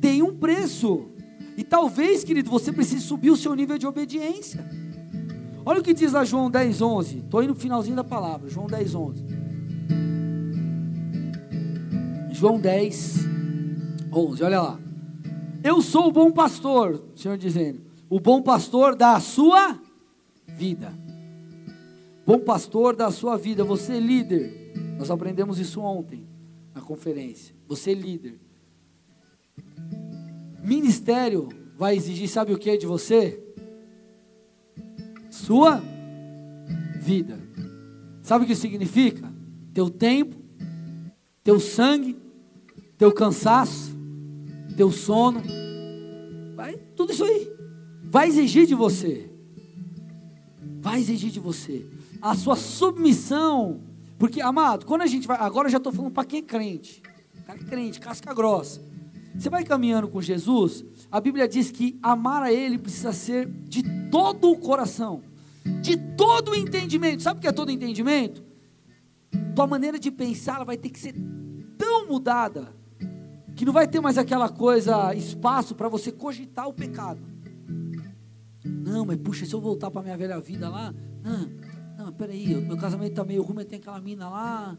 Tem 0.00 0.22
um 0.22 0.34
preço. 0.34 1.08
E 1.56 1.64
talvez, 1.64 2.24
querido, 2.24 2.50
você 2.50 2.72
precise 2.72 3.02
subir 3.02 3.30
o 3.30 3.36
seu 3.36 3.54
nível 3.54 3.78
de 3.78 3.86
obediência. 3.86 4.64
Olha 5.68 5.80
o 5.80 5.82
que 5.82 5.92
diz 5.92 6.12
lá 6.12 6.24
João 6.24 6.50
10, 6.50 6.80
11. 6.80 7.18
Estou 7.18 7.42
indo 7.42 7.52
no 7.52 7.60
finalzinho 7.60 7.96
da 7.96 8.04
palavra. 8.04 8.48
João 8.48 8.66
10, 8.66 8.94
11. 8.94 9.24
João 12.32 12.58
10, 12.58 13.18
11. 14.12 14.42
Olha 14.42 14.62
lá. 14.62 14.80
Eu 15.62 15.82
sou 15.82 16.08
o 16.08 16.12
bom 16.12 16.32
pastor, 16.32 17.04
o 17.14 17.18
Senhor 17.18 17.36
dizendo. 17.36 17.82
O 18.08 18.18
bom 18.18 18.40
pastor 18.40 18.96
da 18.96 19.20
sua 19.20 19.78
vida 20.46 20.92
bom 22.28 22.38
pastor 22.38 22.94
da 22.94 23.10
sua 23.10 23.38
vida, 23.38 23.64
você 23.64 23.94
é 23.94 24.00
líder. 24.00 24.74
Nós 24.98 25.10
aprendemos 25.10 25.58
isso 25.58 25.80
ontem 25.80 26.28
na 26.74 26.82
conferência. 26.82 27.54
Você 27.66 27.92
é 27.92 27.94
líder. 27.94 28.38
Ministério 30.62 31.48
vai 31.78 31.96
exigir, 31.96 32.28
sabe 32.28 32.52
o 32.52 32.58
que 32.58 32.76
de 32.76 32.84
você? 32.84 33.42
Sua 35.48 35.82
vida. 37.00 37.40
Sabe 38.22 38.44
o 38.44 38.46
que 38.46 38.54
significa? 38.54 39.32
Teu 39.72 39.88
tempo, 39.88 40.36
teu 41.42 41.58
sangue, 41.58 42.18
teu 42.98 43.10
cansaço, 43.10 43.96
teu 44.76 44.92
sono. 44.92 45.40
Vai, 46.54 46.76
tudo 46.94 47.14
isso 47.14 47.24
aí. 47.24 47.50
Vai 48.04 48.28
exigir 48.28 48.66
de 48.66 48.74
você. 48.74 49.30
Vai 50.82 51.00
exigir 51.00 51.30
de 51.30 51.40
você 51.40 51.86
a 52.20 52.34
sua 52.34 52.54
submissão. 52.54 53.80
Porque, 54.18 54.42
amado, 54.42 54.84
quando 54.84 55.00
a 55.00 55.06
gente 55.06 55.26
vai. 55.26 55.38
Agora 55.40 55.68
eu 55.68 55.72
já 55.72 55.78
estou 55.78 55.94
falando 55.94 56.12
para 56.12 56.26
quem 56.26 56.40
é 56.40 56.42
crente. 56.42 57.00
Cara 57.46 57.58
crente, 57.60 57.98
casca 57.98 58.34
grossa. 58.34 58.82
Você 59.34 59.48
vai 59.48 59.64
caminhando 59.64 60.08
com 60.08 60.20
Jesus, 60.20 60.84
a 61.10 61.18
Bíblia 61.18 61.48
diz 61.48 61.70
que 61.70 61.98
amar 62.02 62.42
a 62.42 62.52
Ele 62.52 62.76
precisa 62.76 63.14
ser 63.14 63.46
de 63.46 63.82
todo 64.10 64.50
o 64.50 64.58
coração, 64.58 65.22
de 65.80 65.96
todo 65.96 66.52
o 66.52 66.54
entendimento. 66.54 67.22
Sabe 67.22 67.38
o 67.38 67.40
que 67.40 67.48
é 67.48 67.52
todo 67.52 67.70
entendimento? 67.70 68.42
Tua 69.54 69.66
maneira 69.66 69.98
de 69.98 70.10
pensar 70.10 70.56
ela 70.56 70.64
vai 70.64 70.76
ter 70.76 70.90
que 70.90 70.98
ser 70.98 71.14
tão 71.76 72.08
mudada 72.08 72.76
que 73.54 73.64
não 73.64 73.72
vai 73.72 73.88
ter 73.88 74.00
mais 74.00 74.16
aquela 74.16 74.48
coisa, 74.48 75.12
espaço 75.14 75.74
para 75.74 75.88
você 75.88 76.12
cogitar 76.12 76.68
o 76.68 76.72
pecado. 76.72 77.20
Não, 78.64 79.04
mas 79.04 79.16
puxa, 79.16 79.44
se 79.44 79.52
eu 79.52 79.60
voltar 79.60 79.90
para 79.90 80.02
minha 80.02 80.16
velha 80.16 80.40
vida 80.40 80.68
lá, 80.68 80.94
não, 81.22 82.04
não, 82.04 82.12
peraí, 82.12 82.54
meu 82.54 82.76
casamento 82.76 83.10
está 83.10 83.24
meio 83.24 83.42
ruim, 83.42 83.64
tem 83.64 83.78
aquela 83.78 84.00
mina 84.00 84.28
lá. 84.28 84.78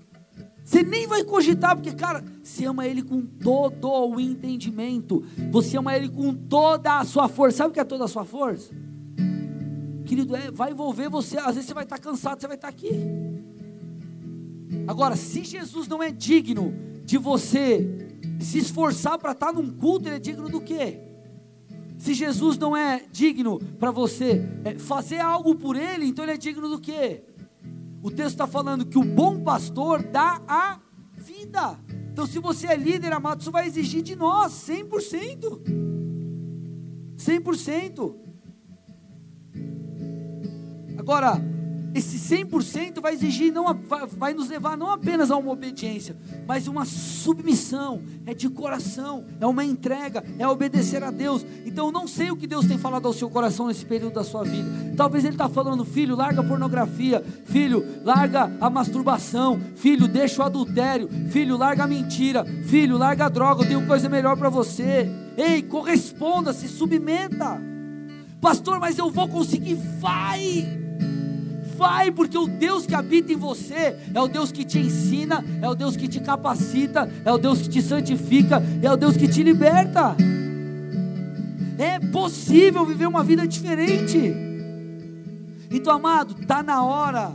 Você 0.64 0.84
nem 0.84 1.08
vai 1.08 1.24
cogitar, 1.24 1.76
porque, 1.76 1.92
cara, 1.92 2.24
você 2.42 2.66
ama 2.66 2.88
ele 2.88 3.02
com 3.02 3.22
todo 3.22 3.90
o 3.92 4.20
entendimento, 4.20 5.26
você 5.52 5.78
ama 5.78 5.96
ele 5.98 6.08
com 6.08 6.34
toda 6.34 7.00
a 7.00 7.04
sua 7.04 7.28
força. 7.28 7.58
Sabe 7.58 7.72
o 7.72 7.74
que 7.74 7.80
é 7.80 7.84
toda 7.84 8.06
a 8.06 8.08
sua 8.08 8.24
força? 8.24 8.74
Querido, 10.10 10.36
é, 10.36 10.50
vai 10.50 10.72
envolver 10.72 11.08
você. 11.08 11.38
Às 11.38 11.54
vezes 11.54 11.66
você 11.66 11.74
vai 11.76 11.84
estar 11.84 12.00
cansado, 12.00 12.42
você 12.42 12.48
vai 12.48 12.56
estar 12.56 12.68
aqui. 12.68 12.90
Agora, 14.88 15.16
se 15.16 15.44
Jesus 15.44 15.88
não 15.88 16.02
é 16.02 16.10
digno 16.10 16.74
de 17.06 17.16
você 17.16 18.18
se 18.40 18.58
esforçar 18.58 19.20
para 19.20 19.34
estar 19.34 19.54
num 19.54 19.70
culto, 19.70 20.08
ele 20.10 20.16
é 20.16 20.20
digno 20.20 20.50
do 20.50 20.62
quê? 20.62 21.00
Se 22.00 22.16
Jesus 22.16 22.58
não 22.58 22.76
é 22.76 23.04
digno 23.12 23.60
para 23.80 23.92
você 23.92 24.44
é, 24.66 24.80
fazer 24.80 25.20
algo 25.20 25.54
por 25.54 25.76
ele, 25.76 26.08
então 26.08 26.26
ele 26.26 26.32
é 26.32 26.38
digno 26.38 26.68
do 26.68 26.80
quê? 26.80 27.24
O 28.02 28.10
texto 28.10 28.32
está 28.32 28.48
falando 28.48 28.88
que 28.88 28.98
o 28.98 29.04
bom 29.04 29.40
pastor 29.44 30.02
dá 30.02 30.42
a 30.48 30.80
vida. 31.14 31.80
Então, 32.12 32.26
se 32.26 32.40
você 32.40 32.66
é 32.66 32.76
líder, 32.76 33.14
amado, 33.14 33.42
isso 33.42 33.52
vai 33.52 33.68
exigir 33.68 34.02
de 34.02 34.16
nós 34.16 34.54
100%. 34.54 35.62
100%. 37.16 38.29
Agora, 41.10 41.42
esse 41.96 42.20
100% 42.20 43.02
vai 43.02 43.16
exigir, 43.16 43.52
não, 43.52 43.66
vai, 44.16 44.32
nos 44.32 44.48
levar 44.48 44.78
não 44.78 44.92
apenas 44.92 45.32
a 45.32 45.38
uma 45.38 45.52
obediência, 45.52 46.16
mas 46.48 46.68
uma 46.68 46.86
submissão, 46.86 48.04
é 48.28 48.34
de 48.36 48.48
coração, 48.48 49.26
é 49.42 49.48
uma 49.48 49.66
entrega, 49.66 50.24
é 50.38 50.48
obedecer 50.48 51.04
a 51.04 51.10
Deus. 51.10 51.44
Então 51.66 51.88
eu 51.88 51.92
não 51.92 52.08
sei 52.08 52.30
o 52.30 52.38
que 52.38 52.46
Deus 52.46 52.68
tem 52.68 52.78
falado 52.78 53.08
ao 53.08 53.14
seu 53.14 53.28
coração 53.28 53.66
nesse 53.66 53.84
período 53.84 54.14
da 54.14 54.24
sua 54.24 54.44
vida. 54.44 54.70
Talvez 54.96 55.26
Ele 55.26 55.34
está 55.34 55.50
falando, 55.50 55.84
filho, 55.84 56.16
larga 56.16 56.42
a 56.42 56.44
pornografia, 56.44 57.26
filho, 57.46 57.84
larga 58.06 58.56
a 58.62 58.70
masturbação, 58.70 59.60
filho, 59.78 60.08
deixa 60.08 60.44
o 60.44 60.46
adultério, 60.46 61.10
filho, 61.32 61.58
larga 61.58 61.86
a 61.86 61.88
mentira, 61.88 62.46
filho, 62.66 63.00
larga 63.00 63.26
a 63.26 63.30
droga, 63.30 63.64
eu 63.64 63.68
tenho 63.68 63.88
coisa 63.88 64.08
melhor 64.08 64.38
para 64.38 64.50
você. 64.50 65.10
Ei, 65.36 65.64
corresponda, 65.64 66.54
se 66.54 66.68
submeta. 66.68 67.60
Pastor, 68.40 68.80
mas 68.80 69.00
eu 69.00 69.10
vou 69.10 69.28
conseguir, 69.28 69.74
vai 70.00 70.79
vai, 71.80 72.12
porque 72.12 72.38
o 72.38 72.46
Deus 72.46 72.86
que 72.86 72.94
habita 72.94 73.32
em 73.32 73.38
você 73.38 73.96
é 74.14 74.22
o 74.22 74.28
Deus 74.28 74.52
que 74.52 74.66
te 74.66 74.80
ensina, 74.80 75.44
é 75.62 75.68
o 75.68 75.74
Deus 75.74 75.96
que 75.96 76.10
te 76.10 76.20
capacita, 76.20 77.10
é 77.24 77.32
o 77.32 77.38
Deus 77.38 77.62
que 77.62 77.70
te 77.70 77.82
santifica, 77.82 78.62
é 78.84 78.92
o 78.92 78.98
Deus 78.98 79.16
que 79.16 79.30
te 79.30 79.42
liberta. 79.42 80.16
É 81.78 81.98
possível 81.98 82.86
viver 82.86 83.08
uma 83.08 83.24
vida 83.24 83.48
diferente. 83.48 84.34
Então, 85.72 85.94
amado, 85.94 86.36
está 86.42 86.62
na 86.62 86.84
hora, 86.84 87.32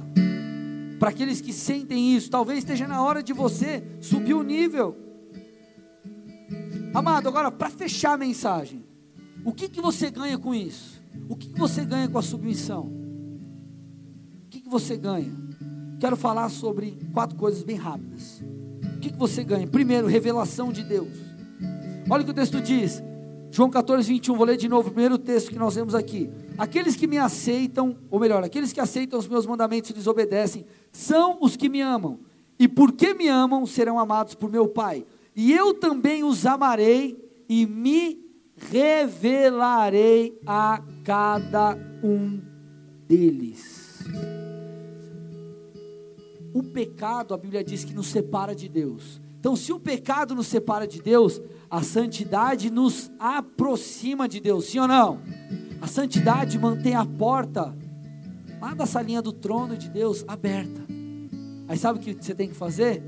para 0.99 1.09
aqueles 1.09 1.41
que 1.41 1.53
sentem 1.53 2.15
isso, 2.15 2.31
talvez 2.31 2.59
esteja 2.59 2.87
na 2.87 3.03
hora 3.03 3.23
de 3.23 3.33
você 3.33 3.83
subir 4.03 4.35
o 4.35 4.43
nível. 4.43 4.95
Amado, 6.93 7.29
agora 7.29 7.51
para 7.51 7.71
fechar 7.71 8.13
a 8.13 8.19
mensagem, 8.19 8.85
o 9.43 9.55
que, 9.55 9.71
que 9.71 9.81
você 9.81 10.11
ganha 10.11 10.37
com 10.37 10.55
isso? 10.55 11.03
O 11.29 11.35
que, 11.35 11.49
que 11.49 11.59
você 11.59 11.83
ganha 11.85 12.09
com 12.09 12.19
a 12.19 12.23
submissão? 12.23 13.04
Você 14.75 14.97
ganha? 14.97 15.33
Quero 16.01 16.17
falar 16.17 16.49
sobre 16.49 16.99
quatro 17.13 17.37
coisas 17.37 17.63
bem 17.63 17.77
rápidas. 17.77 18.43
O 18.97 18.99
que, 18.99 19.13
que 19.13 19.17
você 19.17 19.45
ganha? 19.45 19.69
Primeiro, 19.69 20.09
revelação 20.09 20.73
de 20.73 20.83
Deus. 20.83 21.17
Olha 22.11 22.23
o 22.23 22.25
que 22.25 22.33
o 22.33 22.35
texto 22.35 22.61
diz. 22.61 23.01
João 23.53 23.71
14, 23.71 24.09
21, 24.09 24.35
vou 24.35 24.45
ler 24.45 24.57
de 24.57 24.69
novo 24.69 24.89
o 24.89 24.91
primeiro 24.91 25.17
texto 25.17 25.51
que 25.51 25.59
nós 25.59 25.77
vemos 25.77 25.95
aqui. 25.95 26.29
Aqueles 26.59 26.97
que 26.97 27.07
me 27.07 27.19
aceitam, 27.19 27.97
ou 28.11 28.19
melhor, 28.19 28.43
aqueles 28.43 28.73
que 28.73 28.81
aceitam 28.81 29.17
os 29.17 29.29
meus 29.29 29.47
mandamentos 29.47 29.91
e 29.91 29.93
lhes 29.93 30.09
obedecem, 30.09 30.67
são 30.91 31.39
os 31.41 31.57
que 31.57 31.69
me 31.69 31.81
amam. 31.81 32.19
E 32.59 32.67
porque 32.67 33.15
me 33.15 33.29
amam, 33.29 33.65
serão 33.65 33.97
amados 33.97 34.35
por 34.35 34.51
meu 34.51 34.67
Pai. 34.67 35.07
E 35.37 35.53
eu 35.53 35.73
também 35.73 36.25
os 36.25 36.45
amarei 36.47 37.17
e 37.49 37.65
me 37.65 38.19
revelarei 38.57 40.37
a 40.45 40.83
cada 41.05 41.79
um 42.03 42.41
deles. 43.07 44.03
O 46.55 46.63
pecado, 46.63 47.35
a 47.35 47.37
Bíblia 47.37 47.65
diz 47.65 47.83
que 47.83 47.93
nos 47.93 48.07
separa 48.07 48.55
de 48.55 48.69
Deus. 48.69 49.21
Então, 49.41 49.57
se 49.57 49.73
o 49.73 49.81
pecado 49.81 50.37
nos 50.37 50.47
separa 50.47 50.87
de 50.87 51.03
Deus, 51.03 51.43
a 51.69 51.83
santidade 51.83 52.71
nos 52.71 53.11
aproxima 53.19 54.29
de 54.29 54.39
Deus, 54.39 54.67
sim 54.67 54.79
ou 54.79 54.87
não? 54.87 55.21
A 55.81 55.89
santidade 55.89 56.57
mantém 56.57 56.95
a 56.95 57.05
porta 57.05 57.77
lá 58.61 58.73
da 58.73 58.87
salinha 58.87 59.21
do 59.21 59.33
trono 59.33 59.77
de 59.77 59.91
Deus 59.91 60.25
aberta. 60.29 60.81
Aí 61.67 61.77
sabe 61.77 61.99
o 61.99 62.03
que 62.03 62.15
você 62.15 62.33
tem 62.33 62.49
que 62.49 62.55
fazer? 62.55 63.03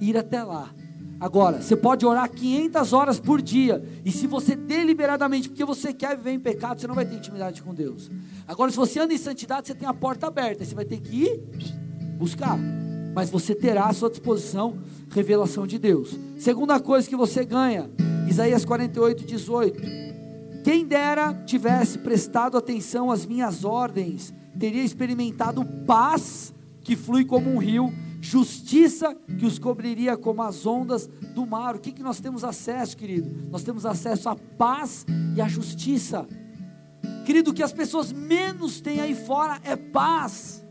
Ir 0.00 0.16
até 0.16 0.44
lá. 0.44 0.70
Agora, 1.18 1.60
você 1.60 1.74
pode 1.74 2.06
orar 2.06 2.30
500 2.30 2.92
horas 2.92 3.18
por 3.18 3.42
dia, 3.42 3.82
e 4.04 4.12
se 4.12 4.28
você 4.28 4.54
deliberadamente, 4.54 5.48
porque 5.48 5.64
você 5.64 5.92
quer 5.92 6.16
viver 6.16 6.30
em 6.30 6.40
pecado, 6.40 6.80
você 6.80 6.86
não 6.86 6.94
vai 6.94 7.04
ter 7.04 7.16
intimidade 7.16 7.62
com 7.62 7.74
Deus. 7.74 8.08
Agora, 8.46 8.70
se 8.70 8.76
você 8.76 9.00
anda 9.00 9.12
em 9.12 9.18
santidade, 9.18 9.66
você 9.66 9.74
tem 9.74 9.88
a 9.88 9.94
porta 9.94 10.28
aberta, 10.28 10.64
você 10.64 10.74
vai 10.74 10.84
ter 10.84 11.00
que 11.00 11.24
ir 11.24 11.42
buscar 12.16 12.56
mas 13.14 13.30
você 13.30 13.54
terá 13.54 13.86
à 13.86 13.92
sua 13.92 14.10
disposição 14.10 14.78
revelação 15.10 15.66
de 15.66 15.78
Deus. 15.78 16.18
Segunda 16.38 16.80
coisa 16.80 17.08
que 17.08 17.16
você 17.16 17.44
ganha, 17.44 17.90
Isaías 18.28 18.64
48, 18.64 19.24
18. 19.24 19.82
Quem 20.64 20.86
dera 20.86 21.34
tivesse 21.44 21.98
prestado 21.98 22.56
atenção 22.56 23.10
às 23.10 23.26
minhas 23.26 23.64
ordens, 23.64 24.32
teria 24.58 24.82
experimentado 24.82 25.64
paz 25.86 26.54
que 26.82 26.96
flui 26.96 27.24
como 27.24 27.50
um 27.50 27.58
rio, 27.58 27.92
justiça 28.20 29.14
que 29.38 29.44
os 29.44 29.58
cobriria 29.58 30.16
como 30.16 30.42
as 30.42 30.64
ondas 30.64 31.08
do 31.34 31.44
mar. 31.44 31.74
O 31.74 31.80
que, 31.80 31.92
que 31.92 32.02
nós 32.02 32.20
temos 32.20 32.44
acesso, 32.44 32.96
querido? 32.96 33.48
Nós 33.50 33.64
temos 33.64 33.84
acesso 33.84 34.28
à 34.28 34.36
paz 34.36 35.04
e 35.36 35.40
à 35.40 35.48
justiça. 35.48 36.26
Querido, 37.24 37.50
o 37.50 37.54
que 37.54 37.62
as 37.62 37.72
pessoas 37.72 38.12
menos 38.12 38.80
têm 38.80 39.00
aí 39.00 39.14
fora 39.14 39.60
é 39.64 39.76
paz. 39.76 40.61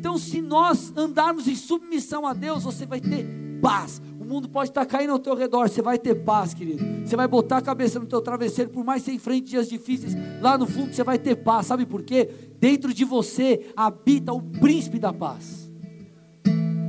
Então, 0.00 0.16
se 0.16 0.40
nós 0.40 0.94
andarmos 0.96 1.46
em 1.46 1.54
submissão 1.54 2.26
a 2.26 2.32
Deus, 2.32 2.64
você 2.64 2.86
vai 2.86 3.02
ter 3.02 3.26
paz. 3.60 4.00
O 4.18 4.24
mundo 4.24 4.48
pode 4.48 4.70
estar 4.70 4.86
caindo 4.86 5.12
ao 5.12 5.18
teu 5.18 5.34
redor, 5.34 5.68
você 5.68 5.82
vai 5.82 5.98
ter 5.98 6.14
paz, 6.14 6.54
querido. 6.54 6.82
Você 7.04 7.14
vai 7.16 7.28
botar 7.28 7.58
a 7.58 7.60
cabeça 7.60 8.00
no 8.00 8.06
teu 8.06 8.22
travesseiro, 8.22 8.70
por 8.70 8.82
mais 8.82 9.02
que 9.02 9.10
você 9.10 9.16
enfrente 9.16 9.50
dias 9.50 9.68
difíceis, 9.68 10.16
lá 10.40 10.56
no 10.56 10.66
fundo 10.66 10.94
você 10.94 11.04
vai 11.04 11.18
ter 11.18 11.36
paz. 11.36 11.66
Sabe 11.66 11.84
por 11.84 12.02
quê? 12.02 12.30
Dentro 12.58 12.94
de 12.94 13.04
você 13.04 13.70
habita 13.76 14.32
o 14.32 14.40
príncipe 14.40 14.98
da 14.98 15.12
paz. 15.12 15.70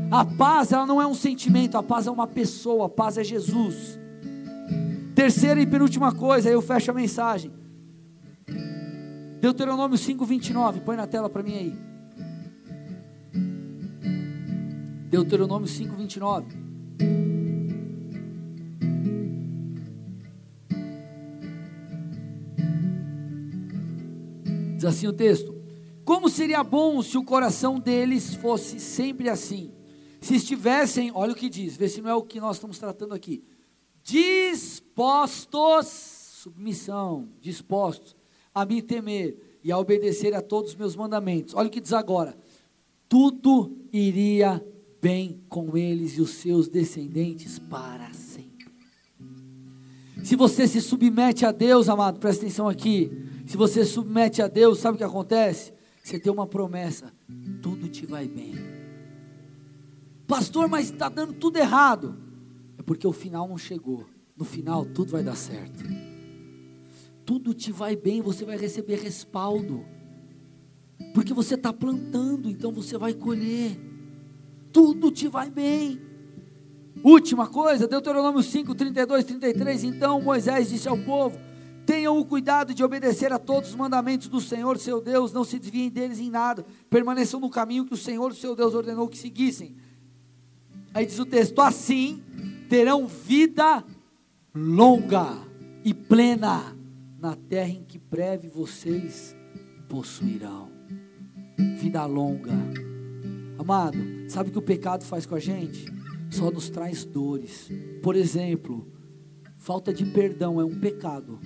A 0.09 0.23
paz, 0.23 0.71
ela 0.71 0.85
não 0.85 1.01
é 1.01 1.05
um 1.05 1.13
sentimento, 1.13 1.77
a 1.77 1.83
paz 1.83 2.07
é 2.07 2.11
uma 2.11 2.27
pessoa, 2.27 2.85
a 2.85 2.89
paz 2.89 3.17
é 3.17 3.25
Jesus. 3.25 3.99
Terceira 5.13 5.59
e 5.59 5.67
penúltima 5.67 6.13
coisa, 6.13 6.47
aí 6.47 6.55
eu 6.55 6.61
fecho 6.61 6.91
a 6.91 6.93
mensagem. 6.93 7.51
Deuteronômio 9.41 9.97
5:29, 9.97 10.79
põe 10.79 10.95
na 10.95 11.07
tela 11.07 11.29
para 11.29 11.43
mim 11.43 11.55
aí. 11.55 11.90
Deuteronômio 15.11 15.67
5, 15.67 15.93
29. 15.93 16.47
Diz 24.77 24.85
assim 24.85 25.07
o 25.07 25.11
texto: 25.11 25.53
Como 26.05 26.29
seria 26.29 26.63
bom 26.63 27.01
se 27.01 27.17
o 27.17 27.25
coração 27.25 27.77
deles 27.77 28.35
fosse 28.35 28.79
sempre 28.79 29.27
assim, 29.27 29.73
se 30.21 30.35
estivessem, 30.35 31.11
olha 31.13 31.33
o 31.33 31.35
que 31.35 31.49
diz, 31.49 31.75
vê 31.75 31.89
se 31.89 32.01
não 32.01 32.09
é 32.09 32.15
o 32.15 32.23
que 32.23 32.39
nós 32.39 32.55
estamos 32.55 32.79
tratando 32.79 33.13
aqui, 33.13 33.43
dispostos, 34.01 35.87
submissão, 36.41 37.27
dispostos 37.41 38.15
a 38.55 38.63
me 38.63 38.81
temer 38.81 39.59
e 39.61 39.73
a 39.73 39.77
obedecer 39.77 40.33
a 40.33 40.41
todos 40.41 40.71
os 40.71 40.77
meus 40.77 40.95
mandamentos. 40.95 41.53
Olha 41.53 41.67
o 41.67 41.69
que 41.69 41.81
diz 41.81 41.91
agora: 41.91 42.33
tudo 43.09 43.77
iria 43.91 44.65
bem 45.01 45.43
com 45.49 45.75
eles 45.75 46.17
e 46.17 46.21
os 46.21 46.29
seus 46.29 46.67
descendentes 46.67 47.57
para 47.57 48.13
sempre. 48.13 48.67
Se 50.23 50.35
você 50.35 50.67
se 50.67 50.79
submete 50.79 51.45
a 51.45 51.51
Deus, 51.51 51.89
amado, 51.89 52.19
presta 52.19 52.45
atenção 52.45 52.69
aqui. 52.69 53.11
Se 53.47 53.57
você 53.57 53.83
se 53.83 53.91
submete 53.91 54.41
a 54.41 54.47
Deus, 54.47 54.77
sabe 54.77 54.95
o 54.95 54.97
que 54.99 55.03
acontece? 55.03 55.73
Você 56.03 56.19
tem 56.19 56.31
uma 56.31 56.45
promessa: 56.45 57.11
tudo 57.61 57.87
te 57.89 58.05
vai 58.05 58.27
bem. 58.27 58.53
Pastor, 60.27 60.69
mas 60.69 60.91
está 60.91 61.09
dando 61.09 61.33
tudo 61.33 61.57
errado. 61.57 62.15
É 62.77 62.83
porque 62.83 63.07
o 63.07 63.11
final 63.11 63.47
não 63.47 63.57
chegou. 63.57 64.05
No 64.37 64.45
final, 64.45 64.85
tudo 64.85 65.11
vai 65.11 65.23
dar 65.23 65.35
certo. 65.35 65.83
Tudo 67.25 67.53
te 67.53 67.71
vai 67.71 67.95
bem, 67.95 68.21
você 68.21 68.45
vai 68.45 68.57
receber 68.57 68.99
respaldo. 68.99 69.83
Porque 71.13 71.33
você 71.33 71.55
está 71.55 71.73
plantando, 71.73 72.49
então 72.49 72.71
você 72.71 72.97
vai 72.97 73.13
colher 73.13 73.90
tudo 74.71 75.11
te 75.11 75.27
vai 75.27 75.49
bem. 75.49 76.01
Última 77.03 77.47
coisa, 77.47 77.87
Deuteronômio 77.87 78.43
5, 78.43 78.75
32, 78.75 79.23
33. 79.25 79.83
Então 79.83 80.21
Moisés 80.21 80.69
disse 80.69 80.87
ao 80.87 80.97
povo: 80.97 81.37
Tenham 81.85 82.19
o 82.19 82.25
cuidado 82.25 82.73
de 82.73 82.83
obedecer 82.83 83.33
a 83.33 83.39
todos 83.39 83.71
os 83.71 83.75
mandamentos 83.75 84.27
do 84.27 84.39
Senhor, 84.39 84.77
seu 84.77 85.01
Deus, 85.01 85.33
não 85.33 85.43
se 85.43 85.57
desviem 85.57 85.89
deles 85.89 86.19
em 86.19 86.29
nada, 86.29 86.65
permaneçam 86.89 87.39
no 87.39 87.49
caminho 87.49 87.85
que 87.85 87.93
o 87.93 87.97
Senhor, 87.97 88.33
seu 88.33 88.55
Deus, 88.55 88.73
ordenou 88.73 89.07
que 89.07 89.17
seguissem. 89.17 89.75
Aí 90.93 91.05
diz 91.05 91.17
o 91.19 91.25
texto: 91.25 91.59
Assim 91.61 92.21
terão 92.69 93.07
vida 93.07 93.83
longa 94.53 95.37
e 95.83 95.93
plena 95.93 96.75
na 97.19 97.35
terra 97.35 97.69
em 97.69 97.83
que 97.83 97.97
breve 97.97 98.47
vocês 98.47 99.35
possuirão. 99.87 100.69
Vida 101.77 102.05
longa. 102.05 102.90
Amado, 103.61 103.99
sabe 104.27 104.49
o 104.49 104.51
que 104.51 104.57
o 104.57 104.61
pecado 104.63 105.05
faz 105.05 105.27
com 105.27 105.35
a 105.35 105.39
gente? 105.39 105.85
Só 106.31 106.49
nos 106.49 106.67
traz 106.67 107.05
dores. 107.05 107.69
Por 108.01 108.15
exemplo, 108.15 108.87
falta 109.55 109.93
de 109.93 110.03
perdão 110.03 110.59
é 110.59 110.65
um 110.65 110.79
pecado. 110.79 111.39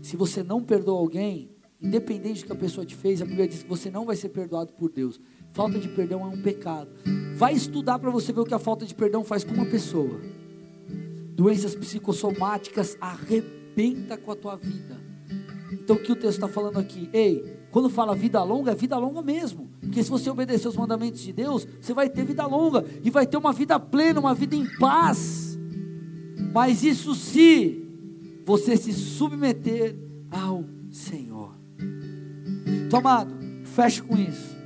Se 0.00 0.16
você 0.16 0.44
não 0.44 0.62
perdoa 0.62 1.00
alguém, 1.00 1.50
independente 1.82 2.42
do 2.42 2.46
que 2.46 2.52
a 2.52 2.56
pessoa 2.56 2.86
te 2.86 2.94
fez, 2.94 3.20
a 3.20 3.24
Bíblia 3.24 3.48
diz 3.48 3.64
que 3.64 3.68
você 3.68 3.90
não 3.90 4.06
vai 4.06 4.14
ser 4.14 4.28
perdoado 4.28 4.74
por 4.74 4.92
Deus. 4.92 5.20
Falta 5.50 5.76
de 5.80 5.88
perdão 5.88 6.20
é 6.20 6.28
um 6.28 6.40
pecado. 6.40 6.88
Vai 7.34 7.54
estudar 7.54 7.98
para 7.98 8.12
você 8.12 8.32
ver 8.32 8.42
o 8.42 8.44
que 8.44 8.54
a 8.54 8.60
falta 8.60 8.86
de 8.86 8.94
perdão 8.94 9.24
faz 9.24 9.42
com 9.42 9.52
uma 9.52 9.66
pessoa. 9.66 10.20
Doenças 11.34 11.74
psicossomáticas 11.74 12.96
arrebenta 13.00 14.16
com 14.16 14.30
a 14.30 14.36
tua 14.36 14.54
vida. 14.54 15.00
Então 15.72 15.96
o 15.96 16.00
que 16.00 16.12
o 16.12 16.16
texto 16.16 16.36
está 16.36 16.46
falando 16.46 16.78
aqui? 16.78 17.10
Ei, 17.12 17.58
quando 17.72 17.90
fala 17.90 18.14
vida 18.14 18.40
longa, 18.44 18.70
é 18.70 18.74
vida 18.76 18.96
longa 18.96 19.20
mesmo. 19.20 19.68
Porque 19.86 20.02
se 20.02 20.10
você 20.10 20.28
obedecer 20.28 20.68
os 20.68 20.76
mandamentos 20.76 21.20
de 21.22 21.32
Deus, 21.32 21.66
você 21.80 21.94
vai 21.94 22.08
ter 22.08 22.24
vida 22.24 22.46
longa 22.46 22.84
e 23.02 23.10
vai 23.10 23.26
ter 23.26 23.36
uma 23.36 23.52
vida 23.52 23.78
plena, 23.78 24.20
uma 24.20 24.34
vida 24.34 24.54
em 24.54 24.66
paz. 24.78 25.58
Mas 26.52 26.82
isso 26.82 27.14
se 27.14 27.82
você 28.44 28.76
se 28.76 28.92
submeter 28.92 29.96
ao 30.30 30.64
Senhor. 30.90 31.54
Então, 32.86 32.98
amado, 32.98 33.34
feche 33.64 34.02
com 34.02 34.16
isso. 34.16 34.56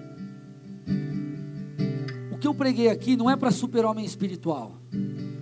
O 2.33 2.39
que 2.39 2.47
eu 2.47 2.55
preguei 2.55 2.89
aqui 2.89 3.17
não 3.17 3.31
é 3.31 3.37
para 3.37 3.51
super-homem 3.51 4.05
espiritual. 4.05 4.81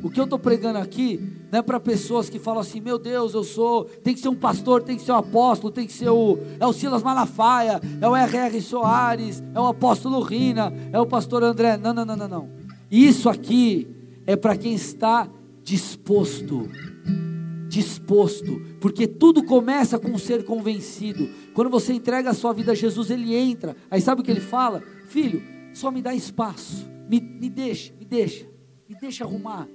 O 0.02 0.10
que 0.10 0.20
eu 0.20 0.24
estou 0.24 0.38
pregando 0.38 0.78
aqui 0.78 1.20
não 1.50 1.58
é 1.58 1.62
para 1.62 1.80
pessoas 1.80 2.30
que 2.30 2.38
falam 2.38 2.60
assim, 2.60 2.80
meu 2.80 2.98
Deus, 2.98 3.34
eu 3.34 3.42
sou, 3.42 3.84
tem 3.84 4.14
que 4.14 4.20
ser 4.20 4.28
um 4.28 4.34
pastor, 4.34 4.82
tem 4.82 4.96
que 4.96 5.02
ser 5.02 5.12
um 5.12 5.16
apóstolo, 5.16 5.72
tem 5.72 5.86
que 5.86 5.92
ser 5.92 6.08
o, 6.08 6.38
é 6.60 6.66
o 6.66 6.72
Silas 6.72 7.02
Malafaia, 7.02 7.80
é 8.00 8.08
o 8.08 8.14
R.R. 8.14 8.60
Soares, 8.60 9.42
é 9.54 9.58
o 9.58 9.66
apóstolo 9.66 10.20
Rina, 10.20 10.72
é 10.92 11.00
o 11.00 11.06
pastor 11.06 11.42
André. 11.42 11.76
Não, 11.76 11.92
não, 11.92 12.04
não, 12.04 12.16
não, 12.16 12.28
não. 12.28 12.50
Isso 12.90 13.28
aqui 13.28 13.88
é 14.24 14.36
para 14.36 14.56
quem 14.56 14.74
está 14.74 15.28
disposto. 15.64 16.68
Disposto, 17.68 18.62
porque 18.80 19.06
tudo 19.06 19.44
começa 19.44 19.98
com 19.98 20.16
ser 20.16 20.44
convencido. 20.44 21.28
Quando 21.52 21.68
você 21.68 21.92
entrega 21.92 22.30
a 22.30 22.34
sua 22.34 22.52
vida 22.52 22.72
a 22.72 22.74
Jesus, 22.74 23.10
ele 23.10 23.34
entra. 23.34 23.76
Aí 23.90 24.00
sabe 24.00 24.20
o 24.22 24.24
que 24.24 24.30
ele 24.30 24.40
fala? 24.40 24.82
Filho, 25.06 25.42
só 25.74 25.90
me 25.90 26.00
dá 26.00 26.14
espaço, 26.14 26.88
me, 27.08 27.20
me 27.20 27.50
deixa, 27.50 27.92
me 27.98 28.06
deixa, 28.06 28.46
me 28.88 28.96
deixa 28.98 29.22
arrumar 29.22 29.68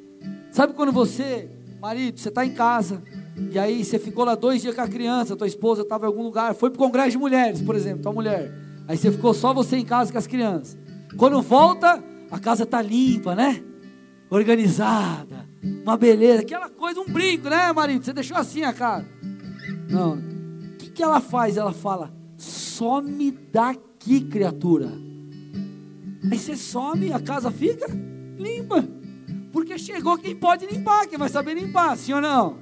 Sabe 0.51 0.73
quando 0.73 0.91
você, 0.91 1.49
marido, 1.81 2.19
você 2.19 2.29
está 2.29 2.45
em 2.45 2.53
casa, 2.53 3.01
e 3.51 3.57
aí 3.57 3.83
você 3.83 3.97
ficou 3.97 4.23
lá 4.23 4.35
dois 4.35 4.61
dias 4.61 4.75
com 4.75 4.81
a 4.81 4.87
criança, 4.87 5.35
tua 5.35 5.47
esposa 5.47 5.81
estava 5.81 6.05
em 6.05 6.07
algum 6.07 6.23
lugar, 6.23 6.53
foi 6.53 6.69
para 6.69 6.77
o 6.77 6.85
congresso 6.85 7.11
de 7.11 7.17
mulheres, 7.17 7.61
por 7.61 7.75
exemplo, 7.75 8.03
tua 8.03 8.13
mulher. 8.13 8.51
Aí 8.87 8.97
você 8.97 9.11
ficou 9.11 9.33
só 9.33 9.53
você 9.53 9.77
em 9.77 9.85
casa 9.85 10.11
com 10.11 10.17
as 10.17 10.27
crianças. 10.27 10.77
Quando 11.17 11.41
volta, 11.41 12.03
a 12.29 12.39
casa 12.39 12.63
está 12.63 12.81
limpa, 12.81 13.35
né? 13.35 13.63
Organizada, 14.29 15.47
uma 15.83 15.97
beleza, 15.97 16.41
aquela 16.41 16.69
coisa, 16.69 16.99
um 16.99 17.05
brinco, 17.05 17.49
né, 17.49 17.71
marido? 17.71 18.03
Você 18.03 18.13
deixou 18.13 18.37
assim 18.37 18.63
a 18.63 18.73
casa. 18.73 19.05
Não. 19.89 20.15
O 20.15 20.77
que, 20.77 20.89
que 20.89 21.03
ela 21.03 21.19
faz? 21.19 21.57
Ela 21.57 21.71
fala: 21.71 22.11
some 22.37 23.31
daqui, 23.51 24.21
criatura. 24.21 24.89
Aí 26.31 26.37
você 26.37 26.55
some, 26.55 27.11
a 27.11 27.19
casa 27.19 27.51
fica 27.51 27.85
limpa. 28.37 28.83
Porque 29.53 29.77
chegou 29.77 30.17
quem 30.17 30.35
pode 30.35 30.65
limpar, 30.65 31.05
quem 31.07 31.17
vai 31.17 31.29
saber 31.29 31.53
limpar, 31.53 31.95
sim 31.95 32.11
ou 32.11 32.19
não? 32.19 32.57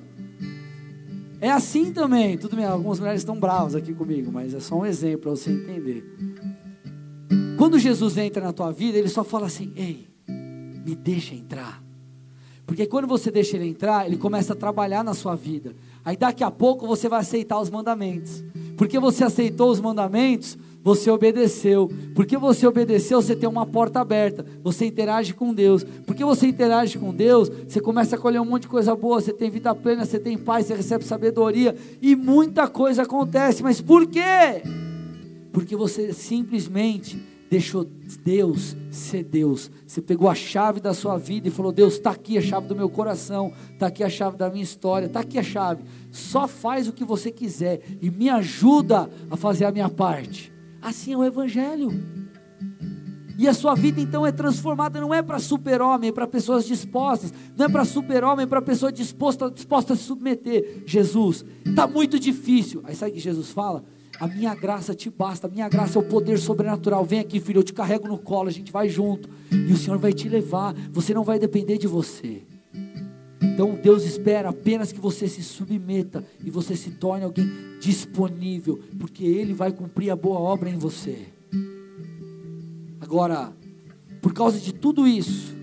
É 1.40 1.50
assim 1.50 1.94
também, 1.94 2.38
tudo 2.38 2.58
bem, 2.58 2.66
algumas 2.66 3.00
mulheres 3.00 3.22
estão 3.22 3.40
bravas 3.40 3.74
aqui 3.74 3.94
comigo, 3.94 4.30
mas 4.30 4.54
é 4.54 4.60
só 4.60 4.76
um 4.76 4.86
exemplo 4.86 5.22
para 5.22 5.32
você 5.32 5.52
entender. 5.52 6.06
Quando 7.58 7.80
Jesus 7.80 8.18
entra 8.18 8.44
na 8.44 8.52
tua 8.52 8.72
vida, 8.72 8.98
ele 8.98 9.08
só 9.08 9.24
fala 9.24 9.48
assim: 9.48 9.72
ei, 9.76 10.08
me 10.28 10.94
deixa 10.94 11.34
entrar. 11.34 11.82
Porque 12.66 12.86
quando 12.86 13.08
você 13.08 13.32
deixa 13.32 13.56
ele 13.56 13.68
entrar, 13.68 14.06
ele 14.06 14.18
começa 14.18 14.54
a 14.54 14.56
trabalhar 14.56 15.04
na 15.04 15.14
sua 15.14 15.36
vida. 15.36 15.76
Aí 16.04 16.18
daqui 16.18 16.44
a 16.44 16.52
pouco 16.52 16.86
você 16.86 17.08
vai 17.08 17.22
aceitar 17.22 17.60
os 17.60 17.70
mandamentos. 17.70 18.44
Porque 18.82 18.98
você 18.98 19.24
aceitou 19.24 19.70
os 19.70 19.80
mandamentos, 19.80 20.58
você 20.82 21.12
obedeceu. 21.12 21.88
Porque 22.16 22.36
você 22.36 22.66
obedeceu, 22.66 23.22
você 23.22 23.36
tem 23.36 23.48
uma 23.48 23.64
porta 23.64 24.00
aberta. 24.00 24.44
Você 24.64 24.88
interage 24.88 25.36
com 25.36 25.54
Deus. 25.54 25.84
Porque 25.84 26.26
você 26.26 26.48
interage 26.48 26.98
com 26.98 27.14
Deus, 27.14 27.48
você 27.48 27.80
começa 27.80 28.16
a 28.16 28.20
colher 28.20 28.42
um 28.42 28.46
monte 28.46 28.64
de 28.64 28.70
coisa 28.70 28.96
boa. 28.96 29.22
Você 29.22 29.32
tem 29.32 29.52
vida 29.52 29.76
plena, 29.76 30.04
você 30.04 30.18
tem 30.18 30.36
paz, 30.36 30.66
você 30.66 30.74
recebe 30.74 31.04
sabedoria. 31.04 31.76
E 32.02 32.16
muita 32.16 32.68
coisa 32.68 33.04
acontece. 33.04 33.62
Mas 33.62 33.80
por 33.80 34.08
quê? 34.08 34.64
Porque 35.52 35.76
você 35.76 36.12
simplesmente 36.12 37.22
deixou 37.52 37.84
Deus 38.24 38.78
ser 38.90 39.26
Deus. 39.26 39.70
Você 39.86 40.02
pegou 40.02 40.30
a 40.30 40.34
chave 40.34 40.80
da 40.80 40.94
sua 40.94 41.18
vida 41.18 41.50
e 41.50 41.52
falou: 41.52 41.74
Deus, 41.74 41.96
está 41.96 42.12
aqui 42.12 42.38
a 42.38 42.42
chave 42.42 42.66
do 42.66 42.76
meu 42.76 42.90
coração, 42.90 43.52
está 43.74 43.88
aqui 43.88 44.06
a 44.06 44.10
chave 44.10 44.38
da 44.38 44.50
minha 44.50 44.64
história, 44.64 45.08
está 45.08 45.20
aqui 45.20 45.38
a 45.38 45.44
chave. 45.44 45.84
Só 46.10 46.48
faz 46.48 46.88
o 46.88 46.94
que 46.94 47.04
você 47.04 47.30
quiser 47.30 47.82
e 48.02 48.10
me 48.10 48.30
ajuda 48.30 49.10
a 49.30 49.36
fazer 49.36 49.66
a 49.66 49.72
minha 49.72 49.90
parte. 49.90 50.54
Assim 50.82 51.12
é 51.12 51.18
o 51.18 51.26
Evangelho. 51.26 51.92
E 53.38 53.48
a 53.50 53.54
sua 53.54 53.76
vida 53.76 54.00
então 54.00 54.26
é 54.26 54.32
transformada, 54.32 55.02
não 55.02 55.14
é 55.14 55.22
para 55.22 55.40
super-homem, 55.40 56.10
é 56.10 56.14
para 56.14 56.28
pessoas 56.28 56.66
dispostas, 56.66 57.34
não 57.58 57.66
é 57.66 57.70
para 57.70 57.84
super-homem, 57.84 58.44
é 58.44 58.48
para 58.48 58.62
pessoa 58.62 58.92
disposta, 58.94 59.52
disposta 59.52 59.94
a 59.94 59.96
se 59.98 60.04
submeter. 60.04 60.84
Jesus, 60.86 61.44
está 61.66 61.86
muito 61.86 62.18
difícil. 62.18 62.82
Aí 62.86 62.96
sabe 62.96 63.12
o 63.12 63.16
que 63.16 63.20
Jesus 63.20 63.50
fala? 63.50 63.84
A 64.22 64.28
minha 64.28 64.54
graça 64.54 64.94
te 64.94 65.10
basta, 65.10 65.48
a 65.48 65.50
minha 65.50 65.68
graça 65.68 65.98
é 65.98 66.00
o 66.00 66.06
poder 66.06 66.38
sobrenatural. 66.38 67.04
Vem 67.04 67.20
aqui, 67.20 67.40
filho, 67.40 67.58
eu 67.58 67.64
te 67.64 67.74
carrego 67.74 68.08
no 68.08 68.20
colo, 68.20 68.50
a 68.50 68.52
gente 68.52 68.72
vai 68.72 68.88
junto. 68.88 69.28
E 69.52 69.74
o 69.74 69.76
Senhor 69.76 69.98
vai 69.98 70.14
te 70.14 70.30
levar, 70.30 70.76
você 70.92 71.12
não 71.12 71.24
vai 71.24 71.40
depender 71.40 71.80
de 71.80 71.88
você. 71.88 72.44
Então 73.42 73.74
Deus 73.82 74.04
espera 74.04 74.50
apenas 74.50 74.92
que 74.92 75.00
você 75.00 75.28
se 75.28 75.42
submeta 75.42 76.24
e 76.46 76.52
você 76.52 76.76
se 76.76 76.92
torne 76.92 77.26
alguém 77.26 77.50
disponível, 77.80 78.80
porque 79.00 79.26
Ele 79.26 79.56
vai 79.56 79.72
cumprir 79.72 80.12
a 80.12 80.16
boa 80.16 80.40
obra 80.40 80.70
em 80.70 80.78
você. 80.78 81.26
Agora, 83.00 83.52
por 84.22 84.34
causa 84.34 84.60
de 84.60 84.72
tudo 84.72 85.08
isso, 85.08 85.56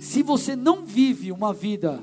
se 0.00 0.24
você 0.24 0.56
não 0.56 0.84
vive 0.84 1.30
uma 1.30 1.54
vida 1.54 2.02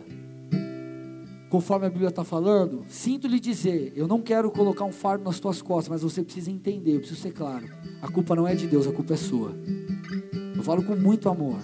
conforme 1.49 1.85
a 1.85 1.89
Bíblia 1.89 2.09
está 2.09 2.23
falando, 2.23 2.83
sinto 2.89 3.27
lhe 3.27 3.39
dizer, 3.39 3.93
eu 3.95 4.07
não 4.07 4.21
quero 4.21 4.51
colocar 4.51 4.85
um 4.85 4.91
fardo 4.91 5.23
nas 5.23 5.39
tuas 5.39 5.61
costas, 5.61 5.89
mas 5.89 6.01
você 6.01 6.23
precisa 6.23 6.51
entender, 6.51 6.95
eu 6.95 6.99
preciso 6.99 7.21
ser 7.21 7.31
claro. 7.31 7.67
A 8.01 8.09
culpa 8.09 8.35
não 8.35 8.47
é 8.47 8.55
de 8.55 8.67
Deus, 8.67 8.87
a 8.87 8.91
culpa 8.91 9.13
é 9.13 9.17
sua. 9.17 9.55
Eu 10.55 10.63
falo 10.63 10.83
com 10.83 10.95
muito 10.95 11.29
amor. 11.29 11.59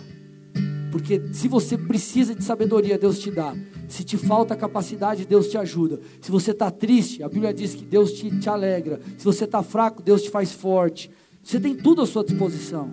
Porque 0.91 1.34
se 1.34 1.47
você 1.47 1.77
precisa 1.77 2.36
de 2.36 2.43
sabedoria, 2.43 2.97
Deus 2.97 3.19
te 3.19 3.31
dá. 3.31 3.55
Se 3.88 4.03
te 4.03 4.15
falta 4.15 4.55
capacidade, 4.55 5.25
Deus 5.25 5.47
te 5.47 5.57
ajuda. 5.57 5.99
Se 6.21 6.31
você 6.31 6.51
está 6.51 6.69
triste, 6.69 7.23
a 7.23 7.29
Bíblia 7.29 7.53
diz 7.53 7.73
que 7.73 7.84
Deus 7.84 8.13
te, 8.13 8.39
te 8.39 8.47
alegra. 8.47 8.99
Se 9.17 9.25
você 9.25 9.45
está 9.45 9.63
fraco, 9.63 10.03
Deus 10.03 10.21
te 10.21 10.29
faz 10.29 10.51
forte. 10.51 11.09
Você 11.41 11.59
tem 11.59 11.75
tudo 11.75 12.01
à 12.01 12.05
sua 12.05 12.23
disposição. 12.23 12.89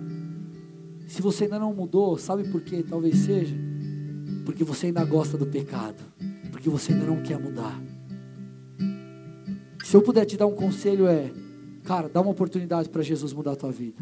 Se 1.07 1.21
você 1.21 1.43
ainda 1.43 1.59
não 1.59 1.73
mudou, 1.73 2.17
sabe 2.17 2.43
por 2.49 2.61
quê? 2.61 2.83
Talvez 2.87 3.17
seja 3.19 3.55
porque 4.45 4.63
você 4.63 4.87
ainda 4.87 5.03
gosta 5.05 5.37
do 5.37 5.45
pecado, 5.45 6.01
porque 6.61 6.69
você 6.69 6.93
ainda 6.93 7.07
não 7.07 7.23
quer 7.23 7.39
mudar. 7.39 7.81
Se 9.83 9.97
eu 9.97 10.01
puder 10.03 10.25
te 10.25 10.37
dar 10.37 10.45
um 10.45 10.53
conselho 10.53 11.07
é, 11.07 11.33
cara, 11.83 12.07
dá 12.07 12.21
uma 12.21 12.29
oportunidade 12.29 12.87
para 12.87 13.01
Jesus 13.01 13.33
mudar 13.33 13.53
a 13.53 13.55
tua 13.55 13.71
vida. 13.71 13.97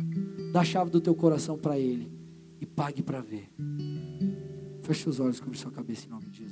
Dá 0.51 0.59
a 0.59 0.65
chave 0.65 0.89
do 0.91 0.99
teu 0.99 1.15
coração 1.15 1.57
para 1.57 1.79
Ele 1.79 2.11
e 2.59 2.65
pague 2.65 3.01
para 3.01 3.21
ver. 3.21 3.49
Feche 4.81 5.07
os 5.07 5.21
olhos, 5.21 5.39
cobre 5.39 5.57
sua 5.57 5.71
cabeça 5.71 6.05
em 6.05 6.09
nome 6.09 6.25
de 6.25 6.39
Jesus. 6.39 6.48